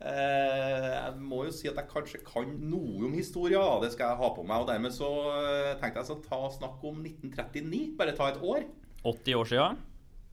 eh, 0.00 0.90
jeg 0.94 1.16
må 1.20 1.44
jo 1.44 1.54
si 1.54 1.68
at 1.68 1.80
jeg 1.80 1.90
kanskje 1.90 2.22
kan 2.26 2.54
noe 2.70 3.04
om 3.08 3.16
historia. 3.16 3.62
Det 3.84 3.92
skal 3.94 4.12
jeg 4.14 4.22
ha 4.22 4.30
på 4.36 4.46
meg. 4.46 4.64
Og 4.64 4.70
dermed 4.72 4.94
så 4.96 5.10
eh, 5.34 5.74
tenkte 5.82 6.00
jeg 6.00 6.10
så 6.10 6.20
ta 6.24 6.40
snakke 6.56 6.88
om 6.92 7.02
1939. 7.04 7.82
Bare 8.00 8.16
ta 8.16 8.30
et 8.32 8.40
år. 8.40 8.64
80 9.04 9.40
år 9.42 9.50
sia? 9.50 9.74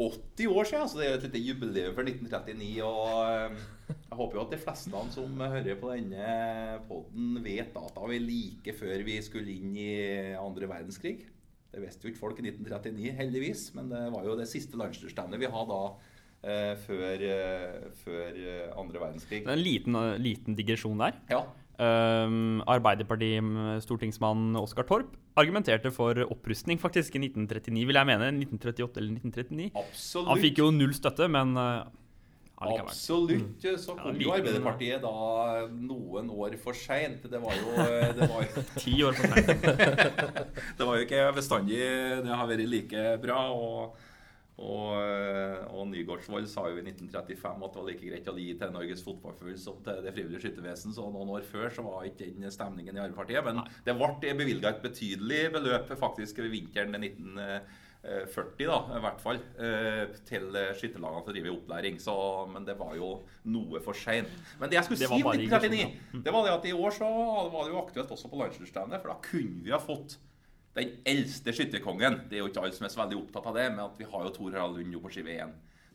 80 0.01 0.47
år 0.49 0.65
siden, 0.65 0.87
så 0.89 0.97
det 0.97 1.05
er 1.05 1.11
jo 1.11 1.17
et 1.19 1.25
lite 1.27 1.41
jubileum 1.45 1.93
for 1.97 2.07
1939. 2.07 2.71
Og 2.87 3.11
eh, 3.27 3.59
jeg 3.91 4.17
håper 4.17 4.37
jo 4.37 4.45
at 4.45 4.55
de 4.55 4.61
fleste 4.61 5.03
som 5.13 5.43
hører 5.43 5.77
på 5.79 5.91
denne 5.93 6.79
poden, 6.87 7.35
vet 7.43 7.75
at 7.75 7.93
da 7.97 8.09
vi 8.09 8.23
like 8.23 8.75
før 8.79 9.05
vi 9.05 9.19
skulle 9.25 9.53
inn 9.53 9.75
i 9.77 9.91
andre 10.39 10.69
verdenskrig. 10.71 11.27
Det 11.71 11.81
visste 11.83 12.07
jo 12.07 12.11
ikke 12.11 12.19
folk 12.19 12.39
i 12.41 12.47
1939, 12.49 13.13
heldigvis, 13.15 13.69
men 13.77 13.87
det 13.91 14.01
var 14.11 14.25
jo 14.27 14.35
det 14.39 14.49
siste 14.51 14.79
landslagsstevnet 14.79 15.39
vi 15.39 15.51
hadde 15.53 15.71
da 15.71 15.83
eh, 16.43 16.73
før, 16.83 17.23
eh, 17.29 17.89
før, 18.03 18.29
eh, 18.35 18.67
andre 18.75 19.03
verdenskrig. 19.05 19.43
Det 19.45 19.53
er 19.53 19.57
en 19.57 19.63
liten, 19.63 19.95
eh, 19.95 20.19
liten 20.19 20.57
digresjon 20.57 20.99
der. 20.99 21.17
Ja. 21.31 21.45
Um, 21.81 22.59
Arbeiderparti-stortingsmann 22.69 24.53
Oskar 24.59 24.85
Torp 24.85 25.15
argumenterte 25.39 25.89
for 25.95 26.13
opprustning 26.27 26.77
faktisk 26.77 27.15
i 27.15 27.23
1939, 27.23 27.87
vil 27.87 27.97
jeg 27.97 28.09
mene. 28.09 28.27
1938 28.35 28.99
eller 29.01 29.15
1939. 29.15 29.71
Absolutt. 29.79 30.29
Han 30.29 30.43
fikk 30.43 30.61
jo 30.61 30.69
null 30.75 30.93
støtte, 30.93 31.29
men 31.31 31.55
uh, 31.57 31.87
Absolutt. 32.61 33.63
Mm. 33.63 33.79
Så 33.81 33.95
kom 33.97 34.19
jo 34.21 34.35
Arbeiderpartiet 34.35 35.01
da 35.01 35.65
noen 35.73 36.29
år 36.29 36.57
for 36.61 36.77
seint. 36.77 37.25
Det 37.31 37.41
var 37.41 37.57
jo 37.57 37.73
det 38.19 38.29
var, 38.29 38.45
Ti 38.83 38.93
år 39.07 39.17
for 39.17 39.33
seint. 39.33 39.65
det 40.77 40.87
var 40.87 40.99
jo 40.99 41.07
ikke 41.07 41.25
bestandig 41.37 41.81
det 42.21 42.39
har 42.41 42.49
vært 42.49 42.69
like 42.69 43.09
bra. 43.25 43.43
og 43.51 43.99
og, 44.61 44.93
og 45.73 45.87
Nygaardsvold 45.89 46.45
sa 46.49 46.67
jo 46.69 46.77
i 46.77 46.83
1935 46.83 47.63
at 47.65 47.73
det 47.73 47.81
var 47.81 47.87
like 47.87 48.09
greit 48.11 48.27
å 48.29 48.35
gi 48.37 48.51
til 48.59 48.73
Norges 48.75 49.03
Fotballforbund 49.05 49.61
som 49.61 49.79
til 49.85 50.01
Det 50.05 50.13
frivillige 50.13 50.43
skyttervesen. 50.43 50.93
Så 50.93 51.07
noen 51.09 51.31
år 51.33 51.45
før 51.47 51.71
så 51.73 51.85
var 51.85 52.05
ikke 52.05 52.29
den 52.35 52.53
stemningen 52.53 52.97
i 52.97 53.01
Arbeiderpartiet. 53.01 53.47
Men 53.47 53.63
det 53.87 53.95
ble 53.97 54.35
bevilga 54.43 54.75
et 54.75 54.83
betydelig 54.83 55.47
beløp 55.55 55.95
faktisk 55.97 56.43
ved 56.43 56.53
vinteren 56.53 56.93
19, 56.99 57.41
eh, 57.41 57.87
40, 58.01 58.65
da, 58.65 58.77
i 58.97 59.01
hvert 59.03 59.19
fall, 59.21 59.37
eh, 59.61 60.07
til 60.25 60.47
eh, 60.57 60.71
skytterlagene 60.79 61.21
som 61.25 61.33
driver 61.35 61.51
opplæring. 61.53 61.99
Så, 62.01 62.15
men 62.49 62.65
det 62.65 62.73
var 62.79 62.95
jo 62.97 63.11
noe 63.53 63.81
for 63.85 63.93
seint. 63.93 64.31
Men 64.59 64.71
det 64.71 64.79
jeg 64.79 64.87
skulle 64.87 65.03
Det 65.03 65.09
si 65.11 65.21
om 65.21 65.31
1939, 65.35 66.23
det 66.25 66.33
var 66.33 66.47
det 66.47 66.55
at 66.55 66.65
i 66.71 66.73
år 66.73 66.91
så 66.97 67.09
var 67.53 67.63
det 67.67 67.73
jo 67.75 67.81
aktuelt 67.83 68.11
også 68.17 68.31
på 68.31 68.41
Landslagsstevnet, 68.41 69.01
for 69.03 69.13
da 69.13 69.19
kunne 69.27 69.61
vi 69.67 69.71
ha 69.75 69.79
fått 69.81 70.17
den 70.73 70.93
eldste 71.05 71.51
skytterkongen. 71.53 72.21
Det 72.31 72.37
er 72.39 72.45
jo 72.45 72.49
ikke 72.49 72.61
alle 72.63 72.73
som 72.77 72.85
er 72.87 72.93
så 72.93 73.01
veldig 73.03 73.17
opptatt 73.25 73.49
av 73.51 73.57
det, 73.59 73.67
men 73.75 73.83
at 73.85 73.97
vi 73.99 74.07
har 74.07 74.23
jo 74.25 74.33
Tor 74.37 74.53
Harald 74.55 74.77
Lund 74.79 74.97
på 75.03 75.11
skive 75.13 75.33
1. 75.35 75.51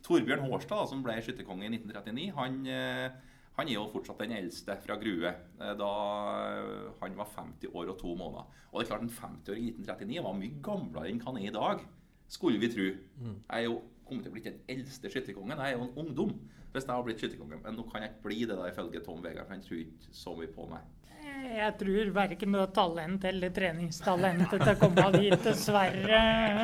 Torbjørn 0.07 0.45
Hårstad, 0.47 0.77
da, 0.79 0.87
som 0.87 1.01
ble 1.03 1.17
skytterkonge 1.25 1.65
i 1.67 1.73
1939, 1.75 2.27
han, 2.37 2.59
eh, 2.71 3.09
han 3.57 3.67
er 3.67 3.73
jo 3.79 3.87
fortsatt 3.91 4.21
den 4.23 4.37
eldste 4.37 4.77
fra 4.85 4.99
Grue. 5.01 5.33
eh, 5.33 5.73
Da 5.81 5.91
eh, 6.53 6.93
han 7.01 7.17
var 7.19 7.33
50 7.35 7.73
år 7.73 7.91
og 7.91 7.99
to 7.99 8.13
måneder. 8.15 8.47
Og 8.71 8.79
det 8.79 8.85
er 8.87 8.91
klart 8.93 9.07
En 9.07 9.15
50-åring 9.17 9.65
i 9.65 9.73
1939 9.81 10.23
var 10.29 10.37
mye 10.39 10.61
gamlere 10.63 11.09
enn 11.11 11.23
han 11.25 11.39
er 11.41 11.49
i 11.49 11.55
dag, 11.57 11.81
skulle 12.29 12.61
vi 12.63 12.71
tro. 12.73 12.91
Jeg 12.91 13.47
er 13.49 13.65
jo 13.67 13.81
kommet 14.07 14.27
til 14.27 14.31
å 14.33 14.37
bli 14.37 14.45
den 14.45 14.61
eldste 14.71 15.11
skytterkongen. 15.11 15.59
Jeg 15.59 15.75
er 15.75 15.79
jo 15.79 15.87
en 15.89 15.99
ungdom 16.05 16.37
hvis 16.77 16.85
jeg 16.85 16.93
har 16.93 17.07
blitt 17.07 17.23
skytterkonge. 17.23 17.59
Men 17.65 17.79
nå 17.79 17.87
kan 17.91 18.05
jeg 18.05 18.13
ikke 18.13 18.27
bli 18.29 18.43
det, 18.45 18.59
da, 18.59 18.69
ifølge 18.69 19.01
Tom 19.05 19.23
Vegard. 19.25 19.47
for 19.47 19.57
Han 19.57 19.65
tror 19.65 19.81
ikke 19.81 20.13
så 20.13 20.37
mye 20.37 20.53
på 20.53 20.69
meg. 20.71 20.93
Jeg 21.47 21.73
tror 21.81 22.11
verken 22.15 22.53
du 22.55 22.59
har 22.59 22.71
talent 22.75 23.25
eller 23.29 23.53
treningstalent 23.55 24.47
til 24.51 24.63
å 24.63 24.75
komme 24.81 25.09
dit, 25.17 25.35
dessverre. 25.45 26.21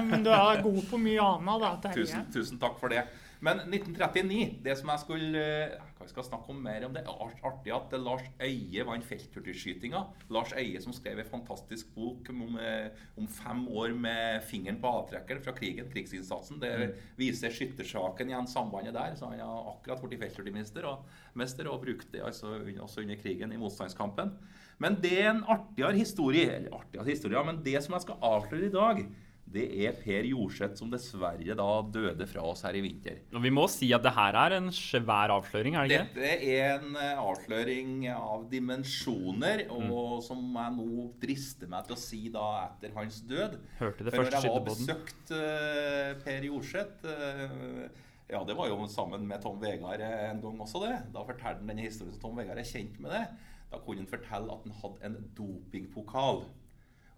Men 0.08 0.24
du 0.24 0.30
er 0.34 0.62
god 0.64 0.80
på 0.90 1.00
mye 1.00 1.24
annet, 1.24 1.64
da, 1.64 1.72
Terje. 1.86 2.06
Tusen, 2.06 2.26
tusen 2.34 2.60
takk 2.62 2.78
for 2.80 2.92
det. 2.92 3.04
Men 3.42 3.64
1939, 3.66 4.60
det 4.62 4.76
som 4.78 4.92
jeg 4.92 5.02
skulle 5.02 5.40
eh, 5.42 5.78
Hva 6.02 6.10
skal 6.10 6.24
snakke 6.26 6.50
om 6.50 6.58
mer 6.64 6.84
om 6.86 6.94
det? 6.96 7.04
Art- 7.06 7.42
Artig 7.46 7.70
at 7.74 7.92
Lars 8.02 8.24
Øie 8.42 8.84
vant 8.88 9.04
felthurtigskytinga. 9.06 10.00
Lars 10.34 10.52
Øie 10.58 10.80
som 10.82 10.92
skrev 10.96 11.20
en 11.22 11.28
fantastisk 11.30 11.92
bok 11.94 12.28
om, 12.34 12.58
eh, 12.58 12.90
om 13.16 13.28
fem 13.30 13.68
år 13.68 13.94
med 13.94 14.42
fingeren 14.42 14.80
på 14.82 14.90
avtrekkeren 14.90 15.42
fra 15.44 15.54
krigen, 15.54 15.88
krigsinnsatsen. 15.92 16.58
Det 16.60 16.72
viser 17.16 17.54
skyttersaken 17.54 18.28
igjen, 18.32 18.50
sambandet 18.50 18.94
der. 18.94 19.14
Så 19.14 19.30
han 19.30 19.38
har 19.38 19.70
akkurat 19.76 20.02
blitt 20.02 20.20
felthurtigmester 20.20 20.84
og, 20.90 21.06
mester, 21.38 21.70
og 21.70 21.84
brukte 21.84 22.10
det 22.12 22.24
altså 22.26 22.58
også 22.82 23.02
under 23.06 23.16
krigen 23.22 23.52
i 23.52 23.60
motstandskampen. 23.62 24.34
Men 24.82 24.96
det 25.00 25.12
er 25.20 25.30
en 25.30 25.44
artigere 25.44 25.94
historie, 25.94 26.50
eller 26.56 26.74
artigere 26.74 27.06
historie, 27.14 27.44
men 27.46 27.62
det 27.62 27.78
som 27.84 27.94
jeg 27.94 28.02
skal 28.02 28.18
avsløre 28.20 28.66
i 28.66 28.74
dag, 28.74 29.04
det 29.52 29.64
er 29.84 29.96
Per 30.00 30.26
Jorseth 30.26 30.78
som 30.80 30.90
dessverre 30.92 31.56
da 31.58 31.68
døde 31.92 32.26
fra 32.28 32.44
oss 32.48 32.64
her 32.66 32.76
i 32.78 32.82
vinter. 32.84 33.20
Og 33.34 33.42
vi 33.44 33.52
må 33.54 33.66
si 33.70 33.90
at 33.94 34.04
det 34.04 34.14
her 34.16 34.38
er 34.38 34.56
en 34.58 34.70
svær 34.74 35.32
avsløring, 35.34 35.76
er 35.76 35.88
det 35.88 35.98
ikke? 35.98 36.14
Dette 36.16 36.54
er 36.54 36.76
en 36.78 36.96
eh, 36.96 37.20
avsløring 37.20 38.06
av 38.12 38.46
dimensjoner, 38.52 39.66
og 39.72 40.22
som 40.24 40.40
jeg 40.56 40.76
nå 40.78 41.08
drister 41.22 41.70
meg 41.72 41.88
til 41.88 41.96
å 41.96 42.00
si 42.00 42.22
da 42.32 42.46
etter 42.64 42.96
hans 42.96 43.20
død. 43.28 43.58
Hørte 43.82 44.08
det 44.08 44.14
For 44.14 44.24
første 44.24 44.38
når 44.38 44.48
jeg 44.48 44.56
har 44.56 44.66
besøkt 44.70 45.34
eh, 45.36 46.08
Per 46.24 46.48
Jorseth 46.48 47.12
eh, 47.12 47.86
Ja, 48.32 48.40
det 48.48 48.56
var 48.56 48.70
jo 48.70 48.80
sammen 48.88 49.26
med 49.28 49.42
Tom 49.44 49.58
Vegard 49.60 50.00
en 50.00 50.40
gang 50.40 50.60
også, 50.64 50.80
det. 50.86 50.94
Da 51.12 51.24
fortalte 51.28 51.60
han 51.60 51.68
denne 51.68 51.84
historien 51.84 52.14
som 52.14 52.22
Tom 52.22 52.38
Vegard 52.40 52.62
er 52.62 52.68
kjent 52.68 52.96
med 53.02 53.12
det. 53.12 53.26
Da 53.72 53.80
kunne 53.80 54.04
han 54.04 54.08
fortelle 54.08 54.54
at 54.54 54.66
han 54.66 54.80
hadde 54.80 55.08
en 55.08 55.30
dopingpokal. 55.36 56.42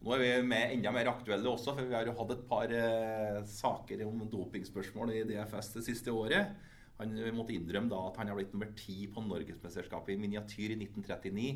Nå 0.04 0.12
er 0.12 0.20
vi 0.20 0.32
med 0.44 0.74
enda 0.74 0.90
mer 0.92 1.08
aktuelle 1.08 1.48
også, 1.48 1.72
for 1.72 1.88
vi 1.88 1.96
har 1.96 2.04
jo 2.04 2.12
hatt 2.18 2.32
et 2.34 2.44
par 2.48 2.72
eh, 2.76 3.38
saker 3.48 4.02
om 4.04 4.20
dopingspørsmål 4.28 5.14
i 5.14 5.22
DFS 5.30 5.70
det 5.78 5.84
siste 5.86 6.12
året. 6.12 6.52
Han 6.98 7.14
måtte 7.34 7.54
innrømme 7.56 7.88
da 7.90 8.02
at 8.10 8.18
han 8.20 8.28
har 8.28 8.36
blitt 8.36 8.52
nummer 8.52 8.68
ti 8.76 9.06
på 9.10 9.24
Norgesmesterskapet 9.24 10.12
i 10.12 10.20
miniatyr 10.20 10.74
i 10.74 10.76
1939. 10.76 11.48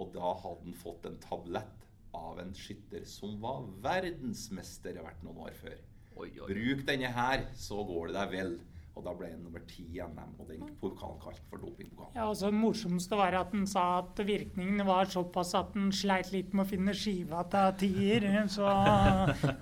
Og 0.00 0.14
da 0.16 0.32
hadde 0.32 0.64
han 0.64 0.78
fått 0.80 1.04
en 1.10 1.20
tablett 1.22 1.84
av 2.16 2.40
en 2.40 2.56
skytter 2.56 3.04
som 3.06 3.36
var 3.42 3.68
verdensmester 3.84 4.96
hvert 5.04 5.20
noen 5.26 5.44
år 5.44 5.58
før. 5.58 5.76
Oi, 6.14 6.30
oi. 6.40 6.48
Bruk 6.48 6.86
denne 6.88 7.10
her, 7.12 7.44
så 7.58 7.84
går 7.84 8.10
det 8.10 8.16
deg 8.16 8.32
vel. 8.32 8.56
Og 8.94 9.02
da 9.02 9.10
ble 9.18 9.26
han 9.26 9.40
nummer 9.42 9.62
ti 9.66 9.82
i 9.96 10.02
NM, 10.06 10.36
og 10.38 10.50
den 10.52 10.68
pokalen 10.78 11.16
kalt 11.22 11.40
for 11.50 11.58
dopingpokalen. 11.58 12.14
Ja, 12.14 12.28
og 12.30 12.36
så 12.38 12.52
morsomste 12.54 13.18
var 13.18 13.34
at 13.34 13.50
han 13.50 13.66
sa 13.66 13.82
at 14.04 14.22
virkningen 14.22 14.84
var 14.86 15.10
såpass 15.10 15.50
at 15.58 15.74
han 15.74 15.90
sleit 15.94 16.30
litt 16.34 16.54
med 16.54 16.62
å 16.62 16.70
finne 16.70 16.94
skiva 16.94 17.42
til 17.50 17.74
tier. 17.82 18.28
Så 18.54 18.70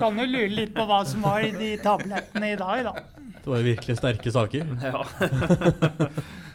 kan 0.00 0.20
du 0.20 0.26
lure 0.26 0.52
litt 0.52 0.74
på 0.76 0.84
hva 0.88 1.00
som 1.08 1.24
var 1.24 1.46
i 1.46 1.54
de 1.56 1.72
tablettene 1.80 2.52
i 2.52 2.60
dag, 2.60 2.84
da. 2.90 3.22
Det 3.42 3.48
var 3.48 3.62
jo 3.62 3.70
virkelig 3.72 3.98
sterke 4.02 4.36
saker. 4.38 4.72
Ja. 4.92 5.00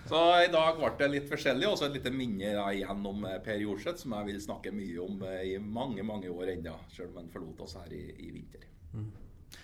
Så 0.07 0.19
i 0.39 0.47
dag 0.51 0.77
ble 0.77 0.89
det 1.01 1.07
litt 1.11 1.25
forskjellig, 1.27 1.65
og 1.67 1.75
så 1.79 1.89
et 1.89 1.97
lite 1.97 2.11
minne 2.15 2.53
da, 2.55 2.67
igjen 2.71 3.01
om 3.09 3.25
eh, 3.27 3.39
Per 3.43 3.57
Jorseth, 3.59 4.05
som 4.05 4.13
jeg 4.15 4.29
vil 4.29 4.37
snakke 4.39 4.71
mye 4.71 5.01
om 5.03 5.17
eh, 5.27 5.41
i 5.49 5.55
mange 5.59 6.05
mange 6.07 6.31
år 6.31 6.53
ennå, 6.53 6.77
selv 6.93 7.11
om 7.11 7.19
han 7.19 7.31
forlot 7.33 7.65
oss 7.65 7.75
her 7.75 7.91
i, 7.91 8.05
i 8.23 8.29
vinter. 8.31 8.63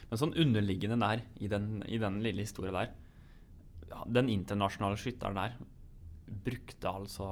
Men 0.09 0.19
sånn 0.21 0.33
underliggende 0.39 0.99
der, 1.01 1.21
i 1.43 1.47
den, 1.51 1.83
i 1.87 1.97
den 2.01 2.21
lille 2.23 2.45
historien 2.45 2.73
der 2.77 2.91
ja, 3.89 4.03
Den 4.07 4.29
internasjonale 4.29 4.97
skytteren 4.97 5.35
der 5.37 5.55
brukte 6.43 6.89
altså 6.89 7.27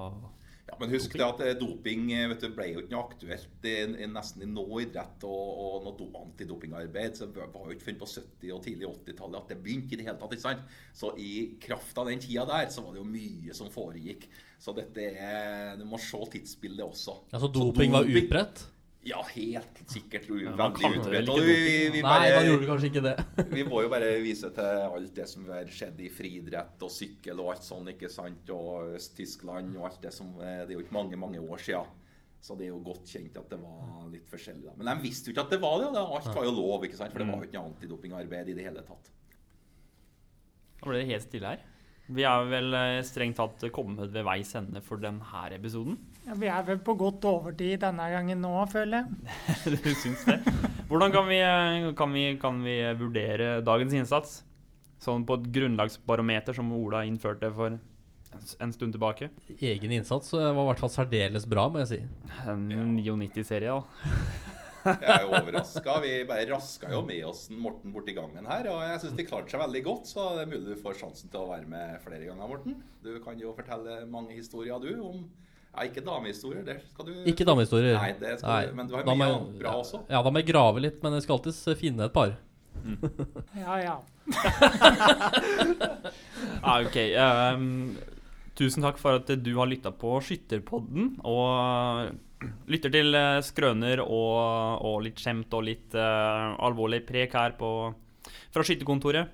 Ja, 0.67 0.75
Men 0.79 0.91
husk 0.93 1.13
det 1.17 1.23
at 1.25 1.39
eh, 1.43 1.53
doping 1.59 2.11
eh, 2.15 2.27
vet 2.31 2.43
du, 2.43 2.49
ble 2.55 2.67
jo 2.71 2.81
ikke 2.83 2.93
noe 2.93 3.07
aktuelt 3.09 3.65
i, 3.67 3.73
i 4.03 4.07
nesten 4.07 4.43
i 4.45 4.49
noe 4.51 4.83
idrett 4.85 5.23
og, 5.27 5.47
og 5.65 5.87
noe 5.87 5.95
do- 5.99 6.11
antidopingarbeid. 6.21 7.17
så 7.17 7.27
Det 7.33 7.41
var 7.53 7.65
jo 7.67 7.75
ikke 7.75 7.87
før 7.89 7.97
på 8.03 8.09
70- 8.13 8.53
og 8.55 8.61
tidlig 8.67 8.87
80-tallet 8.91 9.39
at 9.41 9.51
det 9.51 9.57
begynte 9.65 9.95
i 9.95 9.99
det 9.99 10.05
hele 10.07 10.19
tatt. 10.21 10.35
ikke 10.37 10.45
sant? 10.45 10.77
Så 10.95 11.11
i 11.19 11.31
kraft 11.59 11.97
av 11.99 12.07
den 12.11 12.21
tida 12.23 12.45
der, 12.47 12.69
så 12.71 12.85
var 12.85 12.93
det 12.95 13.01
jo 13.01 13.07
mye 13.09 13.57
som 13.57 13.71
foregikk. 13.73 14.27
Så 14.61 14.75
dette 14.77 15.09
er 15.17 15.75
Du 15.81 15.83
må 15.89 15.99
se 15.99 16.21
tidsbildet 16.37 16.85
også. 16.85 17.17
Altså 17.33 17.47
Så 17.49 17.53
doping 17.57 17.91
var 17.97 18.07
utbredt? 18.07 18.63
Ja, 19.03 19.21
helt 19.33 19.79
sikkert. 19.89 20.27
man 20.29 20.75
Veldig 20.77 20.99
utbredt. 20.99 21.29
vi, 21.41 21.89
vi, 21.89 22.01
Nei, 22.05 22.27
da 22.29 22.41
gjorde 22.45 22.67
kanskje 22.69 22.89
ikke 22.91 23.01
det. 23.07 23.13
vi 23.57 23.63
må 23.65 23.81
jo 23.81 23.89
bare 23.89 24.11
vise 24.21 24.51
til 24.53 24.83
alt 24.85 25.15
det 25.17 25.25
som 25.29 25.47
har 25.49 25.71
skjedd 25.73 26.03
i 26.05 26.09
friidrett 26.13 26.85
og 26.85 26.93
sykkel 26.93 27.41
og 27.41 27.55
alt 27.55 27.65
sånt, 27.65 27.89
ikke 27.95 28.11
sant? 28.13 28.51
Og 28.53 28.93
Øst-Tyskland 28.99 29.73
og 29.79 29.87
alt 29.89 30.05
det 30.05 30.13
som 30.13 30.29
eh, 30.37 30.61
Det 30.67 30.75
er 30.75 30.77
jo 30.77 30.85
ikke 30.85 30.97
mange, 30.99 31.17
mange 31.17 31.41
år 31.41 31.65
sia. 31.65 31.81
Så 32.41 32.57
det 32.57 32.67
er 32.67 32.71
jo 32.75 32.79
godt 32.85 33.09
kjent 33.09 33.41
at 33.41 33.49
det 33.49 33.59
var 33.61 34.05
litt 34.13 34.29
forskjellig. 34.29 34.67
da. 34.69 34.77
Men 34.77 34.91
de 34.91 35.07
visste 35.07 35.29
jo 35.29 35.33
ikke 35.33 35.47
at 35.47 35.55
det 35.55 35.61
var 35.65 35.81
det. 35.81 35.89
og 35.97 36.15
Alt 36.19 36.31
var 36.37 36.45
jo 36.45 36.53
lov, 36.59 36.85
ikke 36.85 37.01
sant? 37.01 37.13
For 37.13 37.23
det 37.23 37.29
var 37.29 37.41
jo 37.41 37.49
ikke 37.49 37.57
noe 37.57 37.73
antidopingarbeid 37.73 38.53
i 38.53 38.57
det 38.57 38.69
hele 38.69 38.85
tatt. 38.85 39.11
Nå 40.81 40.89
ble 40.89 41.01
det 41.01 41.09
helt 41.09 41.25
stille 41.25 41.55
her. 41.55 41.65
Vi 42.11 42.25
er 42.27 42.47
vel 42.49 42.73
eh, 42.75 43.01
strengt 43.07 43.37
tatt 43.41 43.65
kommet 43.73 44.13
ved 44.13 44.25
veis 44.29 44.53
ende 44.57 44.81
for 44.85 45.01
denne 45.01 45.45
episoden. 45.57 45.97
Ja, 46.27 46.35
vi 46.37 46.49
er 46.53 46.65
vel 46.67 46.81
på 46.85 46.93
godt 46.99 47.25
overtid 47.25 47.81
denne 47.81 48.05
gangen 48.13 48.43
nå, 48.43 48.53
føler 48.69 49.01
jeg. 49.01 49.37
du 49.73 49.89
syns 49.97 50.25
det? 50.27 50.37
Hvordan 50.91 51.13
kan 51.13 51.25
vi, 51.29 51.39
eh, 51.41 51.87
kan, 51.97 52.13
vi, 52.13 52.25
kan 52.41 52.61
vi 52.65 52.75
vurdere 52.99 53.55
dagens 53.65 53.95
innsats? 53.97 54.41
Sånn 55.01 55.25
på 55.25 55.39
et 55.39 55.47
grunnlagsbarometer 55.55 56.53
som 56.53 56.69
Ola 56.77 57.01
innførte 57.09 57.49
for 57.55 57.79
en 58.61 58.73
stund 58.75 58.93
tilbake. 58.93 59.31
Egen 59.57 59.97
innsats 59.97 60.33
eh, 60.37 60.45
var 60.45 60.61
i 60.61 60.69
hvert 60.69 60.85
fall 60.85 60.93
særdeles 60.93 61.49
bra, 61.49 61.65
må 61.73 61.81
jeg 61.81 61.91
si. 61.95 62.01
En 62.45 62.69
99-serie, 62.69 63.73
da. 63.73 64.51
Jeg 64.81 65.13
er 65.13 65.25
jo 65.25 65.35
overraska. 65.37 65.97
Vi 66.01 66.13
bare 66.29 66.47
raska 66.49 66.89
jo 66.93 67.03
med 67.05 67.25
oss 67.29 67.43
Morten 67.53 67.93
borti 67.93 68.15
gangen 68.17 68.47
her. 68.49 68.69
Og 68.71 68.81
jeg 68.85 69.01
syns 69.03 69.17
de 69.17 69.27
klarte 69.27 69.53
seg 69.53 69.61
veldig 69.61 69.83
godt, 69.85 70.09
så 70.09 70.31
det 70.37 70.45
er 70.45 70.53
mulig 70.53 70.75
du 70.77 70.81
får 70.81 71.01
sjansen 71.01 71.33
til 71.33 71.43
å 71.43 71.51
være 71.51 71.69
med 71.69 72.01
flere 72.05 72.25
ganger, 72.29 72.49
Morten. 72.49 72.77
Du 73.01 73.13
kan 73.25 73.41
jo 73.41 73.53
fortelle 73.57 74.03
mange 74.09 74.37
historier, 74.37 74.81
du, 74.81 74.93
om 75.05 75.25
Ja, 75.71 75.85
ikke 75.87 76.01
damehistorier, 76.03 76.63
det 76.67 76.77
skal 76.91 77.05
du 77.07 77.11
Ikke 77.31 77.45
damehistorier. 77.47 77.95
Nei, 77.95 78.11
det 78.19 78.33
skal 78.41 78.67
du, 78.67 78.73
men 78.75 78.87
du 78.89 78.95
har 78.97 79.05
mye 79.07 79.15
jeg- 79.27 79.35
annet 79.37 79.59
bra 79.61 79.75
også. 79.79 80.01
Ja, 80.11 80.21
da 80.21 80.29
må 80.33 80.41
jeg 80.41 80.49
grave 80.51 80.81
litt, 80.83 80.97
men 81.03 81.13
jeg 81.15 81.23
skal 81.23 81.37
alltids 81.39 81.61
eh, 81.71 81.75
finne 81.79 82.05
et 82.09 82.13
par. 82.15 82.33
Ja, 83.55 83.77
ja. 83.79 83.95
Ja, 86.61 86.75
ok. 86.85 86.97
Um, 87.55 87.95
tusen 88.57 88.83
takk 88.85 88.99
for 89.01 89.19
at 89.21 89.31
du 89.43 89.51
har 89.57 89.69
lytta 89.69 89.91
på 89.95 90.17
Skytterpodden. 90.25 91.15
Og 91.27 92.11
lytter 92.71 92.93
til 92.93 93.15
eh, 93.17 93.39
skrøner 93.45 94.01
og, 94.03 94.81
og 94.87 95.01
litt 95.05 95.19
skjemt 95.21 95.53
og 95.53 95.65
litt 95.67 95.93
uh, 95.97 96.57
alvorlig 96.65 97.03
prek 97.07 97.35
her 97.37 97.55
på, 97.59 97.71
fra 98.53 98.65
skytterkontoret. 98.65 99.29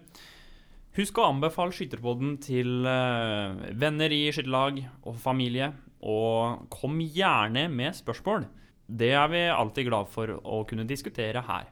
Husk 0.98 1.20
å 1.22 1.28
anbefale 1.30 1.76
Skytterpodden 1.78 2.38
til 2.42 2.86
eh, 2.90 3.68
venner 3.78 4.10
i 4.16 4.24
skytterlag 4.34 4.80
og 5.06 5.20
familie. 5.22 5.68
Og 6.06 6.68
kom 6.74 7.00
gjerne 7.02 7.68
med 7.74 7.98
spørsmål. 7.98 8.46
Det 8.88 9.12
er 9.18 9.28
vi 9.32 9.42
alltid 9.52 9.90
glad 9.90 10.12
for 10.12 10.38
å 10.38 10.62
kunne 10.68 10.88
diskutere 10.88 11.42
her. 11.44 11.68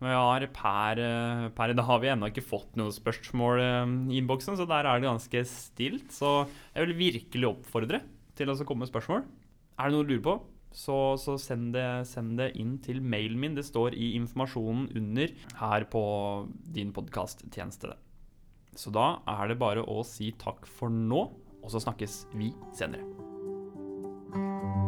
Vi 0.00 0.08
har 0.08 0.46
per, 0.54 0.98
eh, 0.98 1.48
per 1.52 1.74
da 1.74 1.82
har 1.84 2.00
vi 2.00 2.08
ennå 2.08 2.30
ikke 2.30 2.46
fått 2.46 2.76
noen 2.76 2.92
spørsmål 2.92 3.60
eh, 3.60 3.90
i 4.14 4.20
innboksen, 4.20 4.56
så 4.56 4.64
der 4.68 4.86
er 4.88 5.00
det 5.00 5.10
ganske 5.10 5.44
stilt. 5.44 6.08
Så 6.12 6.48
jeg 6.74 6.86
vil 6.86 6.96
virkelig 6.96 7.50
oppfordre 7.50 8.00
til 8.34 8.48
å 8.48 8.56
komme 8.64 8.86
med 8.86 8.92
spørsmål. 8.92 9.26
Er 9.78 9.90
det 9.90 9.96
noe 9.96 10.06
du 10.08 10.14
lurer 10.14 10.24
på, 10.24 10.36
så, 10.72 11.18
så 11.20 11.36
send, 11.36 11.74
det, 11.74 12.06
send 12.08 12.38
det 12.38 12.54
inn 12.56 12.78
til 12.84 13.02
mailen 13.02 13.40
min. 13.40 13.56
Det 13.58 13.66
står 13.66 13.96
i 13.98 14.14
informasjonen 14.16 14.88
under 14.96 15.34
her 15.60 15.84
på 15.90 16.04
din 16.64 16.94
podkasttjeneste. 16.96 17.92
Så 18.78 18.92
da 18.94 19.18
er 19.28 19.50
det 19.50 19.60
bare 19.60 19.84
å 19.84 20.00
si 20.06 20.30
takk 20.38 20.64
for 20.78 20.88
nå, 20.88 21.26
og 21.60 21.74
så 21.74 21.82
snakkes 21.82 22.22
vi 22.38 22.54
senere. 22.72 23.29
Thank 24.32 24.74
you. 24.76 24.79